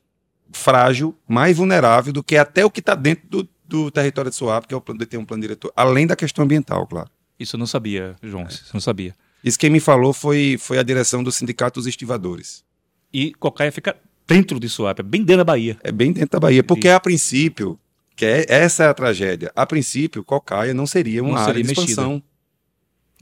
frágil, 0.53 1.15
mais 1.29 1.57
vulnerável 1.57 2.13
do 2.13 2.25
que 2.25 2.37
até 2.37 2.65
o 2.65 2.71
que 2.71 2.81
está 2.81 2.95
dentro 2.95 3.29
do, 3.29 3.49
do 3.67 3.91
território 3.91 4.31
de 4.31 4.37
Suape, 4.37 4.69
que 4.69 4.75
é 4.75 4.77
o 4.77 4.81
plano 4.81 5.01
de 5.01 5.07
ter 5.07 5.19
um 5.19 5.25
plano 5.25 5.43
diretor, 5.43 5.71
além 5.77 6.07
da 6.07 6.17
questão 6.17 6.45
ambiental, 6.45 6.87
claro. 6.87 7.11
Isso 7.39 7.57
eu 7.57 7.59
não 7.59 7.67
sabia, 7.67 8.17
João, 8.23 8.45
é. 8.45 8.49
isso 8.49 8.65
eu 8.69 8.75
não 8.75 8.81
sabia. 8.81 9.15
Isso 9.47 9.57
quem 9.57 9.71
me 9.71 9.79
falou 9.79 10.13
foi, 10.13 10.57
foi 10.59 10.77
a 10.77 10.83
direção 10.83 11.23
do 11.23 11.31
Sindicato 11.31 11.79
dos 11.79 11.87
Estivadores. 11.87 12.65
E 13.13 13.33
Cocaia 13.35 13.71
fica 13.71 13.97
dentro 14.27 14.59
de 14.59 14.69
Suape, 14.69 15.03
é 15.03 15.05
bem 15.05 15.23
dentro 15.23 15.39
da 15.39 15.45
Bahia. 15.45 15.79
É 15.85 15.93
bem 15.93 16.13
dentro 16.13 16.31
da 16.31 16.41
Bahia, 16.41 16.65
porque 16.65 16.89
a 16.89 16.99
princípio, 16.99 17.79
que 18.17 18.27
é, 18.27 18.45
essa 18.49 18.83
é 18.83 18.89
a 18.89 18.95
tragédia, 18.95 19.53
a 19.55 19.65
princípio, 19.65 20.25
Cocaia 20.25 20.75
não 20.75 20.85
seria 20.85 21.23
uma 21.23 21.35
Não 21.35 21.39
área 21.39 21.55
seria 21.55 21.63
de 21.63 21.71
expansão. 21.73 22.11
mexida. 22.15 22.27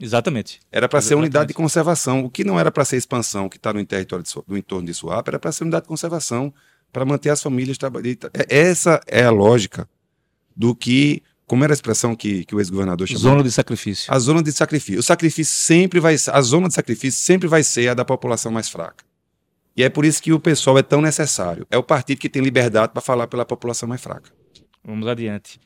Exatamente. 0.01 0.59
Era 0.71 0.89
para 0.89 0.99
ser 0.99 1.13
unidade 1.13 1.49
de 1.49 1.53
conservação. 1.53 2.25
O 2.25 2.29
que 2.31 2.43
não 2.43 2.59
era 2.59 2.71
para 2.71 2.83
ser 2.83 2.97
expansão, 2.97 3.47
que 3.47 3.57
está 3.57 3.71
no 3.71 3.85
território 3.85 4.25
de 4.25 4.33
do 4.47 4.57
entorno 4.57 4.87
de 4.87 4.95
Suape, 4.95 5.29
era 5.29 5.37
para 5.39 5.51
ser 5.51 5.63
unidade 5.63 5.83
de 5.83 5.89
conservação, 5.89 6.51
para 6.91 7.05
manter 7.05 7.29
as 7.29 7.39
famílias 7.41 7.77
trabalhando. 7.77 8.31
Essa 8.49 8.99
é 9.05 9.23
a 9.23 9.29
lógica 9.31 9.87
do 10.55 10.75
que, 10.75 11.21
como 11.45 11.63
era 11.63 11.73
a 11.73 11.75
expressão 11.75 12.15
que, 12.15 12.43
que 12.45 12.55
o 12.55 12.59
ex-governador 12.59 13.07
chamou? 13.07 13.21
Zona 13.21 13.43
de 13.43 13.51
sacrifício. 13.51 14.11
A 14.13 14.17
zona 14.19 14.41
de 14.41 14.51
sacrifício. 14.51 14.99
O 14.99 15.03
sacrifício 15.03 15.55
sempre 15.55 15.99
vai 15.99 16.17
ser, 16.17 16.31
a 16.31 16.41
zona 16.41 16.67
de 16.67 16.73
sacrifício 16.73 17.21
sempre 17.23 17.47
vai 17.47 17.63
ser 17.63 17.89
a 17.89 17.93
da 17.93 18.03
população 18.05 18.51
mais 18.51 18.69
fraca. 18.69 19.03
E 19.77 19.83
é 19.83 19.89
por 19.89 20.05
isso 20.05 20.21
que 20.23 20.31
o 20.31 20.39
pessoal 20.39 20.77
é 20.77 20.83
tão 20.83 21.01
necessário. 21.01 21.67
É 21.69 21.77
o 21.77 21.83
partido 21.83 22.19
que 22.19 22.29
tem 22.29 22.41
liberdade 22.41 22.93
para 22.93 23.01
falar 23.01 23.27
pela 23.27 23.45
população 23.45 23.87
mais 23.89 24.01
fraca. 24.01 24.31
Vamos 24.83 25.05
adiante. 25.07 25.59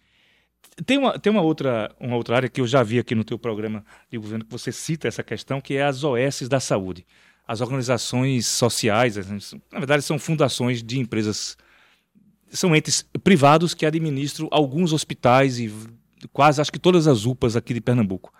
Tem 0.85 0.97
uma, 0.97 1.19
tem 1.19 1.31
uma, 1.31 1.41
outra, 1.41 1.93
uma 1.99 2.15
outra 2.15 2.37
área 2.37 2.49
que 2.49 2.59
eu 2.61 2.65
já 2.67 2.81
vi 2.81 2.99
aqui 2.99 3.13
no 3.13 3.23
teu 3.23 3.37
programa 3.37 3.83
de 4.09 4.17
governo 4.17 4.45
que 4.45 4.51
você 4.51 4.71
cita 4.71 5.07
essa 5.07 5.21
questão, 5.21 5.59
que 5.61 5.75
é 5.75 5.83
as 5.83 6.03
OS 6.03 6.47
da 6.47 6.59
saúde. 6.59 7.05
As 7.47 7.61
organizações 7.61 8.47
sociais, 8.47 9.17
as- 9.17 9.53
na 9.71 9.79
verdade, 9.79 10.03
são 10.03 10.17
fundações 10.17 10.81
de 10.81 10.99
empresas, 10.99 11.57
são 12.51 12.75
entes 12.75 13.05
privados 13.23 13.73
que 13.73 13.85
administram 13.85 14.47
alguns 14.51 14.93
hospitais 14.93 15.59
e 15.59 15.71
quase, 16.33 16.59
acho 16.61 16.71
que 16.71 16.79
todas 16.79 17.07
as 17.07 17.25
UPAs 17.25 17.55
aqui 17.55 17.73
de 17.73 17.81
Pernambuco. 17.81 18.33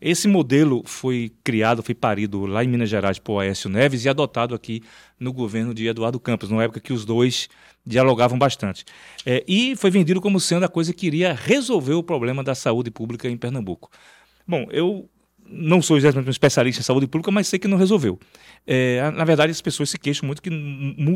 Esse 0.00 0.28
modelo 0.28 0.82
foi 0.84 1.32
criado, 1.42 1.82
foi 1.82 1.94
parido 1.94 2.44
lá 2.44 2.62
em 2.62 2.68
Minas 2.68 2.90
Gerais 2.90 3.18
por 3.18 3.40
Aécio 3.40 3.70
Neves 3.70 4.04
e 4.04 4.08
adotado 4.08 4.54
aqui 4.54 4.82
no 5.18 5.32
governo 5.32 5.72
de 5.72 5.86
Eduardo 5.86 6.20
Campos, 6.20 6.50
numa 6.50 6.62
época 6.62 6.80
que 6.80 6.92
os 6.92 7.04
dois 7.04 7.48
dialogavam 7.86 8.38
bastante. 8.38 8.84
É, 9.24 9.42
e 9.48 9.74
foi 9.76 9.90
vendido 9.90 10.20
como 10.20 10.38
sendo 10.40 10.64
a 10.64 10.68
coisa 10.68 10.92
que 10.92 11.06
iria 11.06 11.32
resolver 11.32 11.94
o 11.94 12.02
problema 12.02 12.44
da 12.44 12.54
saúde 12.54 12.90
pública 12.90 13.28
em 13.28 13.36
Pernambuco. 13.36 13.90
Bom, 14.46 14.66
eu 14.70 15.08
não 15.46 15.82
sou 15.82 15.96
exatamente 15.96 16.28
um 16.28 16.30
especialista 16.30 16.80
em 16.80 16.84
saúde 16.84 17.06
pública, 17.06 17.30
mas 17.30 17.48
sei 17.48 17.58
que 17.58 17.68
não 17.68 17.76
resolveu. 17.76 18.18
É, 18.66 19.10
na 19.10 19.24
verdade, 19.24 19.52
as 19.52 19.60
pessoas 19.60 19.90
se 19.90 19.98
queixam 19.98 20.26
muito 20.26 20.40
que 20.40 20.50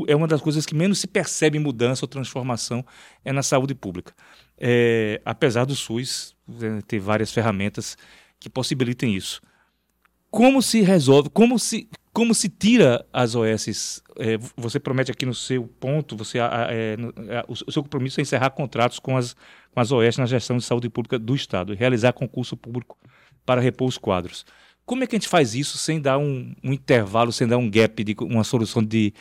é 0.07 0.14
uma 0.14 0.29
das 0.29 0.41
coisas 0.41 0.66
que 0.66 0.74
menos 0.74 0.99
se 0.99 1.07
percebe 1.07 1.59
mudança 1.59 2.05
ou 2.05 2.09
transformação 2.09 2.85
é 3.24 3.33
na 3.33 3.43
saúde 3.43 3.74
pública. 3.74 4.12
É, 4.59 5.20
apesar 5.24 5.64
do 5.64 5.74
SUS 5.74 6.37
é, 6.61 6.81
ter 6.87 6.99
várias 6.99 7.33
ferramentas 7.33 7.97
que 8.39 8.51
possibilitem 8.51 9.14
isso. 9.14 9.41
Como 10.31 10.61
se 10.61 10.83
resolve, 10.83 11.31
como 11.31 11.59
se, 11.59 11.89
como 12.12 12.35
se 12.35 12.51
tira 12.51 13.07
as 13.12 13.35
OS? 13.35 14.03
É, 14.18 14.37
você 14.57 14.79
promete 14.79 15.11
aqui 15.11 15.24
no 15.24 15.35
seu 15.35 15.66
ponto, 15.81 16.16
você, 16.16 16.39
é, 16.39 16.97
o, 17.49 17.53
o 17.53 17.72
seu 17.72 17.83
compromisso 17.83 18.20
é 18.20 18.22
encerrar 18.22 18.51
contratos 18.51 18.99
com 18.99 19.16
as, 19.16 19.35
com 19.72 19.81
as 19.81 19.91
OS 19.91 20.18
na 20.18 20.26
gestão 20.26 20.59
de 20.59 20.64
saúde 20.64 20.91
pública 20.91 21.18
do 21.18 21.35
Estado 21.35 21.72
e 21.72 21.76
realizar 21.76 22.12
concurso 22.12 22.57
público 22.57 22.99
para 23.49 23.62
repor 23.62 23.88
os 23.88 23.96
quadros. 23.96 24.44
Como 24.84 25.03
é 25.03 25.07
que 25.07 25.16
a 25.16 25.18
gente 25.18 25.26
faz 25.26 25.55
isso 25.55 25.78
sem 25.78 25.99
dar 25.99 26.18
um, 26.18 26.55
um 26.62 26.70
intervalo, 26.70 27.32
sem 27.32 27.49
dar 27.49 27.57
um 27.57 27.70
gap, 27.70 28.05
de 28.05 28.14
uma 28.20 28.44
solução 28.44 28.84
de, 28.84 29.14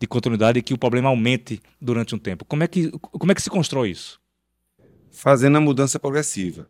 de 0.00 0.06
continuidade 0.08 0.58
e 0.58 0.62
que 0.62 0.74
o 0.74 0.78
problema 0.78 1.08
aumente 1.08 1.62
durante 1.80 2.12
um 2.12 2.18
tempo? 2.18 2.44
Como 2.44 2.64
é 2.64 2.66
que, 2.66 2.90
como 2.90 3.30
é 3.30 3.34
que 3.36 3.42
se 3.42 3.48
constrói 3.48 3.90
isso? 3.90 4.20
Fazendo 5.12 5.58
a 5.58 5.60
mudança 5.60 5.96
progressiva. 5.96 6.68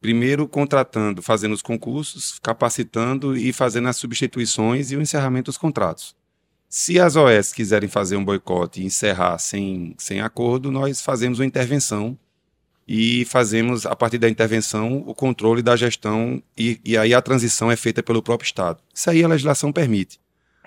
Primeiro 0.00 0.48
contratando, 0.48 1.20
fazendo 1.20 1.52
os 1.52 1.60
concursos, 1.60 2.38
capacitando 2.38 3.36
e 3.36 3.52
fazendo 3.52 3.88
as 3.88 3.98
substituições 3.98 4.90
e 4.90 4.96
o 4.96 5.02
encerramento 5.02 5.50
dos 5.50 5.58
contratos. 5.58 6.16
Se 6.66 6.98
as 6.98 7.14
OS 7.14 7.52
quiserem 7.52 7.90
fazer 7.90 8.16
um 8.16 8.24
boicote 8.24 8.80
e 8.80 8.86
encerrar 8.86 9.36
sem, 9.36 9.94
sem 9.98 10.22
acordo, 10.22 10.72
nós 10.72 11.02
fazemos 11.02 11.40
uma 11.40 11.46
intervenção 11.46 12.18
e 12.86 13.24
fazemos, 13.26 13.86
a 13.86 13.94
partir 13.94 14.18
da 14.18 14.28
intervenção, 14.28 15.04
o 15.06 15.14
controle 15.14 15.62
da 15.62 15.76
gestão 15.76 16.42
e, 16.56 16.80
e 16.84 16.96
aí 16.96 17.14
a 17.14 17.22
transição 17.22 17.70
é 17.70 17.76
feita 17.76 18.02
pelo 18.02 18.22
próprio 18.22 18.46
Estado. 18.46 18.80
Isso 18.92 19.08
aí 19.08 19.22
a 19.22 19.28
legislação 19.28 19.72
permite. 19.72 20.20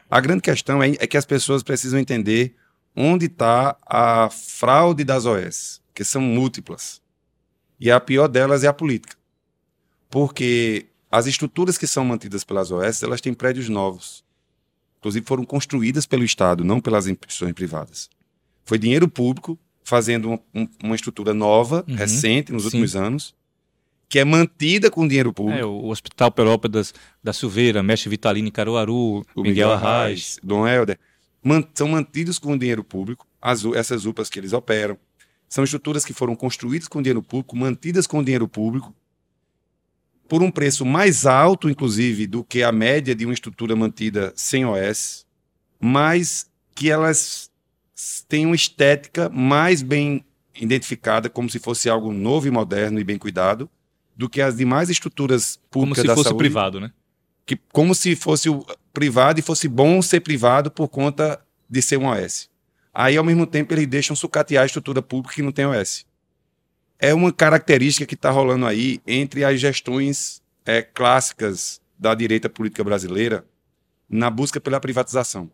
A 0.09 0.19
grande 0.19 0.41
questão 0.41 0.81
é, 0.81 0.91
é 0.91 1.07
que 1.07 1.17
as 1.17 1.25
pessoas 1.25 1.63
precisam 1.63 1.99
entender 1.99 2.55
onde 2.95 3.25
está 3.25 3.75
a 3.85 4.29
fraude 4.29 5.03
das 5.03 5.25
OS, 5.25 5.81
que 5.93 6.03
são 6.05 6.21
múltiplas. 6.21 7.01
E 7.79 7.91
a 7.91 7.99
pior 7.99 8.27
delas 8.27 8.63
é 8.63 8.67
a 8.67 8.73
política. 8.73 9.17
Porque 10.09 10.85
as 11.11 11.27
estruturas 11.27 11.77
que 11.77 11.87
são 11.87 12.05
mantidas 12.05 12.43
pelas 12.43 12.71
OS, 12.71 13.03
elas 13.03 13.19
têm 13.19 13.33
prédios 13.33 13.67
novos. 13.67 14.23
Inclusive 14.99 15.25
foram 15.25 15.43
construídas 15.43 16.05
pelo 16.05 16.23
Estado, 16.23 16.63
não 16.63 16.79
pelas 16.79 17.07
instituições 17.07 17.53
privadas. 17.53 18.09
Foi 18.63 18.79
dinheiro 18.79 19.07
público 19.07 19.59
fazendo 19.85 20.27
uma, 20.29 20.39
um- 20.53 20.67
uma 20.83 20.95
estrutura 20.95 21.33
nova, 21.33 21.85
Uhum. 21.87 21.95
recente, 21.95 22.51
nos 22.51 22.63
Sim. 22.63 22.67
últimos 22.67 22.95
anos, 22.97 23.33
que 24.09 24.19
é 24.19 24.25
mantida 24.25 24.89
com 24.91 25.07
dinheiro 25.07 25.31
público. 25.31 25.57
É, 25.59 25.63
o 25.65 25.85
Hospital 25.87 26.31
Perópolis 26.31 26.93
da 27.23 27.31
Silveira, 27.31 27.81
Mestre 27.81 28.09
Vitalino 28.09 28.47
em 28.47 28.51
Caruaru, 28.51 29.23
o 29.35 29.41
Miguel 29.43 29.71
Arraes. 29.71 30.37
Dom 30.43 30.67
Helder, 30.67 30.99
man- 31.43 31.63
são 31.73 31.87
mantidos 31.87 32.37
com 32.39 32.57
dinheiro 32.57 32.83
público, 32.83 33.25
as 33.41 33.63
essas 33.63 34.05
UPAs 34.05 34.29
que 34.29 34.39
eles 34.39 34.51
operam. 34.51 34.97
São 35.47 35.63
estruturas 35.63 36.03
que 36.03 36.11
foram 36.13 36.35
construídas 36.35 36.87
com 36.87 37.01
dinheiro 37.01 37.21
público, 37.21 37.55
mantidas 37.55 38.07
com 38.07 38.23
dinheiro 38.23 38.47
público, 38.47 38.93
por 40.27 40.41
um 40.41 40.49
preço 40.49 40.83
mais 40.83 41.25
alto, 41.27 41.69
inclusive, 41.69 42.25
do 42.25 42.43
que 42.43 42.63
a 42.63 42.71
média 42.71 43.13
de 43.13 43.25
uma 43.25 43.33
estrutura 43.33 43.75
mantida 43.75 44.33
sem 44.35 44.65
OS, 44.65 45.23
mas 45.79 46.49
que 46.73 46.89
elas 46.89 47.51
têm 48.27 48.45
uma 48.45 48.55
estética 48.55 49.29
mais 49.29 49.81
bem 49.81 50.25
identificada, 50.53 51.29
como 51.29 51.49
se 51.49 51.59
fosse 51.59 51.89
algo 51.89 52.11
novo 52.11 52.47
e 52.47 52.51
moderno 52.51 52.99
e 52.99 53.03
bem 53.03 53.17
cuidado, 53.17 53.69
do 54.15 54.29
que 54.29 54.41
as 54.41 54.57
demais 54.57 54.89
estruturas 54.89 55.59
Como 55.69 55.87
públicas 55.87 56.01
se 56.01 56.07
da 56.07 56.15
fosse 56.15 56.29
saúde 56.29 56.37
privado, 56.37 56.79
né? 56.79 56.91
que 57.45 57.57
como 57.71 57.93
se 57.93 58.15
fosse 58.15 58.49
o 58.49 58.65
privado 58.93 59.39
e 59.39 59.43
fosse 59.43 59.67
bom 59.67 60.01
ser 60.01 60.21
privado 60.21 60.71
por 60.71 60.87
conta 60.87 61.39
de 61.69 61.81
ser 61.81 61.97
um 61.97 62.07
OS. 62.07 62.49
Aí, 62.93 63.17
ao 63.17 63.23
mesmo 63.23 63.45
tempo, 63.45 63.73
eles 63.73 63.87
deixam 63.87 64.15
sucatear 64.15 64.63
a 64.63 64.65
estrutura 64.65 65.01
pública 65.01 65.35
que 65.35 65.41
não 65.41 65.51
tem 65.51 65.65
OS. 65.65 66.05
É 66.97 67.13
uma 67.13 67.31
característica 67.31 68.05
que 68.05 68.15
está 68.15 68.31
rolando 68.31 68.65
aí 68.65 69.01
entre 69.05 69.43
as 69.43 69.59
gestões 69.59 70.41
é, 70.65 70.81
clássicas 70.81 71.81
da 71.99 72.15
direita 72.15 72.49
política 72.49 72.83
brasileira 72.83 73.45
na 74.09 74.29
busca 74.29 74.61
pela 74.61 74.79
privatização, 74.79 75.51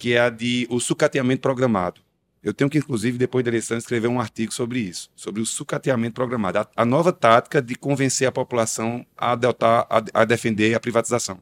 que 0.00 0.14
é 0.14 0.20
a 0.20 0.30
de 0.30 0.66
o 0.70 0.80
sucateamento 0.80 1.42
programado. 1.42 2.00
Eu 2.42 2.54
tenho 2.54 2.70
que, 2.70 2.78
inclusive, 2.78 3.18
depois 3.18 3.44
da 3.44 3.50
eleição, 3.50 3.76
escrever 3.76 4.08
um 4.08 4.18
artigo 4.18 4.50
sobre 4.50 4.80
isso, 4.80 5.10
sobre 5.14 5.42
o 5.42 5.46
sucateamento 5.46 6.14
programado, 6.14 6.58
a, 6.58 6.66
a 6.74 6.84
nova 6.86 7.12
tática 7.12 7.60
de 7.60 7.74
convencer 7.74 8.26
a 8.26 8.32
população 8.32 9.04
a 9.14 9.32
adotar, 9.32 9.86
a, 9.90 10.02
a 10.14 10.24
defender 10.24 10.74
a 10.74 10.80
privatização. 10.80 11.36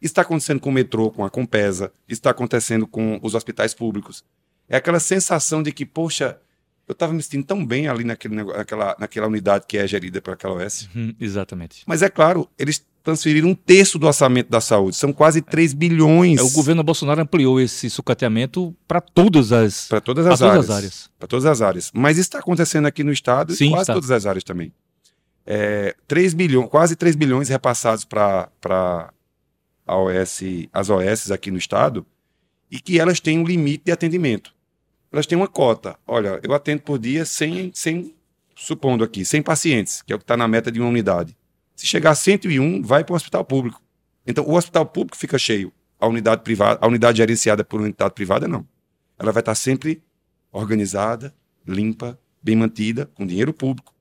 Isso 0.00 0.12
está 0.12 0.22
acontecendo 0.22 0.60
com 0.60 0.70
o 0.70 0.72
metrô, 0.72 1.10
com 1.10 1.24
a 1.24 1.30
Compesa, 1.30 1.92
isso 2.08 2.20
está 2.20 2.30
acontecendo 2.30 2.86
com 2.86 3.18
os 3.22 3.34
hospitais 3.34 3.74
públicos. 3.74 4.24
É 4.68 4.76
aquela 4.76 5.00
sensação 5.00 5.64
de 5.64 5.72
que, 5.72 5.84
poxa, 5.84 6.38
eu 6.86 6.92
estava 6.92 7.12
me 7.12 7.22
sentindo 7.22 7.44
tão 7.44 7.66
bem 7.66 7.88
ali 7.88 8.04
naquele, 8.04 8.36
naquela, 8.36 8.96
naquela 9.00 9.26
unidade 9.26 9.64
que 9.66 9.76
é 9.76 9.86
gerida 9.86 10.22
por 10.22 10.34
aquela 10.34 10.54
OS. 10.54 10.88
Hum, 10.94 11.12
exatamente. 11.20 11.82
Mas 11.86 12.02
é 12.02 12.08
claro, 12.08 12.48
eles 12.56 12.86
transferiram 13.02 13.48
um 13.48 13.54
terço 13.54 13.98
do 13.98 14.06
orçamento 14.06 14.50
da 14.50 14.60
saúde, 14.60 14.96
são 14.96 15.12
quase 15.12 15.40
3 15.40 15.72
bilhões 15.72 16.38
É, 16.38 16.42
o 16.42 16.50
governo 16.50 16.82
Bolsonaro 16.82 17.20
ampliou 17.22 17.60
esse 17.60 17.88
sucateamento 17.88 18.74
para 18.86 19.00
todas 19.00 19.52
as, 19.52 19.88
para 19.88 20.00
todas 20.00 20.26
as 20.26 20.38
todas 20.38 20.50
áreas. 20.52 20.70
as 20.70 20.76
áreas. 20.76 21.10
Para 21.18 21.28
todas 21.28 21.46
as 21.46 21.62
áreas. 21.62 21.90
Mas 21.94 22.18
isso 22.18 22.28
está 22.28 22.38
acontecendo 22.38 22.86
aqui 22.86 23.02
no 23.02 23.12
Estado 23.12 23.54
Sim, 23.54 23.68
e 23.68 23.70
quase 23.70 23.82
está. 23.82 23.94
todas 23.94 24.10
as 24.10 24.26
áreas 24.26 24.44
também. 24.44 24.72
É, 25.46 25.96
3 26.06 26.34
bilhões, 26.34 26.68
quase 26.68 26.94
3 26.94 27.16
bilhões 27.16 27.48
repassados 27.48 28.04
para 28.04 28.50
a 29.86 29.96
OS, 29.96 30.42
as 30.72 30.90
OS 30.90 31.30
aqui 31.30 31.50
no 31.50 31.58
Estado, 31.58 32.06
e 32.70 32.78
que 32.78 33.00
elas 33.00 33.18
têm 33.18 33.38
um 33.38 33.44
limite 33.44 33.84
de 33.86 33.92
atendimento. 33.92 34.54
Elas 35.10 35.26
têm 35.26 35.36
uma 35.36 35.48
cota. 35.48 35.96
Olha, 36.06 36.38
eu 36.42 36.54
atendo 36.54 36.82
por 36.82 36.98
dia 36.98 37.24
100, 37.24 37.72
100 37.74 38.14
supondo 38.54 39.02
aqui, 39.02 39.24
100 39.24 39.42
pacientes, 39.42 40.02
que 40.02 40.12
é 40.12 40.16
o 40.16 40.18
que 40.18 40.24
está 40.24 40.36
na 40.36 40.46
meta 40.46 40.70
de 40.70 40.78
uma 40.78 40.88
unidade. 40.88 41.36
Se 41.80 41.86
chegar 41.86 42.10
a 42.10 42.14
101, 42.14 42.82
vai 42.82 43.02
para 43.02 43.14
o 43.14 43.16
hospital 43.16 43.42
público. 43.42 43.80
Então, 44.26 44.44
o 44.44 44.54
hospital 44.54 44.84
público 44.84 45.16
fica 45.16 45.38
cheio. 45.38 45.72
A 45.98 46.06
unidade 46.06 46.42
privada, 46.42 46.78
a 46.82 46.86
unidade 46.86 47.16
gerenciada 47.16 47.64
por 47.64 47.80
uma 47.80 47.84
unidade 47.84 48.12
privada, 48.12 48.46
não. 48.46 48.66
Ela 49.18 49.32
vai 49.32 49.40
estar 49.40 49.54
sempre 49.54 50.02
organizada, 50.52 51.34
limpa, 51.66 52.18
bem 52.42 52.54
mantida, 52.54 53.10
com 53.14 53.26
dinheiro 53.26 53.50
público. 53.54 53.94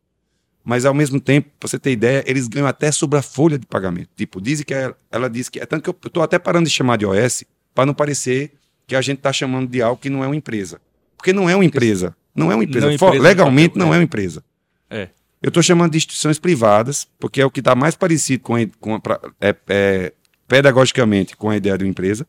Mas, 0.61 0.83
ao 0.83 0.93
mesmo 0.93 1.21
tempo, 1.21 1.51
para 1.57 1.69
você 1.69 1.79
ter 1.79 1.91
ideia, 1.91 2.21
eles 2.27 2.49
ganham 2.49 2.67
até 2.67 2.91
sobre 2.91 3.17
a 3.17 3.21
folha 3.21 3.57
de 3.57 3.65
pagamento. 3.65 4.09
Tipo, 4.13 4.41
dizem 4.41 4.65
que 4.65 4.73
ela, 4.73 4.97
ela 5.09 5.29
diz 5.29 5.47
que. 5.47 5.61
É 5.61 5.65
tanto 5.65 5.81
que 5.81 5.89
eu 5.89 5.95
estou 6.05 6.21
até 6.21 6.37
parando 6.37 6.65
de 6.65 6.71
chamar 6.71 6.97
de 6.97 7.05
OS 7.05 7.45
para 7.73 7.85
não 7.85 7.93
parecer 7.93 8.51
que 8.85 8.93
a 8.93 8.99
gente 8.99 9.19
está 9.19 9.31
chamando 9.31 9.69
de 9.69 9.81
algo 9.81 10.01
que 10.01 10.09
não 10.09 10.21
é 10.21 10.27
uma 10.27 10.35
empresa. 10.35 10.81
Porque 11.15 11.31
não 11.31 11.49
é 11.49 11.55
uma 11.55 11.63
empresa. 11.63 12.13
Não 12.35 12.51
é 12.51 12.55
uma 12.55 12.63
empresa. 12.65 12.87
Não 12.87 12.91
é 12.91 12.95
empresa 12.95 13.23
legalmente, 13.23 13.77
não 13.77 13.93
é. 13.93 13.95
é 13.95 13.99
uma 13.99 14.03
empresa. 14.03 14.43
É. 14.89 15.09
Eu 15.41 15.47
estou 15.49 15.63
chamando 15.63 15.91
de 15.91 15.97
instituições 15.97 16.37
privadas, 16.39 17.07
porque 17.17 17.39
é 17.41 17.45
o 17.45 17.51
que 17.51 17.59
está 17.61 17.73
mais 17.75 17.95
parecido 17.95 18.43
com, 18.43 18.55
com 18.79 18.99
pra- 18.99 19.19
é, 19.39 19.55
é, 19.69 20.13
pedagogicamente 20.47 21.35
com 21.37 21.49
a 21.49 21.55
ideia 21.57 21.77
de 21.77 21.83
uma 21.85 21.89
empresa, 21.91 22.27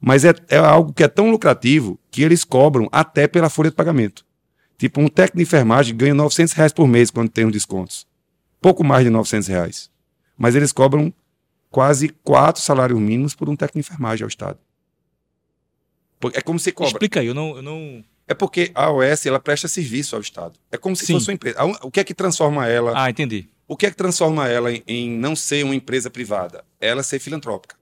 Mas 0.00 0.22
é, 0.24 0.34
é 0.50 0.58
algo 0.58 0.92
que 0.92 1.02
é 1.02 1.08
tão 1.08 1.30
lucrativo 1.30 1.98
que 2.10 2.22
eles 2.22 2.44
cobram 2.44 2.86
até 2.92 3.26
pela 3.26 3.48
folha 3.48 3.70
de 3.70 3.76
pagamento. 3.76 4.22
Tipo, 4.76 5.00
um 5.00 5.08
técnico 5.08 5.38
de 5.38 5.42
enfermagem 5.44 5.96
ganha 5.96 6.12
900 6.12 6.52
reais 6.52 6.72
por 6.74 6.86
mês 6.86 7.10
quando 7.10 7.30
tem 7.30 7.46
os 7.46 7.52
descontos. 7.52 8.06
Pouco 8.60 8.84
mais 8.84 9.04
de 9.04 9.08
900 9.10 9.48
reais. 9.48 9.90
Mas 10.36 10.54
eles 10.54 10.72
cobram 10.72 11.10
quase 11.70 12.08
quatro 12.22 12.60
salários 12.60 12.98
mínimos 13.00 13.34
por 13.34 13.48
um 13.48 13.56
técnico 13.56 13.80
de 13.80 13.86
enfermagem 13.92 14.24
ao 14.24 14.28
Estado. 14.28 14.58
É 16.34 16.40
como 16.42 16.58
se 16.58 16.72
cobra. 16.72 16.90
Explica 16.92 17.20
aí, 17.20 17.26
eu 17.26 17.34
não, 17.34 17.56
eu 17.56 17.62
não. 17.62 18.04
É 18.26 18.32
porque 18.34 18.70
a 18.74 18.90
OS 18.90 19.26
ela 19.26 19.38
presta 19.38 19.68
serviço 19.68 20.14
ao 20.14 20.22
Estado. 20.22 20.58
É 20.72 20.76
como 20.78 20.96
se 20.96 21.04
Sim. 21.06 21.14
fosse 21.14 21.28
uma 21.28 21.34
empresa. 21.34 21.62
O 21.82 21.90
que 21.90 22.00
é 22.00 22.04
que 22.04 22.14
transforma 22.14 22.66
ela? 22.66 22.92
Ah, 22.96 23.10
entendi. 23.10 23.48
O 23.68 23.76
que 23.76 23.86
é 23.86 23.90
que 23.90 23.96
transforma 23.96 24.48
ela 24.48 24.72
em, 24.72 24.82
em 24.86 25.10
não 25.10 25.36
ser 25.36 25.64
uma 25.64 25.74
empresa 25.74 26.10
privada? 26.10 26.64
Ela 26.80 27.02
ser 27.02 27.18
filantrópica. 27.18 27.76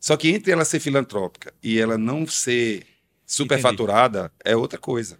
Só 0.00 0.16
que 0.16 0.28
entre 0.28 0.52
ela 0.52 0.64
ser 0.64 0.80
filantrópica 0.80 1.52
e 1.62 1.78
ela 1.78 1.96
não 1.96 2.26
ser 2.26 2.86
superfaturada 3.24 4.30
é 4.44 4.54
outra 4.56 4.78
coisa. 4.78 5.18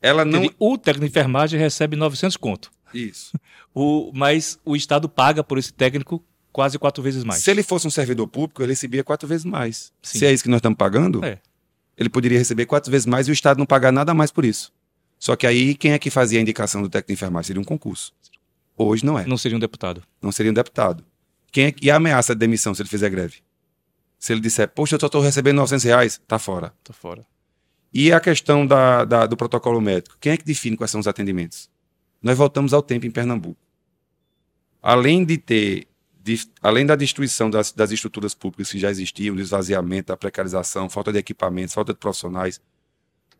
Ela 0.00 0.24
não. 0.24 0.40
Entendi. 0.40 0.56
O 0.58 0.76
técnico 0.76 1.06
de 1.06 1.10
enfermagem 1.10 1.60
recebe 1.60 1.94
900 1.96 2.36
conto. 2.36 2.70
Isso. 2.92 3.32
O, 3.74 4.12
mas 4.12 4.58
o 4.66 4.76
Estado 4.76 5.08
paga 5.08 5.42
por 5.42 5.56
esse 5.56 5.72
técnico 5.72 6.22
quase 6.52 6.78
quatro 6.78 7.02
vezes 7.02 7.24
mais. 7.24 7.42
Se 7.42 7.50
ele 7.50 7.62
fosse 7.62 7.86
um 7.86 7.90
servidor 7.90 8.28
público, 8.28 8.62
ele 8.62 8.72
recebia 8.72 9.02
quatro 9.02 9.26
vezes 9.26 9.46
mais. 9.46 9.90
Sim. 10.02 10.18
Se 10.18 10.26
é 10.26 10.30
isso 10.34 10.42
que 10.44 10.50
nós 10.50 10.58
estamos 10.58 10.76
pagando, 10.76 11.24
É. 11.24 11.38
ele 12.02 12.08
poderia 12.10 12.38
receber 12.38 12.66
quatro 12.66 12.90
vezes 12.90 13.06
mais 13.06 13.28
e 13.28 13.30
o 13.30 13.32
Estado 13.32 13.58
não 13.58 13.66
pagar 13.66 13.92
nada 13.92 14.12
mais 14.12 14.30
por 14.30 14.44
isso. 14.44 14.72
Só 15.18 15.36
que 15.36 15.46
aí, 15.46 15.74
quem 15.74 15.92
é 15.92 15.98
que 15.98 16.10
fazia 16.10 16.38
a 16.38 16.42
indicação 16.42 16.82
do 16.82 16.88
técnico 16.88 17.08
de 17.08 17.12
enfermagem? 17.14 17.46
Seria 17.48 17.60
um 17.62 17.64
concurso. 17.64 18.12
Hoje 18.76 19.04
não 19.06 19.18
é. 19.18 19.26
Não 19.26 19.38
seria 19.38 19.56
um 19.56 19.60
deputado. 19.60 20.02
Não 20.20 20.32
seria 20.32 20.50
um 20.50 20.54
deputado. 20.54 21.04
Quem 21.52 21.66
é, 21.66 21.72
que- 21.72 21.86
e 21.86 21.90
a 21.90 21.96
ameaça 21.96 22.34
de 22.34 22.40
demissão 22.40 22.74
se 22.74 22.82
ele 22.82 22.88
fizer 22.88 23.08
greve? 23.10 23.36
Se 24.18 24.32
ele 24.32 24.40
disser, 24.40 24.68
poxa, 24.68 24.96
eu 24.96 25.00
só 25.00 25.06
estou 25.06 25.20
recebendo 25.20 25.56
900 25.56 25.84
reais, 25.84 26.20
tá 26.26 26.38
fora. 26.38 26.72
Tô 26.82 26.92
fora. 26.92 27.24
E 27.94 28.12
a 28.12 28.18
questão 28.20 28.66
da, 28.66 29.04
da- 29.04 29.26
do 29.26 29.36
protocolo 29.36 29.80
médico? 29.80 30.16
Quem 30.20 30.32
é 30.32 30.36
que 30.36 30.44
define 30.44 30.76
quais 30.76 30.90
são 30.90 31.00
os 31.00 31.06
atendimentos? 31.06 31.68
Nós 32.22 32.36
voltamos 32.38 32.72
ao 32.72 32.82
tempo 32.82 33.04
em 33.06 33.10
Pernambuco. 33.10 33.60
Além 34.82 35.24
de 35.24 35.38
ter, 35.38 35.86
de- 36.24 36.46
além 36.62 36.86
da 36.86 36.94
destruição 36.96 37.50
das, 37.50 37.72
das 37.72 37.90
estruturas 37.90 38.34
públicas 38.34 38.70
que 38.70 38.78
já 38.78 38.90
existiam, 38.90 39.34
do 39.34 39.42
esvaziamento, 39.42 40.08
da 40.08 40.16
precarização, 40.16 40.88
falta 40.88 41.12
de 41.12 41.18
equipamentos, 41.18 41.74
falta 41.74 41.92
de 41.92 41.98
profissionais, 41.98 42.60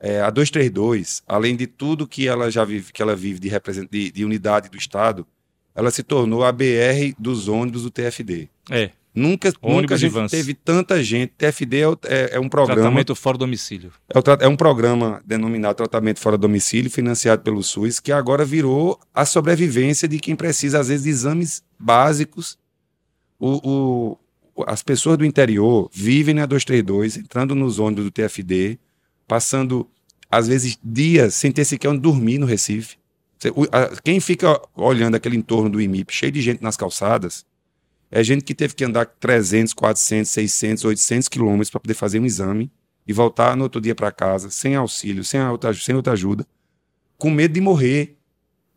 é, 0.00 0.20
a 0.20 0.30
232, 0.30 1.22
além 1.26 1.54
de 1.56 1.66
tudo 1.66 2.06
que 2.06 2.26
ela 2.26 2.50
já 2.50 2.64
vive, 2.64 2.92
que 2.92 3.00
ela 3.02 3.14
vive 3.14 3.38
de, 3.38 3.50
de, 3.90 4.10
de 4.10 4.24
unidade 4.24 4.68
do 4.68 4.76
Estado, 4.76 5.26
ela 5.74 5.90
se 5.90 6.02
tornou 6.02 6.44
a 6.44 6.50
BR 6.52 7.14
dos 7.18 7.48
ônibus 7.48 7.82
do 7.84 7.90
TFD. 7.90 8.48
É. 8.70 8.90
Nunca, 9.14 9.48
nunca 9.48 9.58
Ônibus 9.60 10.00
teve 10.30 10.54
tanta 10.54 11.02
gente. 11.04 11.34
TFD 11.36 11.76
é, 11.82 11.84
é- 12.04 12.30
é 12.36 12.40
um 12.40 12.48
programa 12.48 12.80
Tratamento 12.80 13.14
fora 13.14 13.36
do 13.36 13.40
domicílio. 13.40 13.92
é, 14.08 14.44
é 14.44 14.48
um 14.48 14.56
programa 14.56 15.22
denominado 15.24 15.76
Tratamento 15.76 16.18
Fora 16.18 16.38
Domicílio, 16.38 16.90
financiado 16.90 17.42
pelo 17.42 17.62
SUS, 17.62 18.00
que 18.00 18.10
agora 18.10 18.42
virou 18.42 18.98
a 19.12 19.26
sobrevivência 19.26 20.08
de 20.08 20.18
quem 20.18 20.34
precisa, 20.34 20.80
às 20.80 20.88
vezes, 20.88 21.04
de 21.04 21.10
exames 21.10 21.62
básicos. 21.78 22.56
O, 23.44 24.18
o- 24.54 24.64
as 24.68 24.84
pessoas 24.84 25.18
do 25.18 25.24
interior 25.24 25.90
vivem 25.92 26.32
na 26.32 26.46
232, 26.46 27.16
entrando 27.16 27.56
nos 27.56 27.80
ônibus 27.80 28.04
do 28.04 28.10
TFD, 28.12 28.78
passando, 29.26 29.88
às 30.30 30.46
vezes, 30.46 30.78
dias 30.84 31.34
sem 31.34 31.50
ter 31.50 31.64
sequer 31.64 31.88
onde 31.88 31.98
dormir 32.00 32.38
no 32.38 32.46
Recife. 32.46 32.96
Quem 34.04 34.20
fica 34.20 34.60
olhando 34.76 35.16
aquele 35.16 35.36
entorno 35.36 35.68
do 35.68 35.80
IMIP 35.80 36.12
cheio 36.14 36.30
de 36.30 36.40
gente 36.40 36.62
nas 36.62 36.76
calçadas, 36.76 37.44
é 38.12 38.22
gente 38.22 38.44
que 38.44 38.54
teve 38.54 38.74
que 38.74 38.84
andar 38.84 39.06
300, 39.06 39.72
400, 39.74 40.30
600, 40.30 40.84
800 40.84 41.28
quilômetros 41.28 41.70
para 41.70 41.80
poder 41.80 41.94
fazer 41.94 42.20
um 42.20 42.26
exame 42.26 42.70
e 43.04 43.12
voltar 43.12 43.56
no 43.56 43.64
outro 43.64 43.80
dia 43.80 43.96
para 43.96 44.12
casa, 44.12 44.50
sem 44.50 44.76
auxílio, 44.76 45.24
sem 45.24 45.42
outra, 45.42 45.74
sem 45.74 45.96
outra 45.96 46.12
ajuda, 46.12 46.46
com 47.18 47.28
medo 47.28 47.54
de 47.54 47.60
morrer. 47.60 48.16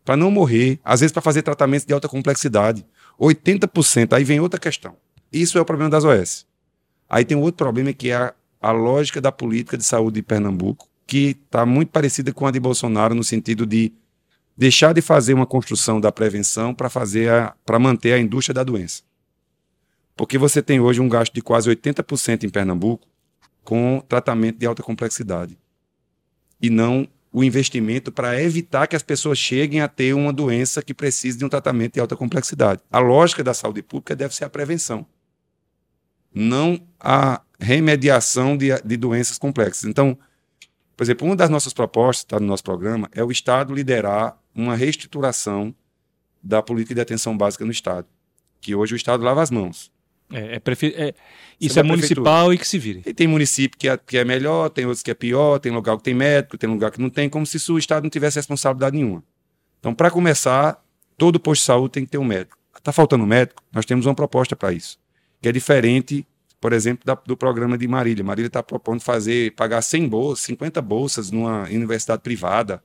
Para 0.03 0.15
não 0.15 0.31
morrer, 0.31 0.79
às 0.83 1.01
vezes 1.01 1.11
para 1.11 1.21
fazer 1.21 1.41
tratamentos 1.43 1.85
de 1.85 1.93
alta 1.93 2.07
complexidade. 2.07 2.83
80%, 3.19 4.13
aí 4.13 4.23
vem 4.23 4.39
outra 4.39 4.59
questão. 4.59 4.95
Isso 5.31 5.57
é 5.57 5.61
o 5.61 5.65
problema 5.65 5.89
das 5.89 6.03
OS. 6.03 6.45
Aí 7.09 7.23
tem 7.23 7.37
um 7.37 7.41
outro 7.41 7.57
problema 7.57 7.93
que 7.93 8.09
é 8.09 8.15
a, 8.15 8.33
a 8.61 8.71
lógica 8.71 9.21
da 9.21 9.31
política 9.31 9.77
de 9.77 9.83
saúde 9.83 10.15
de 10.15 10.23
Pernambuco, 10.23 10.87
que 11.05 11.37
está 11.45 11.65
muito 11.65 11.89
parecida 11.89 12.33
com 12.33 12.47
a 12.47 12.51
de 12.51 12.59
Bolsonaro 12.59 13.13
no 13.13 13.23
sentido 13.23 13.65
de 13.65 13.93
deixar 14.57 14.93
de 14.93 15.01
fazer 15.01 15.33
uma 15.33 15.45
construção 15.45 15.99
da 15.99 16.11
prevenção 16.11 16.73
para 16.73 16.89
fazer 16.89 17.53
para 17.65 17.77
manter 17.77 18.13
a 18.13 18.19
indústria 18.19 18.53
da 18.53 18.63
doença. 18.63 19.03
Porque 20.15 20.37
você 20.37 20.61
tem 20.61 20.79
hoje 20.79 21.01
um 21.01 21.09
gasto 21.09 21.33
de 21.33 21.41
quase 21.41 21.69
80% 21.69 22.43
em 22.43 22.49
Pernambuco 22.49 23.07
com 23.63 24.01
tratamento 24.07 24.57
de 24.57 24.65
alta 24.65 24.81
complexidade. 24.81 25.57
E 26.61 26.69
não 26.69 27.07
o 27.35 27.43
investimento 27.43 28.13
para 28.13 28.41
evitar 28.41 28.87
que 28.87 28.95
as 28.95 29.03
pessoas 29.03 29.37
cheguem 29.37 29.81
a 29.81 29.89
ter 29.89 30.13
uma 30.13 30.31
doença 30.31 30.81
que 30.81 30.93
precise 30.93 31.37
de 31.37 31.43
um 31.43 31.49
tratamento 31.49 31.95
de 31.95 31.99
alta 31.99 32.15
complexidade. 32.15 32.81
A 32.89 32.97
lógica 32.97 33.43
da 33.43 33.53
saúde 33.53 33.83
pública 33.83 34.15
deve 34.15 34.33
ser 34.33 34.45
a 34.45 34.49
prevenção, 34.49 35.05
não 36.33 36.79
a 36.97 37.41
remediação 37.59 38.55
de, 38.55 38.69
de 38.81 38.95
doenças 38.95 39.37
complexas. 39.37 39.83
Então, 39.83 40.17
por 40.95 41.03
exemplo, 41.03 41.27
uma 41.27 41.35
das 41.35 41.49
nossas 41.49 41.73
propostas, 41.73 42.23
está 42.23 42.39
no 42.39 42.47
nosso 42.47 42.63
programa, 42.63 43.09
é 43.11 43.21
o 43.21 43.29
Estado 43.29 43.75
liderar 43.75 44.39
uma 44.55 44.73
reestruturação 44.73 45.75
da 46.41 46.63
política 46.63 46.95
de 46.95 47.01
atenção 47.01 47.35
básica 47.35 47.65
no 47.65 47.71
Estado. 47.71 48.07
Que 48.61 48.73
hoje 48.73 48.93
o 48.93 48.95
Estado 48.95 49.21
lava 49.21 49.41
as 49.41 49.51
mãos. 49.51 49.91
É, 50.31 50.55
é 50.55 50.59
prefe- 50.59 50.93
é- 50.97 51.13
isso 51.61 51.75
da 51.75 51.81
é 51.81 51.83
municipal 51.83 52.51
e 52.53 52.57
que 52.57 52.67
se 52.67 52.77
vire. 52.79 53.03
E 53.05 53.13
tem 53.13 53.27
município 53.27 53.77
que 53.77 53.87
é, 53.87 53.95
que 53.97 54.17
é 54.17 54.25
melhor, 54.25 54.69
tem 54.69 54.85
outros 54.85 55.03
que 55.03 55.11
é 55.11 55.13
pior, 55.13 55.59
tem 55.59 55.71
lugar 55.71 55.95
que 55.97 56.03
tem 56.03 56.13
médico, 56.13 56.57
tem 56.57 56.69
lugar 56.69 56.91
que 56.91 56.99
não 56.99 57.09
tem, 57.09 57.29
como 57.29 57.45
se 57.45 57.71
o 57.71 57.77
Estado 57.77 58.03
não 58.03 58.09
tivesse 58.09 58.37
responsabilidade 58.39 58.95
nenhuma. 58.97 59.23
Então, 59.79 59.93
para 59.93 60.09
começar, 60.09 60.83
todo 61.17 61.39
posto 61.39 61.61
de 61.61 61.65
saúde 61.67 61.91
tem 61.91 62.05
que 62.05 62.11
ter 62.11 62.17
um 62.17 62.23
médico. 62.25 62.57
Está 62.75 62.91
faltando 62.91 63.25
médico? 63.25 63.63
Nós 63.71 63.85
temos 63.85 64.05
uma 64.05 64.15
proposta 64.15 64.55
para 64.55 64.73
isso, 64.73 64.97
que 65.41 65.47
é 65.47 65.51
diferente, 65.51 66.25
por 66.59 66.73
exemplo, 66.73 67.03
da- 67.05 67.13
do 67.25 67.37
programa 67.37 67.77
de 67.77 67.87
Marília. 67.87 68.23
Marília 68.23 68.47
está 68.47 68.61
propondo 68.63 69.01
fazer, 69.01 69.51
pagar 69.51 69.81
100 69.83 70.07
bolsas, 70.09 70.43
50 70.45 70.81
bolsas 70.81 71.29
numa 71.31 71.63
universidade 71.63 72.21
privada, 72.23 72.83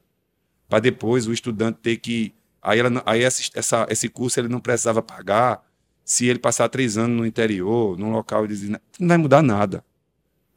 para 0.69 0.79
depois 0.79 1.27
o 1.27 1.33
estudante 1.33 1.79
ter 1.83 1.97
que. 1.97 2.35
Aí, 2.63 2.79
ela, 2.79 3.03
aí 3.07 3.23
essa, 3.23 3.43
essa- 3.55 3.87
esse 3.91 4.09
curso 4.11 4.39
ele 4.39 4.49
não 4.49 4.61
precisava 4.61 5.03
pagar 5.03 5.63
se 6.11 6.27
ele 6.27 6.41
passar 6.41 6.69
três 6.69 6.99
anos 6.99 7.17
no 7.17 7.25
interior, 7.25 7.97
num 7.97 8.11
local, 8.11 8.45
ele 8.45 8.57
diz, 8.57 8.69
não 8.69 9.07
vai 9.07 9.17
mudar 9.17 9.43
nada. 9.45 9.85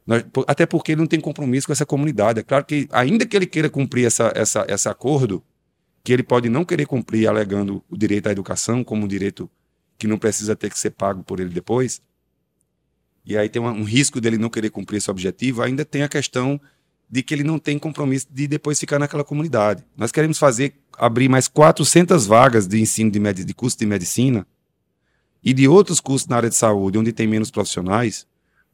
Nós- 0.04 0.24
até 0.48 0.66
porque 0.66 0.90
ele 0.90 1.00
não 1.00 1.06
tem 1.06 1.20
compromisso 1.20 1.68
com 1.68 1.72
essa 1.72 1.86
comunidade. 1.86 2.40
É 2.40 2.42
claro 2.42 2.64
que, 2.64 2.88
ainda 2.90 3.24
que 3.24 3.36
ele 3.36 3.46
queira 3.46 3.70
cumprir 3.70 4.04
essa, 4.04 4.32
essa, 4.34 4.66
esse 4.68 4.88
acordo, 4.88 5.40
que 6.02 6.12
ele 6.12 6.24
pode 6.24 6.48
não 6.48 6.64
querer 6.64 6.86
cumprir 6.86 7.28
alegando 7.28 7.84
o 7.88 7.96
direito 7.96 8.26
à 8.26 8.32
educação 8.32 8.82
como 8.82 9.04
um 9.04 9.06
direito 9.06 9.48
que 9.96 10.08
não 10.08 10.18
precisa 10.18 10.56
ter 10.56 10.70
que 10.70 10.76
ser 10.78 10.90
pago 10.90 11.22
por 11.22 11.38
ele 11.38 11.50
depois, 11.50 12.02
e 13.24 13.38
aí 13.38 13.48
tem 13.48 13.62
uma- 13.62 13.70
um 13.70 13.84
risco 13.84 14.20
dele 14.20 14.36
não 14.36 14.50
querer 14.50 14.70
cumprir 14.70 14.96
esse 14.96 15.08
objetivo, 15.08 15.62
ainda 15.62 15.84
tem 15.84 16.02
a 16.02 16.08
questão 16.08 16.60
de 17.08 17.22
que 17.22 17.32
ele 17.32 17.44
não 17.44 17.60
tem 17.60 17.78
compromisso 17.78 18.26
de 18.28 18.48
depois 18.48 18.80
ficar 18.80 18.98
naquela 18.98 19.22
comunidade. 19.22 19.84
Nós 19.96 20.10
queremos 20.10 20.36
fazer, 20.36 20.74
abrir 20.98 21.28
mais 21.28 21.46
400 21.46 22.26
vagas 22.26 22.66
de 22.66 22.80
ensino 22.80 23.08
de, 23.08 23.44
de 23.44 23.54
curso 23.54 23.78
de 23.78 23.86
medicina 23.86 24.44
e 25.44 25.52
de 25.52 25.68
outros 25.68 26.00
cursos 26.00 26.28
na 26.28 26.36
área 26.36 26.48
de 26.48 26.56
saúde, 26.56 26.98
onde 26.98 27.12
tem 27.12 27.26
menos 27.26 27.50
profissionais, 27.50 28.26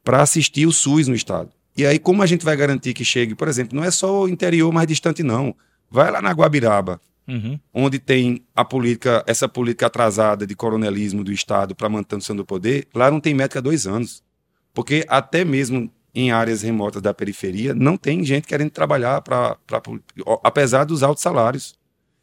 para 0.03 0.21
assistir 0.21 0.65
o 0.65 0.71
SUS 0.71 1.07
no 1.07 1.15
estado. 1.15 1.51
E 1.75 1.85
aí, 1.85 1.99
como 1.99 2.21
a 2.21 2.25
gente 2.25 2.45
vai 2.45 2.55
garantir 2.55 2.93
que 2.93 3.05
chegue, 3.05 3.35
por 3.35 3.47
exemplo, 3.47 3.75
não 3.77 3.83
é 3.83 3.91
só 3.91 4.23
o 4.23 4.29
interior 4.29 4.71
mais 4.71 4.87
distante, 4.87 5.23
não. 5.23 5.55
Vai 5.89 6.09
lá 6.11 6.21
na 6.21 6.31
Guabiraba, 6.31 6.99
Uhum. 7.27 7.59
onde 7.73 7.99
tem 7.99 8.43
a 8.55 8.65
política, 8.65 9.23
essa 9.27 9.47
política 9.47 9.85
atrasada 9.85 10.45
de 10.45 10.55
coronelismo 10.55 11.23
do 11.23 11.31
Estado 11.31 11.75
para 11.75 11.87
manutenção 11.87 12.35
do 12.35 12.43
poder, 12.43 12.87
lá 12.93 13.11
não 13.11 13.19
tem 13.21 13.33
médico 13.33 13.59
há 13.59 13.61
dois 13.61 13.85
anos. 13.85 14.23
Porque 14.73 15.05
até 15.07 15.45
mesmo 15.45 15.89
em 16.13 16.31
áreas 16.31 16.61
remotas 16.61 17.01
da 17.01 17.13
periferia, 17.13 17.73
não 17.73 17.95
tem 17.95 18.23
gente 18.23 18.47
querendo 18.47 18.71
trabalhar 18.71 19.21
para. 19.21 19.55
apesar 20.43 20.83
dos 20.83 21.03
altos 21.03 21.23
salários. 21.23 21.75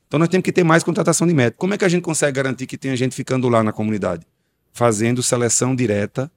Então 0.06 0.18
nós 0.18 0.28
temos 0.28 0.44
que 0.44 0.52
ter 0.52 0.64
mais 0.64 0.82
contratação 0.82 1.26
de 1.26 1.34
médico. 1.34 1.58
Como 1.58 1.74
é 1.74 1.78
que 1.78 1.84
a 1.84 1.88
gente 1.88 2.02
consegue 2.02 2.32
garantir 2.32 2.66
que 2.66 2.76
tenha 2.76 2.96
gente 2.96 3.14
ficando 3.14 3.48
lá 3.48 3.62
na 3.62 3.72
comunidade? 3.72 4.26
Fazendo 4.78 5.24
seleção 5.24 5.74
direta 5.74 6.30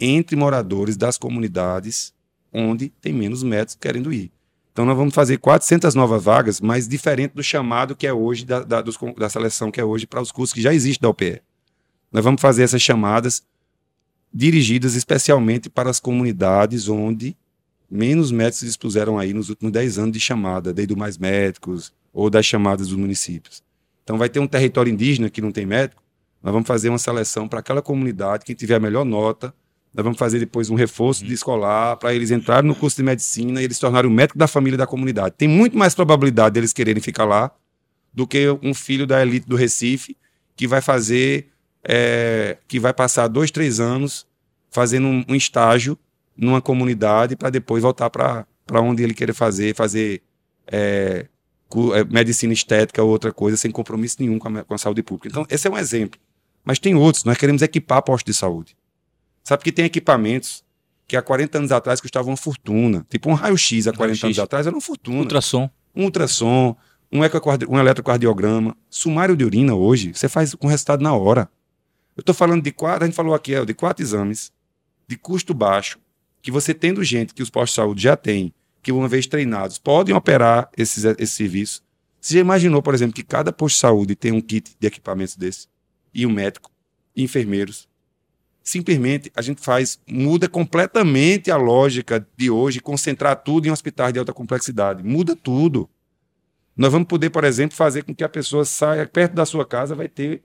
entre 0.00 0.34
moradores 0.34 0.96
das 0.96 1.16
comunidades 1.16 2.12
onde 2.52 2.88
tem 2.88 3.12
menos 3.12 3.44
médicos 3.44 3.76
querendo 3.80 4.12
ir. 4.12 4.32
Então 4.72 4.84
nós 4.84 4.96
vamos 4.96 5.14
fazer 5.14 5.38
400 5.38 5.94
novas 5.94 6.20
vagas, 6.24 6.60
mas 6.60 6.88
diferente 6.88 7.34
do 7.34 7.44
chamado 7.44 7.94
que 7.94 8.04
é 8.04 8.12
hoje, 8.12 8.44
da, 8.44 8.64
da, 8.64 8.82
dos 8.82 8.98
da 9.16 9.28
seleção 9.28 9.70
que 9.70 9.80
é 9.80 9.84
hoje 9.84 10.04
para 10.04 10.20
os 10.20 10.32
cursos 10.32 10.52
que 10.52 10.60
já 10.60 10.74
existem 10.74 11.00
da 11.00 11.08
UPE. 11.10 11.40
Nós 12.10 12.24
vamos 12.24 12.40
fazer 12.40 12.64
essas 12.64 12.82
chamadas 12.82 13.44
dirigidas 14.34 14.96
especialmente 14.96 15.70
para 15.70 15.88
as 15.88 16.00
comunidades 16.00 16.88
onde 16.88 17.36
menos 17.88 18.32
médicos 18.32 18.58
se 18.58 18.66
expuseram 18.66 19.16
aí 19.16 19.32
nos 19.32 19.48
últimos 19.48 19.72
10 19.72 19.98
anos 19.98 20.12
de 20.12 20.18
chamada, 20.18 20.74
desde 20.74 20.92
o 20.92 20.98
Mais 20.98 21.16
Médicos 21.16 21.92
ou 22.12 22.28
das 22.28 22.44
chamadas 22.44 22.88
dos 22.88 22.96
municípios. 22.96 23.62
Então 24.02 24.18
vai 24.18 24.28
ter 24.28 24.40
um 24.40 24.48
território 24.48 24.92
indígena 24.92 25.30
que 25.30 25.40
não 25.40 25.52
tem 25.52 25.64
médico, 25.64 26.02
nós 26.46 26.52
vamos 26.52 26.68
fazer 26.68 26.90
uma 26.90 26.98
seleção 26.98 27.48
para 27.48 27.58
aquela 27.58 27.82
comunidade, 27.82 28.44
quem 28.44 28.54
tiver 28.54 28.76
a 28.76 28.78
melhor 28.78 29.04
nota 29.04 29.52
Nós 29.92 30.04
vamos 30.04 30.16
fazer 30.16 30.38
depois 30.38 30.70
um 30.70 30.76
reforço 30.76 31.24
de 31.24 31.34
escolar 31.34 31.96
para 31.96 32.14
eles 32.14 32.30
entrarem 32.30 32.68
no 32.68 32.74
curso 32.76 32.96
de 32.98 33.02
medicina 33.02 33.60
e 33.60 33.64
eles 33.64 33.78
se 33.78 33.80
tornarem 33.80 34.08
o 34.08 34.14
médico 34.14 34.38
da 34.38 34.46
família 34.46 34.78
da 34.78 34.86
comunidade. 34.86 35.34
Tem 35.36 35.48
muito 35.48 35.76
mais 35.76 35.92
probabilidade 35.92 36.52
deles 36.54 36.72
quererem 36.72 37.02
ficar 37.02 37.24
lá 37.24 37.50
do 38.14 38.28
que 38.28 38.48
um 38.62 38.72
filho 38.72 39.08
da 39.08 39.20
elite 39.20 39.48
do 39.48 39.56
Recife 39.56 40.16
que 40.54 40.68
vai 40.68 40.80
fazer, 40.80 41.48
é, 41.82 42.58
que 42.68 42.78
vai 42.78 42.94
passar 42.94 43.26
dois, 43.26 43.50
três 43.50 43.80
anos 43.80 44.24
fazendo 44.70 45.08
um, 45.08 45.24
um 45.28 45.34
estágio 45.34 45.98
numa 46.36 46.62
comunidade 46.62 47.34
para 47.34 47.50
depois 47.50 47.82
voltar 47.82 48.08
para 48.08 48.46
onde 48.80 49.02
ele 49.02 49.14
querer 49.14 49.34
fazer, 49.34 49.74
fazer 49.74 50.22
é, 50.68 51.26
é, 51.92 52.04
medicina 52.04 52.52
estética 52.52 53.02
ou 53.02 53.10
outra 53.10 53.32
coisa 53.32 53.56
sem 53.56 53.72
compromisso 53.72 54.18
nenhum 54.20 54.38
com 54.38 54.46
a, 54.46 54.62
com 54.62 54.74
a 54.74 54.78
saúde 54.78 55.02
pública. 55.02 55.28
Então, 55.28 55.44
esse 55.50 55.66
é 55.66 55.70
um 55.72 55.76
exemplo. 55.76 56.20
Mas 56.66 56.80
tem 56.80 56.96
outros. 56.96 57.22
Nós 57.22 57.38
queremos 57.38 57.62
equipar 57.62 58.02
postos 58.02 58.34
de 58.34 58.38
saúde. 58.38 58.76
Sabe 59.44 59.62
que 59.62 59.70
tem 59.70 59.84
equipamentos 59.84 60.64
que 61.06 61.16
há 61.16 61.22
40 61.22 61.58
anos 61.58 61.72
atrás 61.72 62.00
custavam 62.00 62.32
uma 62.32 62.36
fortuna. 62.36 63.06
Tipo 63.08 63.30
um 63.30 63.34
raio-x 63.34 63.86
há 63.86 63.92
40 63.92 64.20
raio 64.20 64.26
anos 64.26 64.38
atrás 64.40 64.66
era 64.66 64.74
uma 64.74 64.82
fortuna. 64.82 65.18
Ultrassom. 65.18 65.70
Um 65.94 66.04
ultrassom, 66.04 66.76
um, 67.12 67.20
um 67.68 67.78
eletrocardiograma. 67.78 68.76
Sumário 68.90 69.36
de 69.36 69.44
urina 69.44 69.74
hoje, 69.74 70.12
você 70.12 70.28
faz 70.28 70.54
com 70.54 70.66
resultado 70.66 71.02
na 71.02 71.14
hora. 71.14 71.48
Eu 72.16 72.22
estou 72.22 72.34
falando 72.34 72.62
de 72.62 72.72
quatro, 72.72 73.04
a 73.04 73.06
gente 73.06 73.14
falou 73.14 73.34
aqui, 73.34 73.64
de 73.64 73.72
quatro 73.74 74.02
exames, 74.02 74.50
de 75.06 75.16
custo 75.16 75.54
baixo, 75.54 75.98
que 76.42 76.50
você 76.50 76.74
tendo 76.74 77.04
gente 77.04 77.32
que 77.32 77.42
os 77.42 77.50
postos 77.50 77.70
de 77.70 77.76
saúde 77.76 78.02
já 78.02 78.16
têm, 78.16 78.52
que 78.82 78.90
uma 78.90 79.06
vez 79.06 79.26
treinados, 79.26 79.78
podem 79.78 80.14
operar 80.14 80.68
esses, 80.76 81.04
esse 81.04 81.34
serviço. 81.34 81.82
Você 82.20 82.34
já 82.34 82.40
imaginou, 82.40 82.82
por 82.82 82.94
exemplo, 82.94 83.14
que 83.14 83.22
cada 83.22 83.52
posto 83.52 83.76
de 83.76 83.80
saúde 83.80 84.16
tem 84.16 84.32
um 84.32 84.40
kit 84.40 84.74
de 84.80 84.86
equipamentos 84.86 85.36
desse? 85.36 85.68
E 86.16 86.26
um 86.26 86.30
médico, 86.30 86.70
e 87.14 87.22
enfermeiros. 87.22 87.88
Simplesmente 88.62 89.30
a 89.36 89.42
gente 89.42 89.60
faz, 89.60 90.00
muda 90.08 90.48
completamente 90.48 91.50
a 91.50 91.56
lógica 91.56 92.26
de 92.36 92.50
hoje, 92.50 92.80
concentrar 92.80 93.36
tudo 93.36 93.68
em 93.68 93.70
hospitais 93.70 94.12
de 94.12 94.18
alta 94.18 94.32
complexidade. 94.32 95.02
Muda 95.04 95.36
tudo. 95.36 95.88
Nós 96.76 96.90
vamos 96.90 97.06
poder, 97.06 97.30
por 97.30 97.44
exemplo, 97.44 97.76
fazer 97.76 98.02
com 98.02 98.14
que 98.14 98.24
a 98.24 98.28
pessoa 98.28 98.64
saia 98.64 99.06
perto 99.06 99.34
da 99.34 99.46
sua 99.46 99.64
casa, 99.64 99.94
vai 99.94 100.08
ter. 100.08 100.42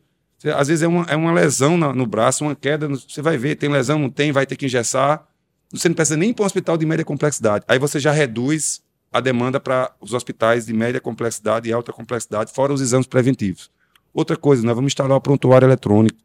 Às 0.56 0.68
vezes 0.68 0.84
é 0.84 0.88
uma, 0.88 1.06
é 1.06 1.16
uma 1.16 1.32
lesão 1.32 1.78
no, 1.78 2.06
braço, 2.06 2.44
uma 2.44 2.56
queda, 2.56 2.88
você 2.88 3.22
vai 3.22 3.38
ver, 3.38 3.56
tem 3.56 3.70
lesão, 3.70 3.98
não 3.98 4.10
tem, 4.10 4.32
vai 4.32 4.46
ter 4.46 4.56
que 4.56 4.66
engessar 4.66 5.28
você 5.72 5.88
não 5.88 5.96
precisa 5.96 6.18
nem 6.18 6.34
para 6.34 6.44
um 6.44 6.46
hospital 6.46 6.78
de 6.78 6.86
média 6.86 7.06
complexidade. 7.06 7.64
Aí 7.68 7.80
você 7.80 8.00
já 8.00 8.12
reduz 8.12 8.82
a 9.12 9.20
demanda 9.20 9.60
para 9.60 9.92
os 10.00 10.14
hospitais 10.14 10.66
de 10.66 10.74
média 10.74 11.00
complexidade 11.00 11.70
e 11.70 11.74
alta 11.74 11.94
complexidade, 11.94 12.52
fora 12.52 12.74
os 12.74 12.82
exames 12.82 13.08
preventivos. 13.08 13.72
Outra 14.14 14.36
coisa, 14.36 14.64
nós 14.64 14.76
vamos 14.76 14.92
instalar 14.92 15.18
o 15.18 15.22
prontuário 15.22 15.66
eletrônico. 15.66 16.18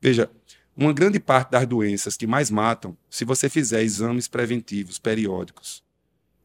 Veja, 0.00 0.30
uma 0.76 0.92
grande 0.92 1.20
parte 1.20 1.50
das 1.50 1.66
doenças 1.66 2.16
que 2.16 2.26
mais 2.26 2.50
matam, 2.50 2.96
se 3.10 3.24
você 3.24 3.48
fizer 3.48 3.82
exames 3.82 4.26
preventivos 4.26 4.98
periódicos, 4.98 5.82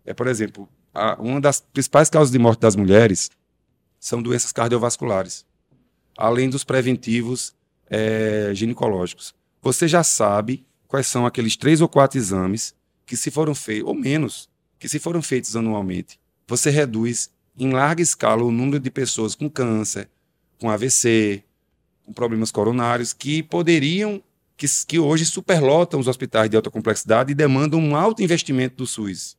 é, 0.06 0.14
por 0.14 0.28
exemplo, 0.28 0.68
a, 0.94 1.16
uma 1.22 1.40
das 1.40 1.62
principais 1.62 2.10
causas 2.10 2.32
de 2.32 2.40
morte 2.40 2.60
das 2.60 2.76
mulheres 2.76 3.30
são 4.00 4.22
doenças 4.22 4.52
cardiovasculares, 4.52 5.46
além 6.18 6.50
dos 6.50 6.64
preventivos 6.64 7.56
é, 7.90 8.52
ginecológicos. 8.54 9.34
Você 9.62 9.88
já 9.88 10.04
sabe 10.04 10.66
quais 10.88 11.08
são 11.08 11.26
aqueles 11.26 11.56
três 11.56 11.82
ou 11.82 11.88
quatro 11.88 12.18
exames 12.18 12.76
que, 13.06 13.16
se 13.16 13.32
foram 13.32 13.56
feitos, 13.56 13.88
ou 13.88 13.96
menos, 13.96 14.50
que 14.78 14.90
se 14.90 15.00
foram 15.00 15.22
feitos 15.22 15.56
anualmente, 15.56 16.20
você 16.48 16.70
reduz 16.70 17.32
em 17.58 17.72
larga 17.72 18.02
escala 18.02 18.44
o 18.44 18.52
número 18.52 18.80
de 18.80 18.92
pessoas 18.92 19.34
com 19.34 19.50
câncer, 19.50 20.10
com 20.60 20.70
AVC, 20.70 21.44
com 22.06 22.14
problemas 22.14 22.52
coronários, 22.52 23.14
que 23.14 23.44
poderiam, 23.44 24.22
que, 24.56 24.66
que 24.88 25.00
hoje 25.00 25.26
superlotam 25.26 26.00
os 26.00 26.08
hospitais 26.08 26.50
de 26.50 26.56
alta 26.56 26.72
complexidade 26.72 27.32
e 27.32 27.36
demandam 27.36 27.80
um 27.80 27.96
alto 27.96 28.24
investimento 28.24 28.76
do 28.78 28.88
SUS. 28.88 29.38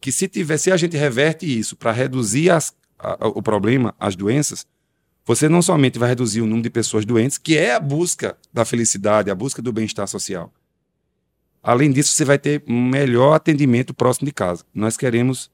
Que 0.00 0.12
se, 0.12 0.28
tiver, 0.28 0.58
se 0.58 0.70
a 0.70 0.76
gente 0.76 0.96
reverte 0.96 1.46
isso 1.46 1.76
para 1.76 1.92
reduzir 1.92 2.50
as, 2.50 2.74
a, 2.98 3.28
o 3.28 3.42
problema, 3.42 3.94
as 3.98 4.14
doenças, 4.14 4.66
você 5.24 5.48
não 5.48 5.60
somente 5.60 5.98
vai 5.98 6.10
reduzir 6.10 6.40
o 6.40 6.46
número 6.46 6.62
de 6.62 6.70
pessoas 6.70 7.04
doentes, 7.04 7.36
que 7.36 7.56
é 7.56 7.74
a 7.74 7.80
busca 7.80 8.36
da 8.52 8.64
felicidade, 8.64 9.30
a 9.30 9.34
busca 9.34 9.60
do 9.60 9.72
bem-estar 9.72 10.06
social. 10.06 10.52
Além 11.62 11.90
disso, 11.90 12.12
você 12.12 12.24
vai 12.24 12.38
ter 12.38 12.62
um 12.68 12.80
melhor 12.88 13.34
atendimento 13.34 13.92
próximo 13.92 14.26
de 14.26 14.32
casa. 14.32 14.64
Nós 14.72 14.96
queremos 14.96 15.50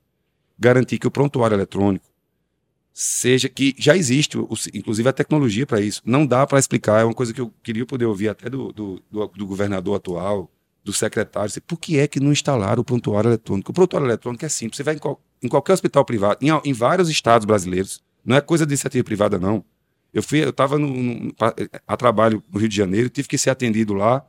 garantir 0.58 0.98
que 0.98 1.06
o 1.06 1.10
prontuário 1.10 1.54
eletrônico 1.54 2.11
seja 2.92 3.48
que 3.48 3.74
já 3.78 3.96
existe, 3.96 4.36
inclusive 4.74 5.08
a 5.08 5.12
tecnologia 5.12 5.66
para 5.66 5.80
isso. 5.80 6.02
Não 6.04 6.26
dá 6.26 6.46
para 6.46 6.58
explicar, 6.58 7.00
é 7.00 7.04
uma 7.04 7.14
coisa 7.14 7.32
que 7.32 7.40
eu 7.40 7.52
queria 7.62 7.86
poder 7.86 8.04
ouvir 8.04 8.28
até 8.28 8.50
do, 8.50 8.72
do, 8.72 9.02
do, 9.10 9.26
do 9.28 9.46
governador 9.46 9.96
atual, 9.96 10.50
do 10.84 10.92
secretário, 10.92 11.50
por 11.62 11.78
que 11.78 11.98
é 11.98 12.08
que 12.08 12.18
não 12.18 12.32
instalaram 12.32 12.80
o 12.80 12.84
prontuário 12.84 13.28
eletrônico? 13.28 13.70
O 13.70 13.74
prontuário 13.74 14.06
eletrônico 14.06 14.44
é 14.44 14.48
simples, 14.48 14.76
você 14.76 14.82
vai 14.82 14.94
em, 14.94 14.98
qual, 14.98 15.20
em 15.42 15.48
qualquer 15.48 15.72
hospital 15.74 16.04
privado, 16.04 16.38
em, 16.42 16.48
em 16.68 16.72
vários 16.72 17.08
estados 17.08 17.44
brasileiros, 17.44 18.02
não 18.24 18.36
é 18.36 18.40
coisa 18.40 18.66
de 18.66 18.72
iniciativa 18.72 19.04
privada, 19.04 19.38
não. 19.38 19.64
Eu 20.12 20.22
fui, 20.22 20.44
eu 20.44 20.50
estava 20.50 20.76
a 21.86 21.96
trabalho 21.96 22.42
no 22.52 22.58
Rio 22.58 22.68
de 22.68 22.76
Janeiro, 22.76 23.08
tive 23.08 23.28
que 23.28 23.38
ser 23.38 23.50
atendido 23.50 23.94
lá, 23.94 24.24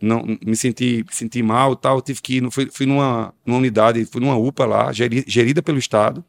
não 0.00 0.24
me 0.44 0.56
senti, 0.56 1.04
senti 1.10 1.42
mal, 1.42 1.76
tal, 1.76 2.02
tive 2.02 2.20
que 2.20 2.36
ir, 2.36 2.50
fui, 2.50 2.68
fui 2.70 2.86
numa, 2.86 3.32
numa 3.44 3.58
unidade, 3.58 4.04
fui 4.06 4.20
numa 4.20 4.36
UPA 4.36 4.66
lá, 4.66 4.92
gerida 4.92 5.62
pelo 5.62 5.78
Estado, 5.78 6.24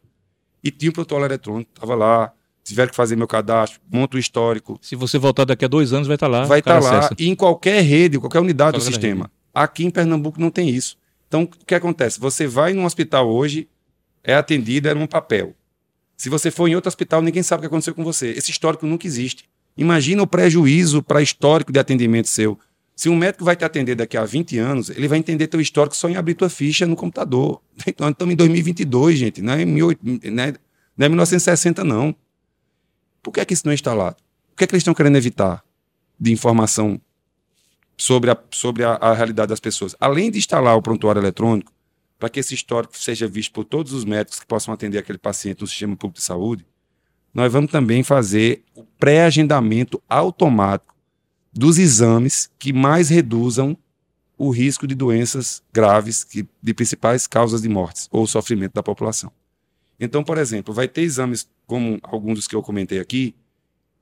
e 0.64 0.72
tinha 0.72 0.90
um 0.90 0.94
protocolo 0.94 1.26
eletrônico, 1.26 1.70
estava 1.74 1.96
lá, 1.96 2.32
tiveram 2.64 2.90
que 2.90 2.96
fazer 2.96 3.16
meu 3.16 3.28
cadastro, 3.28 3.80
monto 3.92 4.18
o 4.18 4.20
histórico. 4.20 4.78
Se 4.82 4.96
você 4.96 5.18
voltar 5.18 5.46
daqui 5.46 5.66
a 5.66 5.68
dois 5.68 5.94
anos, 5.94 6.08
vai 6.08 6.16
estar 6.16 6.28
tá 6.28 6.32
lá. 6.32 6.46
Vai 6.46 6.60
estar 6.60 6.82
tá 6.82 6.92
lá, 6.92 7.10
e 7.18 7.30
em 7.30 7.36
qualquer 7.36 7.82
rede, 7.82 8.20
qualquer 8.20 8.40
unidade 8.40 8.72
qualquer 8.72 8.86
do 8.86 8.94
sistema. 8.94 9.26
Rede. 9.26 9.32
Aqui 9.54 9.86
em 9.86 9.90
Pernambuco 9.90 10.40
não 10.40 10.50
tem 10.50 10.70
isso. 10.70 10.98
Então, 11.28 11.44
o 11.44 11.48
que 11.48 11.76
acontece? 11.76 12.20
Você 12.20 12.48
vai 12.48 12.74
num 12.74 12.86
hospital 12.86 13.30
hoje, 13.30 13.68
é 14.24 14.36
atendido, 14.36 14.88
é 14.88 14.94
num 14.94 15.08
papel. 15.08 15.54
Se 16.16 16.30
você 16.30 16.50
for 16.50 16.68
em 16.68 16.76
outro 16.76 16.88
hospital, 16.88 17.22
ninguém 17.22 17.44
sabe 17.44 17.60
o 17.60 17.62
que 17.62 17.68
aconteceu 17.68 17.94
com 17.94 18.04
você. 18.04 18.32
Esse 18.32 18.52
histórico 18.52 18.86
nunca 18.86 19.06
existe. 19.06 19.46
Imagina 19.78 20.24
o 20.24 20.28
prejuízo 20.28 21.04
para 21.04 21.22
histórico 21.22 21.72
de 21.72 21.80
atendimento 21.80 22.28
seu. 22.28 22.60
Se 22.98 23.10
um 23.10 23.16
médico 23.16 23.46
vai 23.46 23.56
te 23.56 23.64
atender 23.64 23.94
daqui 23.94 24.18
a 24.18 24.26
20 24.26 24.58
anos, 24.58 24.90
ele 24.90 25.08
vai 25.08 25.20
entender 25.20 25.46
teu 25.46 25.62
histórico 25.62 25.96
só 25.96 26.10
em 26.10 26.16
abrir 26.16 26.34
tua 26.34 26.50
ficha 26.50 26.88
no 26.88 26.96
computador. 26.96 27.62
Então, 27.86 28.10
estamos 28.10 28.34
em 28.34 28.36
2022, 28.36 29.20
gente, 29.20 29.40
não 29.40 29.54
é, 29.54 29.64
18, 29.64 30.00
né? 30.32 30.56
não 30.98 31.06
é 31.06 31.10
1960, 31.10 31.84
não. 31.84 32.16
Por 33.22 33.32
que, 33.32 33.40
é 33.40 33.46
que 33.46 33.54
isso 33.54 33.62
não 33.66 33.72
é 33.72 33.76
instalado? 33.76 34.18
O 34.52 34.56
que, 34.56 34.64
é 34.64 34.68
que 34.68 34.74
eles 34.74 34.82
estão 34.82 34.96
querendo 34.96 35.16
evitar 35.16 35.64
de 36.20 36.34
informação 36.34 37.00
sobre, 37.96 38.32
a, 38.32 38.38
sobre 38.50 38.84
a, 38.84 38.94
a 38.94 39.14
realidade 39.14 39.50
das 39.50 39.60
pessoas? 39.60 39.96
Além 40.00 40.32
de 40.32 40.40
instalar 40.40 40.76
o 40.76 40.82
prontuário 40.82 41.20
eletrônico, 41.20 41.72
para 42.18 42.30
que 42.30 42.40
esse 42.40 42.56
histórico 42.56 42.98
seja 42.98 43.28
visto 43.28 43.54
por 43.54 43.64
todos 43.64 43.94
os 43.94 44.06
médicos 44.06 44.40
que 44.40 44.48
possam 44.48 44.74
atender 44.74 44.98
aquele 44.98 45.20
paciente 45.20 45.62
no 45.62 45.68
sistema 45.68 45.96
público 45.96 46.18
de 46.18 46.26
saúde, 46.26 46.66
nós 47.32 47.54
vamos 47.54 47.72
também 47.72 48.02
fazer 48.02 48.64
o 48.74 48.84
pré-agendamento 48.84 50.02
automático 50.10 50.97
dos 51.58 51.78
exames 51.78 52.50
que 52.60 52.72
mais 52.72 53.10
reduzam 53.10 53.78
o 54.38 54.52
risco 54.52 54.86
de 54.86 54.94
doenças 54.94 55.64
graves, 55.74 56.24
que, 56.24 56.48
de 56.62 56.74
principais 56.74 57.26
causas 57.26 57.62
de 57.62 57.70
mortes 57.70 58.08
ou 58.12 58.28
sofrimento 58.28 58.74
da 58.74 58.84
população. 58.84 59.32
Então, 60.00 60.24
por 60.24 60.38
exemplo, 60.38 60.74
vai 60.74 60.88
ter 60.88 61.02
exames 61.02 61.50
como 61.66 62.00
alguns 62.04 62.36
dos 62.36 62.48
que 62.48 62.56
eu 62.56 62.62
comentei 62.62 63.00
aqui, 63.00 63.36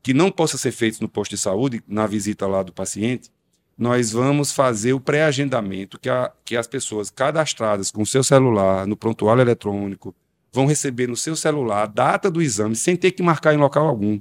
que 0.03 0.13
não 0.13 0.29
possam 0.29 0.59
ser 0.59 0.71
feitos 0.71 0.99
no 0.99 1.07
posto 1.07 1.31
de 1.31 1.37
saúde, 1.37 1.81
na 1.87 2.05
visita 2.05 2.45
lá 2.45 2.61
do 2.61 2.73
paciente, 2.73 3.31
nós 3.77 4.11
vamos 4.11 4.51
fazer 4.51 4.93
o 4.93 4.99
pré-agendamento 4.99 5.99
que, 5.99 6.09
que 6.43 6.55
as 6.55 6.67
pessoas 6.67 7.09
cadastradas 7.09 7.91
com 7.91 8.01
o 8.01 8.05
seu 8.05 8.23
celular, 8.23 8.85
no 8.85 8.95
prontuário 8.95 9.41
eletrônico, 9.41 10.13
vão 10.51 10.65
receber 10.65 11.07
no 11.07 11.17
seu 11.17 11.35
celular 11.35 11.83
a 11.83 11.85
data 11.85 12.31
do 12.31 12.41
exame 12.41 12.75
sem 12.75 12.95
ter 12.95 13.11
que 13.11 13.23
marcar 13.23 13.53
em 13.53 13.57
local 13.57 13.87
algum. 13.87 14.19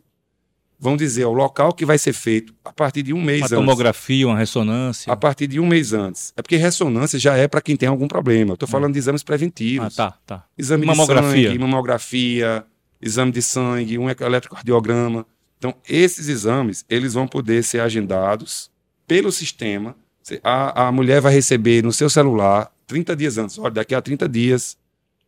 Vão 0.79 0.97
dizer 0.97 1.25
o 1.25 1.33
local 1.33 1.73
que 1.73 1.87
vai 1.87 1.97
ser 1.97 2.13
feito 2.13 2.55
a 2.65 2.73
partir 2.73 3.03
de 3.03 3.13
um 3.13 3.23
mês 3.23 3.39
uma 3.41 3.47
antes. 3.47 3.53
Uma 3.53 3.61
tomografia, 3.61 4.27
uma 4.27 4.37
ressonância. 4.37 5.13
A 5.13 5.17
partir 5.17 5.47
de 5.47 5.59
um 5.61 5.67
mês 5.67 5.93
antes. 5.93 6.33
É 6.37 6.43
porque 6.43 6.57
ressonância 6.57 7.19
já 7.19 7.37
é 7.37 7.49
para 7.49 7.61
quem 7.61 7.77
tem 7.77 7.89
algum 7.89 8.09
problema. 8.09 8.55
Estou 8.55 8.69
falando 8.69 8.91
hum. 8.91 8.93
de 8.93 8.99
exames 8.99 9.23
preventivos. 9.23 9.99
Ah, 9.99 10.11
tá, 10.11 10.19
tá. 10.27 10.45
Exame 10.59 10.85
mamografia. 10.85 11.37
de 11.37 11.47
sangue, 11.47 11.59
mamografia, 11.59 12.65
exame 13.01 13.33
de 13.33 13.43
sangue, 13.43 13.99
um 13.99 14.11
eletrocardiograma. 14.11 15.27
Então, 15.59 15.75
esses 15.89 16.29
exames, 16.29 16.85
eles 16.91 17.15
vão 17.15 17.27
poder 17.27 17.63
ser 17.63 17.81
agendados 17.81 18.71
pelo 19.07 19.33
sistema. 19.33 19.97
A, 20.43 20.89
a 20.89 20.93
mulher 20.93 21.21
vai 21.21 21.33
receber 21.33 21.83
no 21.83 21.93
seu 21.93 22.11
celular 22.11 22.71
30 22.87 23.17
dias 23.17 23.39
antes. 23.39 23.59
Olha, 23.59 23.71
daqui 23.71 23.95
a 23.95 24.03
30 24.03 24.29
dias 24.29 24.77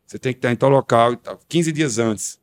você 0.07 0.19
tem 0.19 0.33
que 0.33 0.39
estar 0.39 0.53
em 0.53 0.57
tal 0.57 0.71
local, 0.71 1.17
15 1.49 1.73
dias 1.73 1.99
antes, 1.99 2.39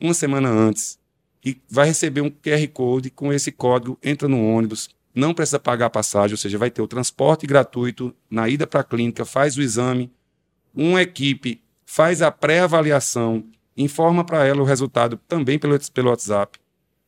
uma 0.00 0.14
semana 0.14 0.48
antes. 0.48 0.98
E 1.44 1.60
vai 1.68 1.86
receber 1.88 2.20
um 2.20 2.30
QR 2.30 2.66
Code 2.72 3.10
com 3.10 3.32
esse 3.32 3.50
código, 3.50 3.98
entra 4.02 4.28
no 4.28 4.44
ônibus, 4.46 4.88
não 5.14 5.34
precisa 5.34 5.58
pagar 5.58 5.86
a 5.86 5.90
passagem, 5.90 6.34
ou 6.34 6.38
seja, 6.38 6.56
vai 6.56 6.70
ter 6.70 6.80
o 6.80 6.86
transporte 6.86 7.46
gratuito 7.46 8.14
na 8.30 8.48
ida 8.48 8.66
para 8.66 8.80
a 8.80 8.84
clínica, 8.84 9.24
faz 9.24 9.56
o 9.56 9.62
exame, 9.62 10.10
uma 10.74 11.02
equipe 11.02 11.60
faz 11.84 12.22
a 12.22 12.30
pré-avaliação, 12.30 13.44
informa 13.76 14.24
para 14.24 14.46
ela 14.46 14.62
o 14.62 14.64
resultado 14.64 15.20
também 15.28 15.58
pelo, 15.58 15.78
pelo 15.92 16.10
WhatsApp 16.10 16.58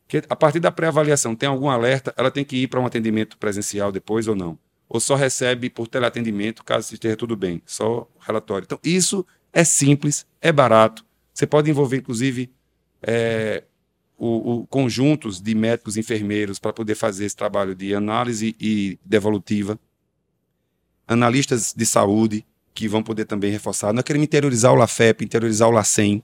que 0.07 0.23
a 0.29 0.35
partir 0.35 0.59
da 0.59 0.71
pré-avaliação 0.71 1.35
tem 1.35 1.49
algum 1.49 1.69
alerta, 1.69 2.13
ela 2.17 2.29
tem 2.29 2.45
que 2.45 2.57
ir 2.57 2.67
para 2.67 2.79
um 2.79 2.85
atendimento 2.85 3.37
presencial 3.37 3.91
depois 3.91 4.27
ou 4.27 4.35
não. 4.35 4.57
ou 4.87 4.99
só 4.99 5.15
recebe 5.15 5.67
por 5.67 5.87
teleatendimento 5.87 6.63
caso 6.63 6.93
esteja 6.93 7.15
tudo 7.15 7.35
bem, 7.35 7.61
só 7.65 8.07
relatório. 8.19 8.65
Então, 8.65 8.79
isso 8.83 9.25
é 9.51 9.63
simples, 9.63 10.27
é 10.39 10.51
barato. 10.51 11.03
Você 11.33 11.47
pode 11.47 11.69
envolver, 11.69 11.97
inclusive, 11.97 12.51
é, 13.01 13.63
o, 14.17 14.53
o, 14.53 14.67
conjuntos 14.67 15.41
de 15.41 15.53
médicos 15.53 15.97
e 15.97 15.99
enfermeiros 15.99 16.59
para 16.59 16.73
poder 16.73 16.95
fazer 16.95 17.25
esse 17.25 17.35
trabalho 17.35 17.75
de 17.75 17.93
análise 17.93 18.55
e 18.59 18.97
devolutiva. 19.05 19.79
Analistas 21.07 21.73
de 21.75 21.85
saúde, 21.85 22.45
que 22.73 22.87
vão 22.87 23.01
poder 23.01 23.25
também 23.25 23.51
reforçar. 23.51 23.93
Nós 23.93 24.03
queremos 24.03 24.25
interiorizar 24.25 24.73
o 24.73 24.75
LAFEP, 24.75 25.23
interiorizar 25.23 25.69
o 25.69 25.71
LACEN. 25.71 26.21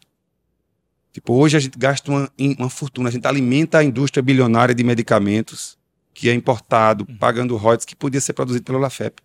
Tipo, 1.14 1.34
hoje 1.34 1.58
a 1.58 1.60
gente 1.60 1.78
gasta 1.78 2.12
uma, 2.12 2.32
uma 2.58 2.70
fortuna, 2.70 3.10
a 3.10 3.12
gente 3.12 3.26
alimenta 3.26 3.80
a 3.80 3.84
indústria 3.84 4.22
bilionária 4.22 4.76
de 4.76 4.84
medicamentos 4.84 5.78
que 6.14 6.30
é 6.30 6.34
importado, 6.34 7.06
uhum. 7.08 7.18
pagando 7.18 7.56
royalties 7.56 7.86
que 7.86 7.96
podia 7.96 8.20
ser 8.20 8.34
produzido 8.34 8.66
pelo 8.66 8.80
LAFEP. 8.80 9.22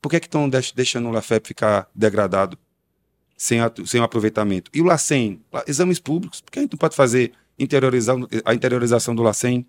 Por 0.00 0.08
que, 0.08 0.16
é 0.16 0.20
que 0.20 0.26
estão 0.26 0.48
deixando 0.48 1.08
o 1.08 1.12
LAFEP 1.12 1.48
ficar 1.48 1.88
degradado, 1.94 2.58
sem, 3.40 3.58
sem 3.86 3.98
o 3.98 4.04
aproveitamento? 4.04 4.70
E 4.74 4.82
o 4.82 4.84
LACEN? 4.84 5.40
Exames 5.66 5.98
públicos. 5.98 6.42
Por 6.42 6.52
que 6.52 6.58
a 6.58 6.62
gente 6.62 6.72
não 6.72 6.78
pode 6.78 6.94
fazer 6.94 7.32
interiorizar, 7.58 8.14
a 8.44 8.52
interiorização 8.52 9.14
do 9.14 9.22
LACEN, 9.22 9.66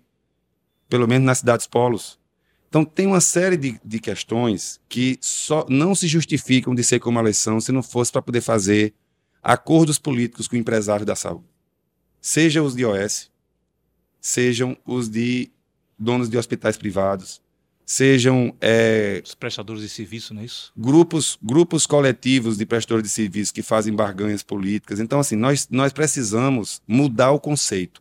pelo 0.90 1.08
menos 1.08 1.24
nas 1.24 1.38
cidades 1.38 1.66
polos? 1.66 2.20
Então, 2.68 2.84
tem 2.84 3.06
uma 3.06 3.20
série 3.20 3.56
de, 3.56 3.80
de 3.82 3.98
questões 3.98 4.78
que 4.90 5.18
só 5.22 5.64
não 5.70 5.94
se 5.94 6.06
justificam 6.06 6.74
de 6.74 6.84
ser 6.84 7.00
como 7.00 7.18
elas 7.18 7.38
são 7.38 7.58
se 7.62 7.72
não 7.72 7.82
fosse 7.82 8.12
para 8.12 8.20
poder 8.20 8.42
fazer 8.42 8.92
acordos 9.42 9.98
políticos 9.98 10.46
com 10.46 10.56
empresários 10.56 11.06
da 11.06 11.16
saúde. 11.16 11.46
Seja 12.20 12.62
os 12.62 12.76
de 12.76 12.84
OS, 12.84 13.30
sejam 14.20 14.76
os 14.84 15.08
de 15.08 15.50
donos 15.98 16.28
de 16.28 16.36
hospitais 16.36 16.76
privados, 16.76 17.41
sejam 17.92 18.56
é, 18.58 19.20
os 19.22 19.34
prestadores 19.34 19.82
de 19.82 19.88
serviço, 19.90 20.32
não 20.32 20.40
é 20.40 20.46
isso? 20.46 20.72
Grupos, 20.74 21.38
grupos 21.42 21.84
coletivos 21.84 22.56
de 22.56 22.64
prestadores 22.64 23.06
de 23.06 23.14
serviço 23.14 23.52
que 23.52 23.60
fazem 23.60 23.94
barganhas 23.94 24.42
políticas. 24.42 24.98
Então, 24.98 25.20
assim, 25.20 25.36
nós, 25.36 25.68
nós 25.70 25.92
precisamos 25.92 26.80
mudar 26.88 27.32
o 27.32 27.38
conceito. 27.38 28.00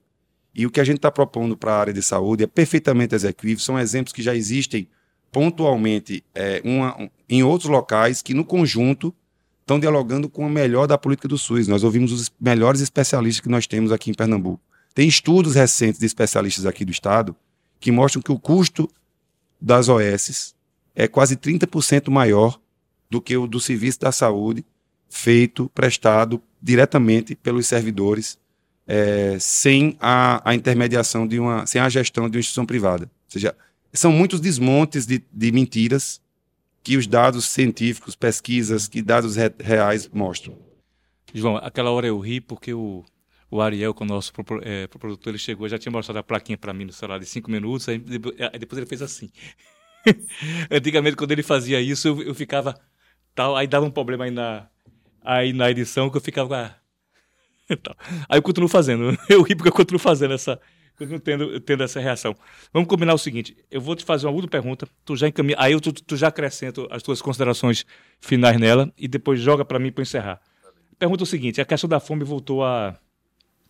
E 0.55 0.65
o 0.65 0.71
que 0.71 0.79
a 0.79 0.83
gente 0.85 0.95
está 0.95 1.11
propondo 1.11 1.57
para 1.57 1.73
a 1.73 1.79
área 1.79 1.93
de 1.93 2.01
saúde 2.01 2.41
é 2.41 2.47
perfeitamente 2.47 3.13
executível, 3.13 3.59
são 3.59 3.77
exemplos 3.77 4.13
que 4.13 4.21
já 4.21 4.33
existem 4.33 4.87
pontualmente 5.29 6.23
é, 6.33 6.61
uma, 6.63 6.97
um, 6.97 7.09
em 7.27 7.43
outros 7.43 7.69
locais 7.69 8.21
que, 8.21 8.33
no 8.33 8.45
conjunto, 8.45 9.13
estão 9.59 9.77
dialogando 9.77 10.29
com 10.29 10.47
o 10.47 10.49
melhor 10.49 10.87
da 10.87 10.97
política 10.97 11.27
do 11.27 11.37
SUS. 11.37 11.67
Nós 11.67 11.83
ouvimos 11.83 12.13
os 12.13 12.31
melhores 12.39 12.79
especialistas 12.79 13.41
que 13.41 13.49
nós 13.49 13.67
temos 13.67 13.91
aqui 13.91 14.09
em 14.09 14.13
Pernambuco. 14.13 14.63
Tem 14.93 15.05
estudos 15.05 15.55
recentes 15.55 15.99
de 15.99 16.05
especialistas 16.05 16.65
aqui 16.65 16.85
do 16.85 16.93
Estado 16.93 17.35
que 17.77 17.91
mostram 17.91 18.21
que 18.21 18.31
o 18.31 18.39
custo 18.39 18.89
das 19.61 19.87
OS 19.87 20.55
é 20.95 21.07
quase 21.07 21.35
30% 21.35 22.09
maior 22.09 22.59
do 23.09 23.21
que 23.21 23.35
o 23.37 23.45
do 23.45 23.59
serviço 23.59 23.99
da 23.99 24.11
saúde 24.11 24.65
feito, 25.09 25.69
prestado 25.75 26.41
diretamente 26.61 27.35
pelos 27.35 27.67
servidores, 27.67 28.39
é, 28.87 29.37
sem 29.39 29.97
a, 29.99 30.49
a, 30.49 30.55
intermediação 30.55 31.27
de 31.27 31.39
uma, 31.39 31.65
sem 31.65 31.81
a 31.81 31.89
gestão 31.89 32.29
de 32.29 32.37
uma 32.37 32.39
instituição 32.39 32.65
privada. 32.65 33.03
Ou 33.03 33.31
seja, 33.31 33.55
são 33.93 34.11
muitos 34.11 34.39
desmontes 34.39 35.05
de, 35.05 35.23
de 35.31 35.51
mentiras 35.51 36.21
que 36.81 36.97
os 36.97 37.05
dados 37.05 37.45
científicos, 37.45 38.15
pesquisas, 38.15 38.87
que 38.87 39.01
dados 39.01 39.35
re, 39.35 39.51
reais 39.59 40.09
mostram. 40.11 40.57
João, 41.33 41.57
aquela 41.57 41.91
hora 41.91 42.07
eu 42.07 42.17
ri 42.19 42.41
porque 42.41 42.73
o, 42.73 43.03
o 43.51 43.61
Ariel, 43.61 43.93
com 43.93 44.05
o 44.05 44.07
nosso 44.07 44.31
é, 44.63 44.87
produtor, 44.87 45.31
ele 45.31 45.37
chegou, 45.37 45.67
já 45.67 45.77
tinha 45.77 45.91
mostrado 45.91 46.17
a 46.17 46.23
plaquinha 46.23 46.57
para 46.57 46.73
mim 46.73 46.85
no 46.85 46.93
celular 46.93 47.19
de 47.19 47.25
cinco 47.25 47.51
minutos, 47.51 47.89
aí 47.89 47.99
depois 47.99 48.77
ele 48.77 48.85
fez 48.85 49.01
assim. 49.01 49.29
Antigamente, 50.71 51.17
quando 51.17 51.33
ele 51.33 51.43
fazia 51.43 51.81
isso, 51.81 52.07
eu, 52.07 52.23
eu, 52.23 52.33
ficava 52.33 52.73
tal, 53.35 53.57
aí 53.57 53.67
dava 53.67 53.85
um 53.85 53.91
problema 53.91 54.23
aí 54.23 54.31
na, 54.31 54.69
aí 55.21 55.51
na 55.51 55.69
edição 55.69 56.09
que 56.09 56.15
eu 56.15 56.21
ficava. 56.21 56.73
aí 58.29 58.37
eu 58.37 58.41
continuo 58.41 58.69
fazendo. 58.69 59.17
Eu 59.27 59.41
ri 59.41 59.53
porque 59.55 59.69
eu 59.69 59.73
continuo 59.73 59.99
fazendo 59.99 60.33
essa. 60.33 60.59
Continuo 60.97 61.19
tendo, 61.19 61.59
tendo 61.59 61.83
essa 61.83 61.99
reação. 61.99 62.35
Vamos 62.73 62.87
combinar 62.87 63.13
o 63.13 63.17
seguinte: 63.17 63.55
eu 63.69 63.81
vou 63.81 63.95
te 63.95 64.05
fazer 64.05 64.27
uma 64.27 64.33
última 64.33 64.51
pergunta, 64.51 64.87
tu 65.03 65.15
já 65.15 65.27
encaminha, 65.27 65.55
aí 65.59 65.73
eu, 65.73 65.81
tu, 65.81 65.91
tu 65.91 66.15
já 66.15 66.27
acrescento 66.27 66.87
as 66.91 67.01
tuas 67.01 67.21
considerações 67.21 67.85
finais 68.19 68.59
nela 68.59 68.91
e 68.97 69.07
depois 69.07 69.39
joga 69.39 69.65
para 69.65 69.79
mim 69.79 69.91
para 69.91 70.03
encerrar. 70.03 70.39
Pergunta 70.99 71.23
o 71.23 71.25
seguinte: 71.25 71.59
a 71.59 71.65
questão 71.65 71.89
da 71.89 71.99
fome 71.99 72.23
voltou 72.23 72.63
a, 72.63 72.99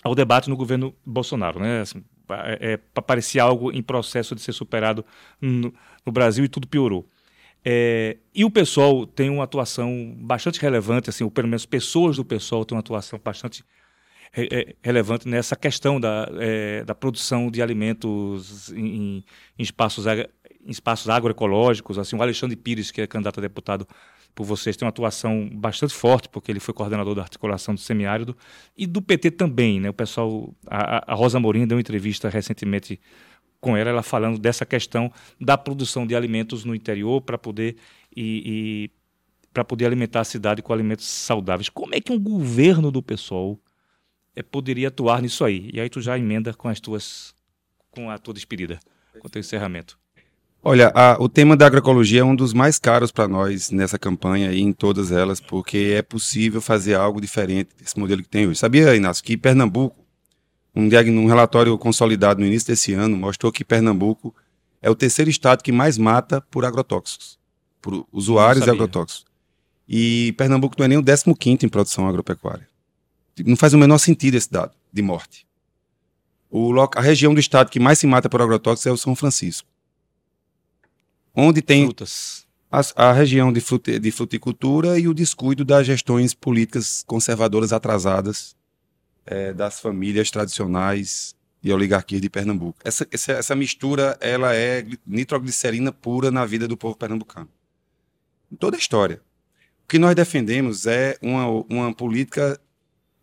ao 0.04 0.16
debate 0.16 0.50
no 0.50 0.56
governo 0.56 0.94
Bolsonaro, 1.06 1.60
né? 1.60 1.82
Assim, 1.82 2.04
é, 2.30 2.74
é, 2.74 3.02
parecia 3.02 3.44
algo 3.44 3.72
em 3.72 3.82
processo 3.82 4.34
de 4.34 4.42
ser 4.42 4.54
superado 4.54 5.06
no, 5.40 5.74
no 6.06 6.12
Brasil 6.12 6.46
e 6.46 6.50
tudo 6.50 6.68
piorou. 6.68 7.08
É, 7.64 8.18
e 8.34 8.44
o 8.44 8.50
pessoal 8.50 9.06
tem 9.06 9.30
uma 9.30 9.44
atuação 9.44 10.16
bastante 10.18 10.60
relevante, 10.60 11.10
assim, 11.10 11.24
ou 11.24 11.30
pelo 11.30 11.48
menos 11.48 11.66
pessoas 11.66 12.16
do 12.16 12.26
pessoal 12.26 12.66
têm 12.66 12.76
uma 12.76 12.80
atuação 12.80 13.20
bastante 13.24 13.64
re, 14.32 14.50
é, 14.52 14.76
relevante 14.82 15.28
nessa 15.28 15.56
questão 15.56 16.00
da, 16.00 16.28
é, 16.40 16.84
da 16.84 16.96
produção 16.96 17.52
de 17.52 17.62
alimentos 17.62 18.72
em, 18.72 19.24
em, 19.60 19.64
espaços, 19.64 20.08
em 20.08 20.72
espaços 20.72 21.10
agroecológicos. 21.10 22.00
Assim, 22.00 22.16
o 22.16 22.22
Alexandre 22.22 22.56
Pires, 22.56 22.90
que 22.90 23.02
é 23.02 23.08
candidato 23.08 23.40
a 23.40 23.42
deputado 23.42 23.88
por 24.34 24.46
vocês, 24.46 24.78
tem 24.78 24.86
uma 24.86 24.90
atuação 24.90 25.50
bastante 25.54 25.94
forte, 25.94 26.30
porque 26.30 26.52
ele 26.52 26.60
foi 26.60 26.74
coordenador 26.74 27.16
da 27.16 27.22
articulação 27.22 27.74
do 27.74 27.80
semiárido, 27.80 28.36
e 28.78 28.88
do 28.88 29.02
PT 29.02 29.32
também, 29.32 29.80
né? 29.80 29.90
O 29.90 29.94
pessoal, 29.94 30.54
a, 30.68 31.12
a 31.12 31.16
Rosa 31.16 31.40
Mourinho 31.40 31.68
deu 31.68 31.78
uma 31.78 31.82
entrevista 31.82 32.30
recentemente 32.30 33.00
com 33.60 33.78
ela, 33.78 33.92
ela 33.92 34.04
falando 34.04 34.40
dessa 34.40 34.66
questão 34.66 35.12
da 35.40 35.58
produção 35.58 36.08
de 36.08 36.16
alimentos 36.16 36.66
no 36.66 36.74
interior 36.74 37.22
para 37.22 37.38
poder 37.38 37.78
e, 38.16 38.44
e 38.46 38.92
para 39.54 39.64
poder 39.64 39.86
alimentar 39.86 40.22
a 40.22 40.26
cidade 40.26 40.62
com 40.62 40.74
alimentos 40.74 41.06
saudáveis. 41.06 41.70
Como 41.70 41.94
é 41.94 42.02
que 42.02 42.12
um 42.12 42.20
governo 42.20 42.90
do 42.92 43.04
PSOL 43.04 43.60
é, 44.36 44.42
poderia 44.42 44.88
atuar 44.88 45.22
nisso 45.22 45.46
aí? 45.46 45.70
E 45.72 45.80
aí 45.80 45.90
tu 45.90 46.02
já 46.02 46.18
emenda 46.18 46.54
com 46.54 46.68
as 46.68 46.80
tuas 46.80 47.36
com 47.92 48.10
a 48.10 48.18
tua 48.18 48.34
despedida, 48.34 48.80
com 49.20 49.28
o 49.28 49.30
teu 49.30 49.42
encerramento. 49.42 50.01
Olha, 50.64 50.92
a, 50.94 51.18
o 51.20 51.28
tema 51.28 51.58
da 51.58 51.66
agroecologia 51.66 52.22
é 52.22 52.24
um 52.24 52.36
dos 52.36 52.54
mais 52.54 52.78
caros 52.78 53.12
para 53.12 53.28
nós 53.28 53.72
nessa 53.72 53.98
campanha 53.98 54.52
e 54.52 54.62
em 54.62 54.72
todas 54.72 55.12
elas, 55.12 55.40
porque 55.40 55.96
é 55.98 56.04
possível 56.04 56.62
fazer 56.62 56.94
algo 56.94 57.20
diferente 57.20 57.72
desse 57.80 57.98
modelo 57.98 58.22
que 58.22 58.30
tem 58.30 58.48
hoje. 58.48 58.60
Sabia, 58.60 58.96
Inácio, 58.96 59.24
que 59.24 59.36
Pernambuco, 59.36 59.98
um, 60.76 60.84
um 60.84 61.26
relatório 61.26 61.76
consolidado 61.80 62.40
no 62.40 62.46
início 62.46 62.68
desse 62.68 62.94
ano, 62.94 63.18
mostrou 63.18 63.52
que 63.52 63.66
Pernambuco 63.66 64.36
é 64.84 64.90
o 64.90 64.94
terceiro 64.94 65.32
estado 65.32 65.64
que 65.64 65.72
mais 65.72 65.98
mata 65.98 66.42
por 66.42 66.64
agrotóxicos, 66.64 67.40
por 67.82 68.06
usuários 68.12 68.64
de 68.64 68.70
agrotóxicos. 68.70 69.26
E 69.90 70.32
Pernambuco 70.38 70.76
não 70.78 70.86
é 70.86 70.88
nem 70.90 70.98
o 71.00 71.04
15 71.04 71.66
em 71.66 71.70
produção 71.70 72.08
agropecuária. 72.08 72.68
Não 73.44 73.56
faz 73.58 73.74
o 73.74 73.80
menor 73.80 73.98
sentido 73.98 74.36
esse 74.36 74.52
dado 74.52 74.74
de 74.94 75.02
morte. 75.02 75.48
O, 76.52 76.72
a 76.96 77.02
região 77.02 77.34
do 77.34 77.40
estado 77.40 77.72
que 77.72 77.80
mais 77.80 77.98
se 77.98 78.06
mata 78.06 78.30
por 78.30 78.44
agrotóxicos 78.44 78.86
é 78.86 78.92
o 78.92 78.98
São 78.98 79.16
Francisco 79.16 79.71
onde 81.36 81.62
tem 81.62 81.86
Frutas. 81.86 82.46
A, 82.72 83.10
a 83.10 83.12
região 83.12 83.52
de, 83.52 83.60
frute, 83.60 84.00
de 84.00 84.12
fruticultura 84.12 84.98
e 84.98 85.08
o 85.08 85.14
descuido 85.14 85.66
das 85.66 85.86
gestões 85.86 86.34
políticas 86.34 87.04
conservadoras 87.06 87.74
atrasadas 87.74 88.56
é, 89.26 89.54
das 89.54 89.80
famílias 89.80 90.32
tradicionais 90.32 91.36
e 91.64 91.72
oligarquias 91.72 92.22
de 92.22 92.30
Pernambuco. 92.30 92.80
Essa, 92.84 93.08
essa, 93.12 93.34
essa, 93.34 93.56
mistura 93.56 94.18
ela 94.20 94.56
é 94.56 94.86
nitroglicerina 95.06 95.92
pura 95.92 96.32
na 96.32 96.46
vida 96.46 96.68
do 96.68 96.78
povo 96.78 96.96
pernambucano. 96.96 97.50
Em 98.52 98.56
toda 98.56 98.78
a 98.78 98.80
história. 98.80 99.22
O 99.84 99.88
que 99.88 100.00
nós 100.00 100.16
defendemos 100.16 100.88
é 100.88 101.18
uma, 101.22 101.46
uma 101.70 101.94
política 101.94 102.60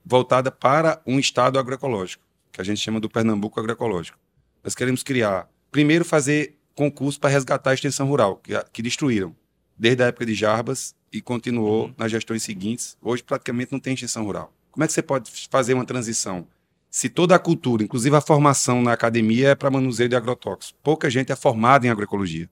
voltada 0.05 0.51
para 0.51 1.01
um 1.07 1.19
Estado 1.19 1.59
agroecológico, 1.59 2.23
que 2.53 2.61
a 2.61 2.65
gente 2.65 2.81
chama 2.81 3.01
do 3.01 3.09
Pernambuco 3.09 3.59
agroecológico. 3.59 4.19
Nós 4.63 4.75
queremos 4.75 5.03
criar, 5.03 5.49
primeiro, 5.71 6.05
fazer 6.05 6.58
concurso 6.79 7.19
para 7.19 7.31
resgatar 7.31 7.71
a 7.71 7.75
extensão 7.75 8.07
rural, 8.07 8.37
que, 8.37 8.53
que, 8.73 8.81
destruíram, 8.81 9.35
desde 9.77 10.01
a 10.05 10.07
época 10.07 10.25
de 10.25 10.33
Jarbas 10.33 10.95
e 11.13 11.21
continuou 11.21 11.87
uhum. 11.87 11.95
nas 11.99 12.13
gestões 12.13 12.45
seguintes. 12.45 12.97
Hoje 13.03 13.21
praticamente 13.21 13.73
não 13.73 13.81
tem 13.81 13.95
extensão 13.95 14.25
rural. 14.25 14.53
Como 14.71 14.85
é 14.85 14.87
que 14.87 14.93
você 14.93 15.03
pode 15.03 15.29
fazer 15.51 15.75
uma 15.75 15.85
transição? 15.85 16.47
Se 16.89 17.09
toda 17.09 17.35
a 17.35 17.39
cultura, 17.39 17.83
inclusive 17.83 18.15
a 18.15 18.21
formação 18.21 18.81
na 18.81 18.93
academia, 18.93 19.49
é 19.49 19.55
para 19.57 19.71
manuseio 19.71 20.09
de 20.09 20.15
agrotóxicos, 20.15 20.73
pouca 20.81 21.11
gente 21.11 21.33
é 21.33 21.37
formada 21.37 21.85
em 21.85 21.91
agroecologia. 21.91 22.49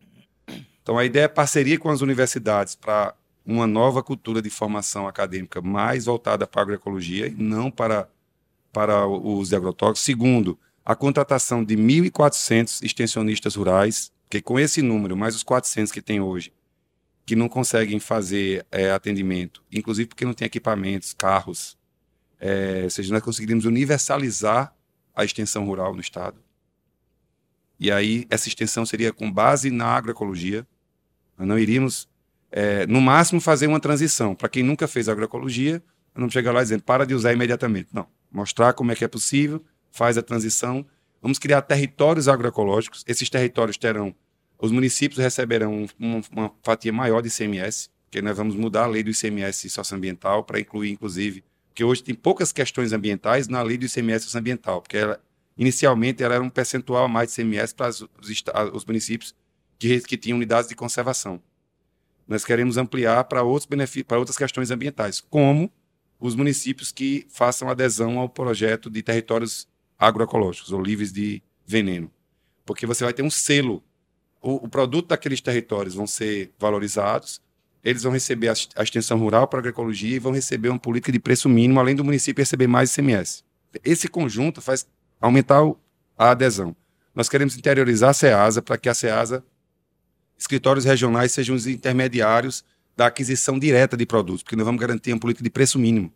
Então 0.82 0.98
a 0.98 1.04
ideia 1.04 1.24
é 1.24 1.28
parceria 1.28 1.78
com 1.78 1.88
as 1.88 2.00
universidades 2.00 2.74
para 2.74 3.14
uma 3.44 3.66
nova 3.66 4.02
cultura 4.02 4.42
de 4.42 4.50
formação 4.50 5.06
acadêmica 5.06 5.62
mais 5.62 6.06
voltada 6.06 6.48
para 6.48 6.62
a 6.62 6.64
agroecologia 6.64 7.28
e 7.28 7.34
não 7.34 7.70
para, 7.70 8.08
para 8.72 9.06
o 9.06 9.36
uso 9.36 9.50
de 9.50 9.56
agrotóxicos. 9.56 10.02
Segundo, 10.02 10.58
a 10.84 10.96
contratação 10.96 11.64
de 11.64 11.76
1.400 11.76 12.82
extensionistas 12.84 13.54
rurais 13.54 14.10
porque 14.28 14.42
com 14.42 14.58
esse 14.58 14.82
número, 14.82 15.16
mais 15.16 15.34
os 15.34 15.42
400 15.42 15.92
que 15.92 16.02
tem 16.02 16.20
hoje, 16.20 16.52
que 17.24 17.34
não 17.34 17.48
conseguem 17.48 17.98
fazer 17.98 18.66
é, 18.70 18.90
atendimento, 18.90 19.62
inclusive 19.72 20.08
porque 20.08 20.24
não 20.24 20.34
tem 20.34 20.46
equipamentos, 20.46 21.12
carros, 21.12 21.78
é, 22.38 22.82
ou 22.84 22.90
seja, 22.90 23.12
nós 23.12 23.22
conseguiríamos 23.22 23.64
universalizar 23.64 24.74
a 25.14 25.24
extensão 25.24 25.64
rural 25.64 25.94
no 25.94 26.00
Estado. 26.00 26.36
E 27.78 27.90
aí 27.90 28.26
essa 28.30 28.48
extensão 28.48 28.84
seria 28.84 29.12
com 29.12 29.30
base 29.30 29.70
na 29.70 29.86
agroecologia. 29.86 30.66
Nós 31.38 31.46
não 31.46 31.58
iríamos, 31.58 32.08
é, 32.50 32.86
no 32.86 33.00
máximo, 33.00 33.40
fazer 33.40 33.66
uma 33.66 33.80
transição. 33.80 34.34
Para 34.34 34.48
quem 34.48 34.62
nunca 34.62 34.88
fez 34.88 35.08
agroecologia, 35.08 35.82
não 36.14 36.30
chegar 36.30 36.52
lá 36.52 36.62
dizendo 36.62 36.82
para 36.82 37.06
de 37.06 37.14
usar 37.14 37.32
imediatamente. 37.32 37.88
Não. 37.92 38.06
Mostrar 38.30 38.72
como 38.72 38.92
é 38.92 38.94
que 38.94 39.04
é 39.04 39.08
possível, 39.08 39.64
faz 39.90 40.18
a 40.18 40.22
transição. 40.22 40.86
Vamos 41.20 41.38
criar 41.38 41.62
territórios 41.62 42.28
agroecológicos. 42.28 43.04
Esses 43.06 43.28
territórios 43.28 43.76
terão, 43.76 44.14
os 44.58 44.70
municípios 44.70 45.18
receberão 45.18 45.86
uma, 45.98 46.20
uma 46.30 46.52
fatia 46.62 46.92
maior 46.92 47.20
de 47.20 47.28
ICMS, 47.28 47.90
porque 48.04 48.22
nós 48.22 48.36
vamos 48.36 48.54
mudar 48.54 48.84
a 48.84 48.86
lei 48.86 49.02
do 49.02 49.10
ICMS 49.10 49.68
socioambiental 49.70 50.44
para 50.44 50.60
incluir, 50.60 50.90
inclusive, 50.90 51.42
porque 51.68 51.84
hoje 51.84 52.02
tem 52.02 52.14
poucas 52.14 52.52
questões 52.52 52.92
ambientais 52.92 53.48
na 53.48 53.60
lei 53.62 53.76
do 53.76 53.84
ICMS 53.84 54.24
socioambiental, 54.24 54.80
porque 54.80 54.96
ela, 54.96 55.20
inicialmente 55.58 56.22
ela 56.22 56.34
era 56.36 56.42
um 56.42 56.50
percentual 56.50 57.04
a 57.04 57.08
mais 57.08 57.34
de 57.34 57.40
ICMS 57.40 57.74
para 57.74 57.90
os, 57.90 58.06
os 58.72 58.84
municípios 58.84 59.34
que, 59.78 60.00
que 60.00 60.16
tinham 60.16 60.36
unidades 60.36 60.68
de 60.68 60.74
conservação. 60.74 61.40
Nós 62.26 62.44
queremos 62.44 62.76
ampliar 62.76 63.24
para 63.24 63.42
outros 63.42 63.68
para 64.06 64.18
outras 64.18 64.36
questões 64.36 64.70
ambientais, 64.70 65.20
como 65.20 65.70
os 66.18 66.34
municípios 66.34 66.90
que 66.90 67.26
façam 67.28 67.68
adesão 67.68 68.18
ao 68.18 68.28
projeto 68.28 68.90
de 68.90 69.02
territórios 69.02 69.68
agroecológicos 69.98 70.72
ou 70.72 70.82
livres 70.82 71.12
de 71.12 71.42
veneno. 71.66 72.10
Porque 72.64 72.86
você 72.86 73.04
vai 73.04 73.12
ter 73.12 73.22
um 73.22 73.30
selo. 73.30 73.82
O, 74.40 74.66
o 74.66 74.68
produto 74.68 75.08
daqueles 75.08 75.40
territórios 75.40 75.94
vão 75.94 76.06
ser 76.06 76.52
valorizados, 76.58 77.40
eles 77.82 78.02
vão 78.02 78.12
receber 78.12 78.48
a, 78.48 78.82
extensão 78.82 79.18
rural 79.18 79.46
para 79.46 79.58
a 79.58 79.60
agroecologia 79.60 80.16
e 80.16 80.18
vão 80.18 80.32
receber 80.32 80.68
uma 80.68 80.78
política 80.78 81.12
de 81.12 81.20
preço 81.20 81.48
mínimo, 81.48 81.78
além 81.78 81.94
do 81.94 82.04
município 82.04 82.42
receber 82.42 82.66
mais 82.66 82.90
ICMS. 82.90 83.44
Esse 83.84 84.08
conjunto 84.08 84.60
faz 84.60 84.86
aumentar 85.20 85.62
a 86.18 86.30
adesão. 86.30 86.74
Nós 87.14 87.28
queremos 87.28 87.56
interiorizar 87.56 88.10
a 88.10 88.14
SEASA 88.14 88.60
para 88.60 88.76
que 88.76 88.88
a 88.88 88.94
SEASA, 88.94 89.44
escritórios 90.36 90.84
regionais, 90.84 91.32
sejam 91.32 91.54
os 91.54 91.66
intermediários 91.66 92.64
da 92.96 93.06
aquisição 93.06 93.58
direta 93.58 93.96
de 93.96 94.04
produtos, 94.04 94.42
porque 94.42 94.56
nós 94.56 94.64
vamos 94.64 94.80
garantir 94.80 95.12
uma 95.12 95.20
política 95.20 95.44
de 95.44 95.50
preço 95.50 95.78
mínimo. 95.78 96.12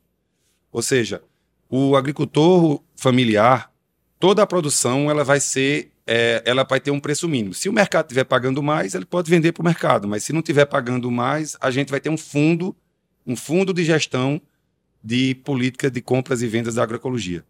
Ou 0.73 0.83
seja, 0.83 1.23
o 1.69 1.95
agricultor 1.95 2.83
familiar, 3.01 3.73
toda 4.19 4.43
a 4.43 4.47
produção 4.47 5.11
ela 5.11 5.25
vai 5.25 5.41
ser, 5.41 5.91
é, 6.07 6.43
ela 6.45 6.65
vai 6.65 6.79
ter 6.79 6.91
um 6.91 7.01
preço 7.01 7.29
mínimo. 7.29 7.55
Se 7.55 7.69
o 7.69 7.73
mercado 7.73 8.05
estiver 8.05 8.25
pagando 8.25 8.63
mais, 8.63 8.95
ele 8.95 9.07
pode 9.07 9.31
vender 9.31 9.53
para 9.53 9.63
o 9.63 9.65
mercado, 9.65 10.07
mas 10.07 10.23
se 10.23 10.33
não 10.33 10.41
estiver 10.41 10.67
pagando 10.67 11.11
mais, 11.11 11.57
a 11.61 11.71
gente 11.71 11.91
vai 11.91 12.01
ter 12.01 12.11
um 12.11 12.19
fundo, 12.19 12.77
um 13.27 13.35
fundo 13.35 13.73
de 13.73 13.85
gestão 13.85 14.41
de 15.03 15.35
política 15.37 15.91
de 15.91 16.03
compras 16.03 16.43
e 16.43 16.47
vendas 16.47 16.75
da 16.75 16.83
agroecologia. 16.83 17.43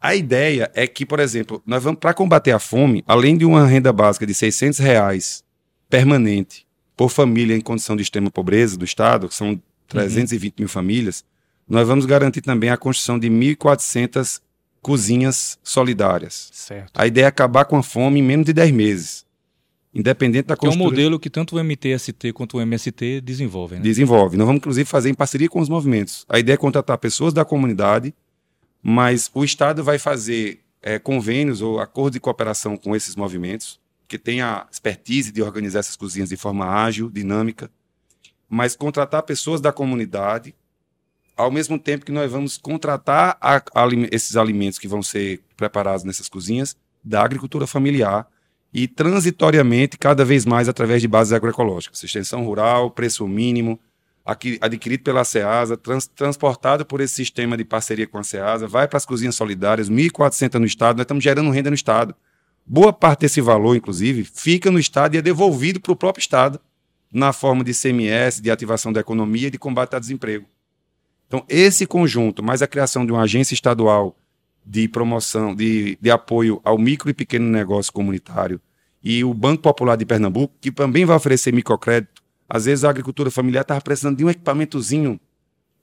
A 0.00 0.14
ideia 0.14 0.70
é 0.74 0.86
que, 0.86 1.06
por 1.06 1.20
exemplo, 1.20 1.62
nós 1.64 1.82
vamos 1.82 2.00
para 2.00 2.12
combater 2.12 2.50
a 2.50 2.58
fome, 2.58 3.04
além 3.06 3.36
de 3.36 3.44
uma 3.44 3.66
renda 3.66 3.92
básica 3.92 4.26
de 4.26 4.34
600 4.34 4.78
reais 4.78 5.44
permanente 5.88 6.66
por 6.96 7.08
família 7.08 7.56
em 7.56 7.60
condição 7.60 7.94
de 7.94 8.02
extrema 8.02 8.30
pobreza 8.30 8.76
do 8.76 8.84
Estado, 8.84 9.28
que 9.28 9.34
são 9.34 9.60
320 9.88 10.52
uhum. 10.52 10.54
mil 10.60 10.68
famílias, 10.68 11.24
nós 11.68 11.86
vamos 11.86 12.06
garantir 12.06 12.40
também 12.40 12.70
a 12.70 12.76
construção 12.76 13.18
de 13.18 13.28
1.400 13.28 14.40
cozinhas 14.86 15.58
solidárias. 15.64 16.48
Certo. 16.52 16.92
A 16.94 17.08
ideia 17.08 17.24
é 17.24 17.26
acabar 17.26 17.64
com 17.64 17.76
a 17.76 17.82
fome 17.82 18.20
em 18.20 18.22
menos 18.22 18.46
de 18.46 18.52
10 18.52 18.70
meses. 18.70 19.26
Independente 19.92 20.46
da 20.46 20.54
construção. 20.54 20.78
Que 20.78 20.84
é 20.84 20.86
um 20.86 20.90
modelo 20.90 21.18
que 21.18 21.28
tanto 21.28 21.56
o 21.56 21.64
MTST 21.64 22.32
quanto 22.32 22.56
o 22.56 22.60
MST 22.60 23.20
desenvolvem. 23.20 23.80
Né? 23.80 23.82
Desenvolve. 23.82 24.36
Nós 24.36 24.46
vamos, 24.46 24.60
inclusive, 24.60 24.88
fazer 24.88 25.10
em 25.10 25.14
parceria 25.14 25.48
com 25.48 25.58
os 25.58 25.68
movimentos. 25.68 26.24
A 26.28 26.38
ideia 26.38 26.54
é 26.54 26.56
contratar 26.56 26.98
pessoas 26.98 27.34
da 27.34 27.44
comunidade, 27.44 28.14
mas 28.80 29.28
o 29.34 29.42
Estado 29.42 29.82
vai 29.82 29.98
fazer 29.98 30.60
é, 30.80 31.00
convênios 31.00 31.62
ou 31.62 31.80
acordos 31.80 32.12
de 32.12 32.20
cooperação 32.20 32.76
com 32.76 32.94
esses 32.94 33.16
movimentos 33.16 33.80
que 34.06 34.16
tem 34.16 34.40
a 34.40 34.68
expertise 34.70 35.32
de 35.32 35.42
organizar 35.42 35.80
essas 35.80 35.96
cozinhas 35.96 36.28
de 36.28 36.36
forma 36.36 36.64
ágil, 36.64 37.10
dinâmica, 37.10 37.68
mas 38.48 38.76
contratar 38.76 39.24
pessoas 39.24 39.60
da 39.60 39.72
comunidade, 39.72 40.54
ao 41.36 41.50
mesmo 41.50 41.78
tempo 41.78 42.04
que 42.04 42.12
nós 42.12 42.30
vamos 42.32 42.56
contratar 42.56 43.36
a, 43.40 43.56
a, 43.56 43.88
esses 44.10 44.36
alimentos 44.36 44.78
que 44.78 44.88
vão 44.88 45.02
ser 45.02 45.40
preparados 45.56 46.02
nessas 46.02 46.28
cozinhas 46.28 46.76
da 47.04 47.22
agricultura 47.22 47.66
familiar 47.66 48.26
e 48.72 48.88
transitoriamente, 48.88 49.96
cada 49.96 50.24
vez 50.24 50.44
mais, 50.44 50.68
através 50.68 51.00
de 51.00 51.08
bases 51.08 51.32
agroecológicas. 51.32 52.02
Extensão 52.02 52.44
rural, 52.44 52.90
preço 52.90 53.26
mínimo, 53.28 53.78
adquirido 54.60 55.02
pela 55.02 55.24
SEASA, 55.24 55.76
trans, 55.76 56.06
transportado 56.08 56.84
por 56.84 57.00
esse 57.00 57.14
sistema 57.14 57.56
de 57.56 57.64
parceria 57.64 58.06
com 58.06 58.18
a 58.18 58.24
SEASA, 58.24 58.66
vai 58.66 58.88
para 58.88 58.96
as 58.96 59.06
cozinhas 59.06 59.36
solidárias, 59.36 59.88
1.400 59.88 60.58
no 60.58 60.66
Estado, 60.66 60.96
nós 60.96 61.04
estamos 61.04 61.22
gerando 61.22 61.50
renda 61.50 61.70
no 61.70 61.76
Estado. 61.76 62.14
Boa 62.66 62.92
parte 62.92 63.20
desse 63.20 63.40
valor, 63.40 63.76
inclusive, 63.76 64.24
fica 64.24 64.70
no 64.70 64.80
Estado 64.80 65.14
e 65.14 65.18
é 65.18 65.22
devolvido 65.22 65.80
para 65.80 65.92
o 65.92 65.96
próprio 65.96 66.20
Estado 66.20 66.60
na 67.12 67.32
forma 67.32 67.62
de 67.62 67.72
CMS, 67.72 68.40
de 68.40 68.50
ativação 68.50 68.92
da 68.92 69.00
economia 69.00 69.46
e 69.46 69.50
de 69.50 69.58
combate 69.58 69.94
ao 69.94 70.00
desemprego. 70.00 70.46
Então, 71.26 71.44
esse 71.48 71.86
conjunto, 71.86 72.42
mais 72.42 72.62
a 72.62 72.66
criação 72.66 73.04
de 73.04 73.12
uma 73.12 73.22
agência 73.22 73.54
estadual 73.54 74.16
de 74.64 74.88
promoção, 74.88 75.54
de, 75.54 75.98
de 76.00 76.10
apoio 76.10 76.60
ao 76.64 76.78
micro 76.78 77.08
e 77.10 77.14
pequeno 77.14 77.48
negócio 77.48 77.92
comunitário, 77.92 78.60
e 79.02 79.22
o 79.24 79.32
Banco 79.32 79.62
Popular 79.62 79.96
de 79.96 80.04
Pernambuco, 80.04 80.54
que 80.60 80.72
também 80.72 81.04
vai 81.04 81.16
oferecer 81.16 81.52
microcrédito. 81.52 82.22
Às 82.48 82.64
vezes 82.64 82.84
a 82.84 82.90
agricultura 82.90 83.30
familiar 83.30 83.62
estava 83.62 83.80
precisando 83.80 84.16
de 84.16 84.24
um 84.24 84.30
equipamentozinho 84.30 85.20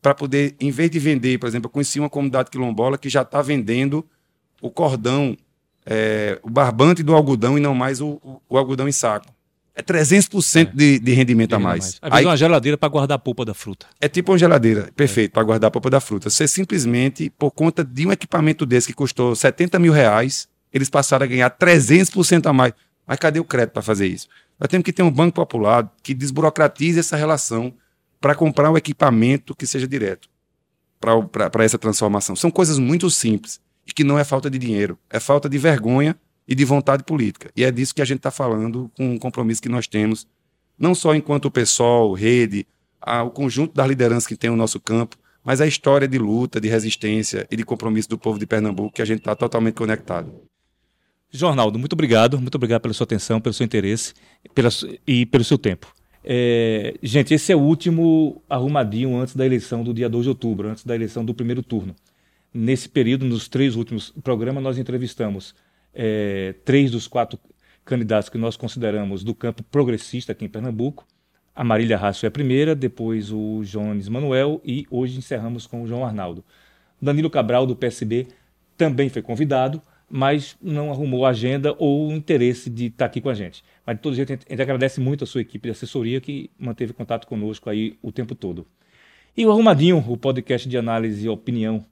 para 0.01 0.13
poder, 0.13 0.55
em 0.59 0.71
vez 0.71 0.89
de 0.91 0.99
vender, 0.99 1.37
por 1.37 1.47
exemplo, 1.47 1.67
eu 1.67 1.71
conheci 1.71 1.99
uma 1.99 2.09
comunidade 2.09 2.49
quilombola 2.49 2.97
que 2.97 3.07
já 3.09 3.21
está 3.21 3.41
vendendo 3.41 4.05
o 4.61 4.69
cordão 4.69 5.37
é, 5.85 6.39
o 6.43 6.49
barbante 6.49 7.03
do 7.03 7.13
algodão 7.13 7.57
e 7.57 7.61
não 7.61 7.75
mais 7.75 8.01
o, 8.01 8.19
o, 8.23 8.41
o 8.49 8.57
algodão 8.57 8.87
em 8.87 8.91
saco. 8.91 9.27
É 9.75 9.81
300% 9.81 10.67
é. 10.67 10.71
de, 10.71 10.99
de 10.99 11.13
rendimento 11.13 11.53
a 11.53 11.59
mais. 11.59 11.99
mais. 11.99 12.13
Aí, 12.13 12.25
uma 12.25 12.37
geladeira 12.37 12.77
para 12.77 12.89
guardar 12.89 13.15
a 13.15 13.19
polpa 13.19 13.43
da 13.43 13.55
fruta. 13.55 13.87
É 13.99 14.07
tipo 14.07 14.31
uma 14.31 14.37
geladeira, 14.37 14.91
perfeito, 14.95 15.31
é. 15.31 15.33
para 15.33 15.43
guardar 15.43 15.69
a 15.69 15.71
polpa 15.71 15.89
da 15.89 15.99
fruta. 15.99 16.29
Você 16.29 16.47
simplesmente, 16.47 17.29
por 17.31 17.51
conta 17.51 17.83
de 17.83 18.05
um 18.05 18.11
equipamento 18.11 18.65
desse 18.65 18.87
que 18.87 18.93
custou 18.93 19.35
70 19.35 19.79
mil 19.79 19.91
reais, 19.91 20.47
eles 20.71 20.89
passaram 20.89 21.23
a 21.23 21.27
ganhar 21.27 21.49
300% 21.49 22.45
a 22.45 22.53
mais. 22.53 22.73
Mas 23.05 23.17
cadê 23.17 23.39
o 23.39 23.43
crédito 23.43 23.73
para 23.73 23.81
fazer 23.81 24.07
isso? 24.07 24.27
Nós 24.59 24.69
temos 24.69 24.85
que 24.85 24.93
ter 24.93 25.03
um 25.03 25.11
banco 25.11 25.35
popular 25.35 25.91
que 26.03 26.13
desburocratize 26.13 26.99
essa 26.99 27.17
relação 27.17 27.73
para 28.21 28.35
comprar 28.35 28.71
um 28.71 28.77
equipamento 28.77 29.55
que 29.55 29.67
seja 29.67 29.87
direto 29.87 30.29
para 31.51 31.63
essa 31.65 31.77
transformação. 31.77 32.35
São 32.35 32.49
coisas 32.49 32.79
muito 32.79 33.09
simples 33.09 33.59
e 33.85 33.91
que 33.91 34.03
não 34.03 34.17
é 34.17 34.23
falta 34.23 34.49
de 34.49 34.57
dinheiro, 34.57 34.97
é 35.09 35.19
falta 35.19 35.49
de 35.49 35.57
vergonha 35.57 36.15
e 36.47 36.55
de 36.55 36.65
vontade 36.65 37.03
política. 37.03 37.51
E 37.55 37.63
é 37.63 37.71
disso 37.71 37.95
que 37.95 38.01
a 38.01 38.05
gente 38.05 38.17
está 38.17 38.31
falando 38.31 38.91
com 38.95 39.15
o 39.15 39.19
compromisso 39.19 39.61
que 39.61 39.69
nós 39.69 39.87
temos, 39.87 40.27
não 40.77 40.93
só 40.93 41.15
enquanto 41.15 41.45
o 41.45 41.51
pessoal, 41.51 42.13
rede, 42.13 42.65
a, 43.01 43.23
o 43.23 43.29
conjunto 43.29 43.73
das 43.73 43.87
lideranças 43.87 44.27
que 44.27 44.35
tem 44.35 44.49
o 44.49 44.55
nosso 44.55 44.79
campo, 44.79 45.17
mas 45.43 45.59
a 45.59 45.67
história 45.67 46.07
de 46.07 46.17
luta, 46.17 46.59
de 46.59 46.69
resistência 46.69 47.47
e 47.51 47.55
de 47.55 47.65
compromisso 47.65 48.09
do 48.09 48.17
povo 48.17 48.39
de 48.39 48.45
Pernambuco, 48.45 48.93
que 48.93 49.01
a 49.01 49.05
gente 49.05 49.19
está 49.19 49.35
totalmente 49.35 49.75
conectado. 49.75 50.33
Jornaldo, 51.29 51.79
muito 51.79 51.93
obrigado, 51.93 52.39
muito 52.39 52.55
obrigado 52.55 52.81
pela 52.81 52.93
sua 52.93 53.05
atenção, 53.05 53.41
pelo 53.41 53.53
seu 53.53 53.65
interesse 53.65 54.13
pela, 54.53 54.69
e 55.05 55.25
pelo 55.25 55.43
seu 55.43 55.57
tempo. 55.57 55.91
É, 56.23 56.93
gente, 57.03 57.33
esse 57.33 57.51
é 57.51 57.55
o 57.55 57.59
último 57.59 58.41
arrumadinho 58.49 59.17
antes 59.17 59.35
da 59.35 59.45
eleição 59.45 59.83
do 59.83 59.93
dia 59.93 60.07
2 60.07 60.23
de 60.23 60.29
outubro, 60.29 60.69
antes 60.69 60.85
da 60.85 60.95
eleição 60.95 61.25
do 61.25 61.33
primeiro 61.33 61.61
turno. 61.61 61.95
Nesse 62.53 62.87
período, 62.87 63.25
nos 63.25 63.47
três 63.47 63.75
últimos 63.75 64.11
programas, 64.23 64.63
nós 64.63 64.77
entrevistamos 64.77 65.55
é, 65.93 66.55
três 66.65 66.91
dos 66.91 67.07
quatro 67.07 67.39
candidatos 67.85 68.29
que 68.29 68.37
nós 68.37 68.55
consideramos 68.55 69.23
do 69.23 69.35
campo 69.35 69.63
progressista 69.63 70.31
aqui 70.31 70.45
em 70.45 70.49
Pernambuco. 70.49 71.05
A 71.55 71.63
Marília 71.63 71.97
Rácio 71.97 72.25
é 72.25 72.29
a 72.29 72.31
primeira, 72.31 72.73
depois 72.73 73.31
o 73.31 73.61
Jones 73.63 74.09
Manuel 74.09 74.59
e 74.65 74.87
hoje 74.89 75.17
encerramos 75.17 75.67
com 75.67 75.83
o 75.83 75.87
João 75.87 76.05
Arnaldo. 76.05 76.43
Danilo 77.01 77.29
Cabral, 77.29 77.67
do 77.67 77.75
PSB, 77.75 78.27
também 78.77 79.09
foi 79.09 79.21
convidado, 79.21 79.81
mas 80.09 80.57
não 80.61 80.89
arrumou 80.89 81.25
agenda 81.25 81.75
ou 81.77 82.11
interesse 82.11 82.69
de 82.69 82.85
estar 82.85 83.05
aqui 83.05 83.21
com 83.21 83.29
a 83.29 83.33
gente. 83.33 83.63
Mas 83.85 83.97
de 83.97 84.01
todo 84.01 84.15
jeito, 84.15 84.33
a 84.33 84.35
gente 84.35 84.61
agradece 84.61 84.99
muito 84.99 85.23
a 85.23 85.27
sua 85.27 85.41
equipe 85.41 85.67
de 85.67 85.71
assessoria 85.71 86.21
que 86.21 86.49
manteve 86.57 86.93
contato 86.93 87.27
conosco 87.27 87.69
aí 87.69 87.97
o 88.01 88.11
tempo 88.11 88.33
todo. 88.33 88.65
E 89.35 89.45
o 89.45 89.51
Arrumadinho, 89.51 89.97
o 90.07 90.17
podcast 90.17 90.67
de 90.67 90.77
análise 90.77 91.25
e 91.25 91.29
opinião 91.29 91.85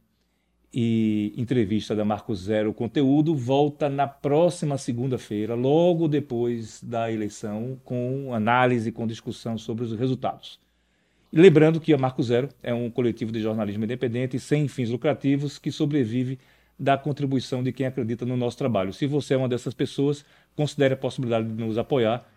e 0.73 1.33
entrevista 1.35 1.95
da 1.95 2.05
Marco 2.05 2.33
Zero 2.33 2.73
Conteúdo 2.73 3.35
volta 3.35 3.89
na 3.89 4.07
próxima 4.07 4.77
segunda-feira, 4.77 5.53
logo 5.53 6.07
depois 6.07 6.81
da 6.81 7.11
eleição, 7.11 7.77
com 7.83 8.33
análise, 8.33 8.91
com 8.91 9.05
discussão 9.05 9.57
sobre 9.57 9.83
os 9.83 9.93
resultados. 9.93 10.59
E 11.31 11.39
lembrando 11.39 11.79
que 11.79 11.93
a 11.93 11.97
Marco 11.97 12.23
Zero 12.23 12.49
é 12.63 12.73
um 12.73 12.89
coletivo 12.89 13.31
de 13.31 13.41
jornalismo 13.41 13.83
independente 13.83 14.39
sem 14.39 14.67
fins 14.67 14.89
lucrativos 14.89 15.57
que 15.57 15.71
sobrevive 15.71 16.39
da 16.79 16.97
contribuição 16.97 17.61
de 17.61 17.71
quem 17.71 17.85
acredita 17.85 18.25
no 18.25 18.35
nosso 18.35 18.57
trabalho. 18.57 18.91
Se 18.91 19.05
você 19.05 19.33
é 19.33 19.37
uma 19.37 19.47
dessas 19.47 19.73
pessoas, 19.73 20.25
considere 20.55 20.93
a 20.93 20.97
possibilidade 20.97 21.47
de 21.47 21.63
nos 21.63 21.77
apoiar, 21.77 22.27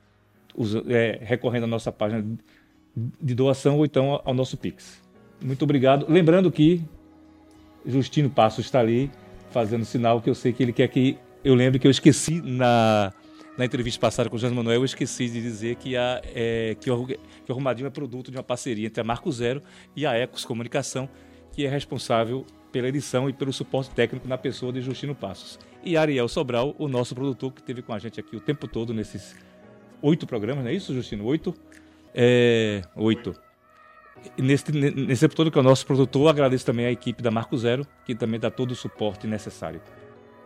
é, 0.89 1.18
recorrendo 1.22 1.64
à 1.64 1.66
nossa 1.66 1.91
página 1.91 2.24
de 3.20 3.35
doação 3.35 3.78
ou 3.78 3.85
então 3.85 4.20
ao 4.24 4.35
nosso 4.35 4.57
Pix. 4.57 5.03
Muito 5.43 5.62
obrigado. 5.62 6.07
Lembrando 6.09 6.51
que 6.51 6.85
Justino 7.87 8.30
Passos 8.30 8.64
está 8.64 8.80
ali 8.80 9.11
fazendo 9.51 9.85
sinal 9.85 10.20
que 10.20 10.28
eu 10.28 10.35
sei 10.35 10.53
que 10.53 10.62
ele 10.62 10.72
quer 10.72 10.89
que 10.89 11.18
eu 11.45 11.55
lembro 11.55 11.78
que 11.78 11.87
eu 11.87 11.91
esqueci 11.91 12.41
na, 12.41 13.12
na 13.57 13.64
entrevista 13.64 14.01
passada 14.01 14.28
com 14.28 14.37
o 14.37 14.39
José 14.39 14.53
Manuel, 14.53 14.80
eu 14.80 14.85
esqueci 14.85 15.28
de 15.28 15.41
dizer 15.41 15.76
que, 15.76 15.97
a, 15.97 16.20
é, 16.24 16.76
que, 16.80 16.91
o, 16.91 17.07
que 17.07 17.18
o 17.49 17.53
Arrumadinho 17.53 17.87
é 17.87 17.91
produto 17.91 18.30
de 18.30 18.37
uma 18.37 18.43
parceria 18.43 18.87
entre 18.87 19.01
a 19.01 19.05
Marco 19.05 19.30
Zero 19.30 19.62
e 19.95 20.07
a 20.07 20.14
Ecos 20.14 20.45
Comunicação, 20.45 21.09
que 21.53 21.64
é 21.64 21.68
responsável 21.68 22.45
pela 22.72 22.89
edição 22.89 23.28
e 23.28 23.32
pelo 23.32 23.53
suporte 23.53 23.91
técnico 23.91 24.26
na 24.26 24.37
pessoa 24.37 24.72
de 24.72 24.80
Justino 24.80 25.14
Passos. 25.14 25.59
E 25.85 25.97
Ariel 25.97 26.26
Sobral, 26.26 26.74
o 26.78 26.89
nosso 26.89 27.14
produtor, 27.14 27.53
que 27.53 27.61
esteve 27.61 27.82
com 27.82 27.93
a 27.93 27.99
gente 27.99 28.18
aqui 28.18 28.35
o 28.35 28.41
tempo 28.41 28.66
todo 28.66 28.93
nesses 28.93 29.37
oito 30.03 30.26
programas, 30.26 30.64
não 30.64 30.70
é 30.70 30.74
isso, 30.74 30.93
Justino? 30.93 31.24
Oito? 31.24 31.55
É, 32.12 32.82
oito. 32.97 33.35
Nesse, 34.39 34.72
nesse 34.72 35.20
tempo 35.20 35.35
todo 35.35 35.51
que 35.51 35.59
é 35.59 35.61
o 35.61 35.64
nosso 35.64 35.87
produtor, 35.87 36.29
agradeço 36.29 36.64
também 36.64 36.87
a 36.87 36.91
equipe 36.91 37.22
da 37.22 37.31
Marco 37.31 37.57
Zero, 37.57 37.87
que 38.05 38.14
também 38.14 38.39
dá 38.39 38.51
todo 38.51 38.72
o 38.72 38.75
suporte 38.75 39.27
necessário. 39.27 39.81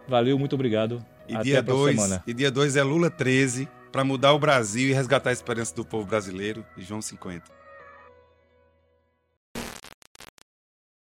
Valeu, 0.07 0.39
muito 0.39 0.55
obrigado. 0.55 1.05
E 1.29 1.35
Até 1.35 1.45
dia 1.45 1.63
2 1.63 2.21
e 2.27 2.33
dia 2.33 2.51
2 2.51 2.77
é 2.77 2.83
Lula 2.83 3.11
13 3.11 3.69
para 3.93 4.05
mudar 4.05 4.33
o 4.33 4.39
Brasil 4.39 4.89
e 4.89 4.93
resgatar 4.93 5.31
a 5.31 5.33
esperança 5.33 5.75
do 5.75 5.85
povo 5.85 6.07
brasileiro. 6.07 6.65
E 6.77 6.83
João 6.83 7.03
50. 7.03 7.58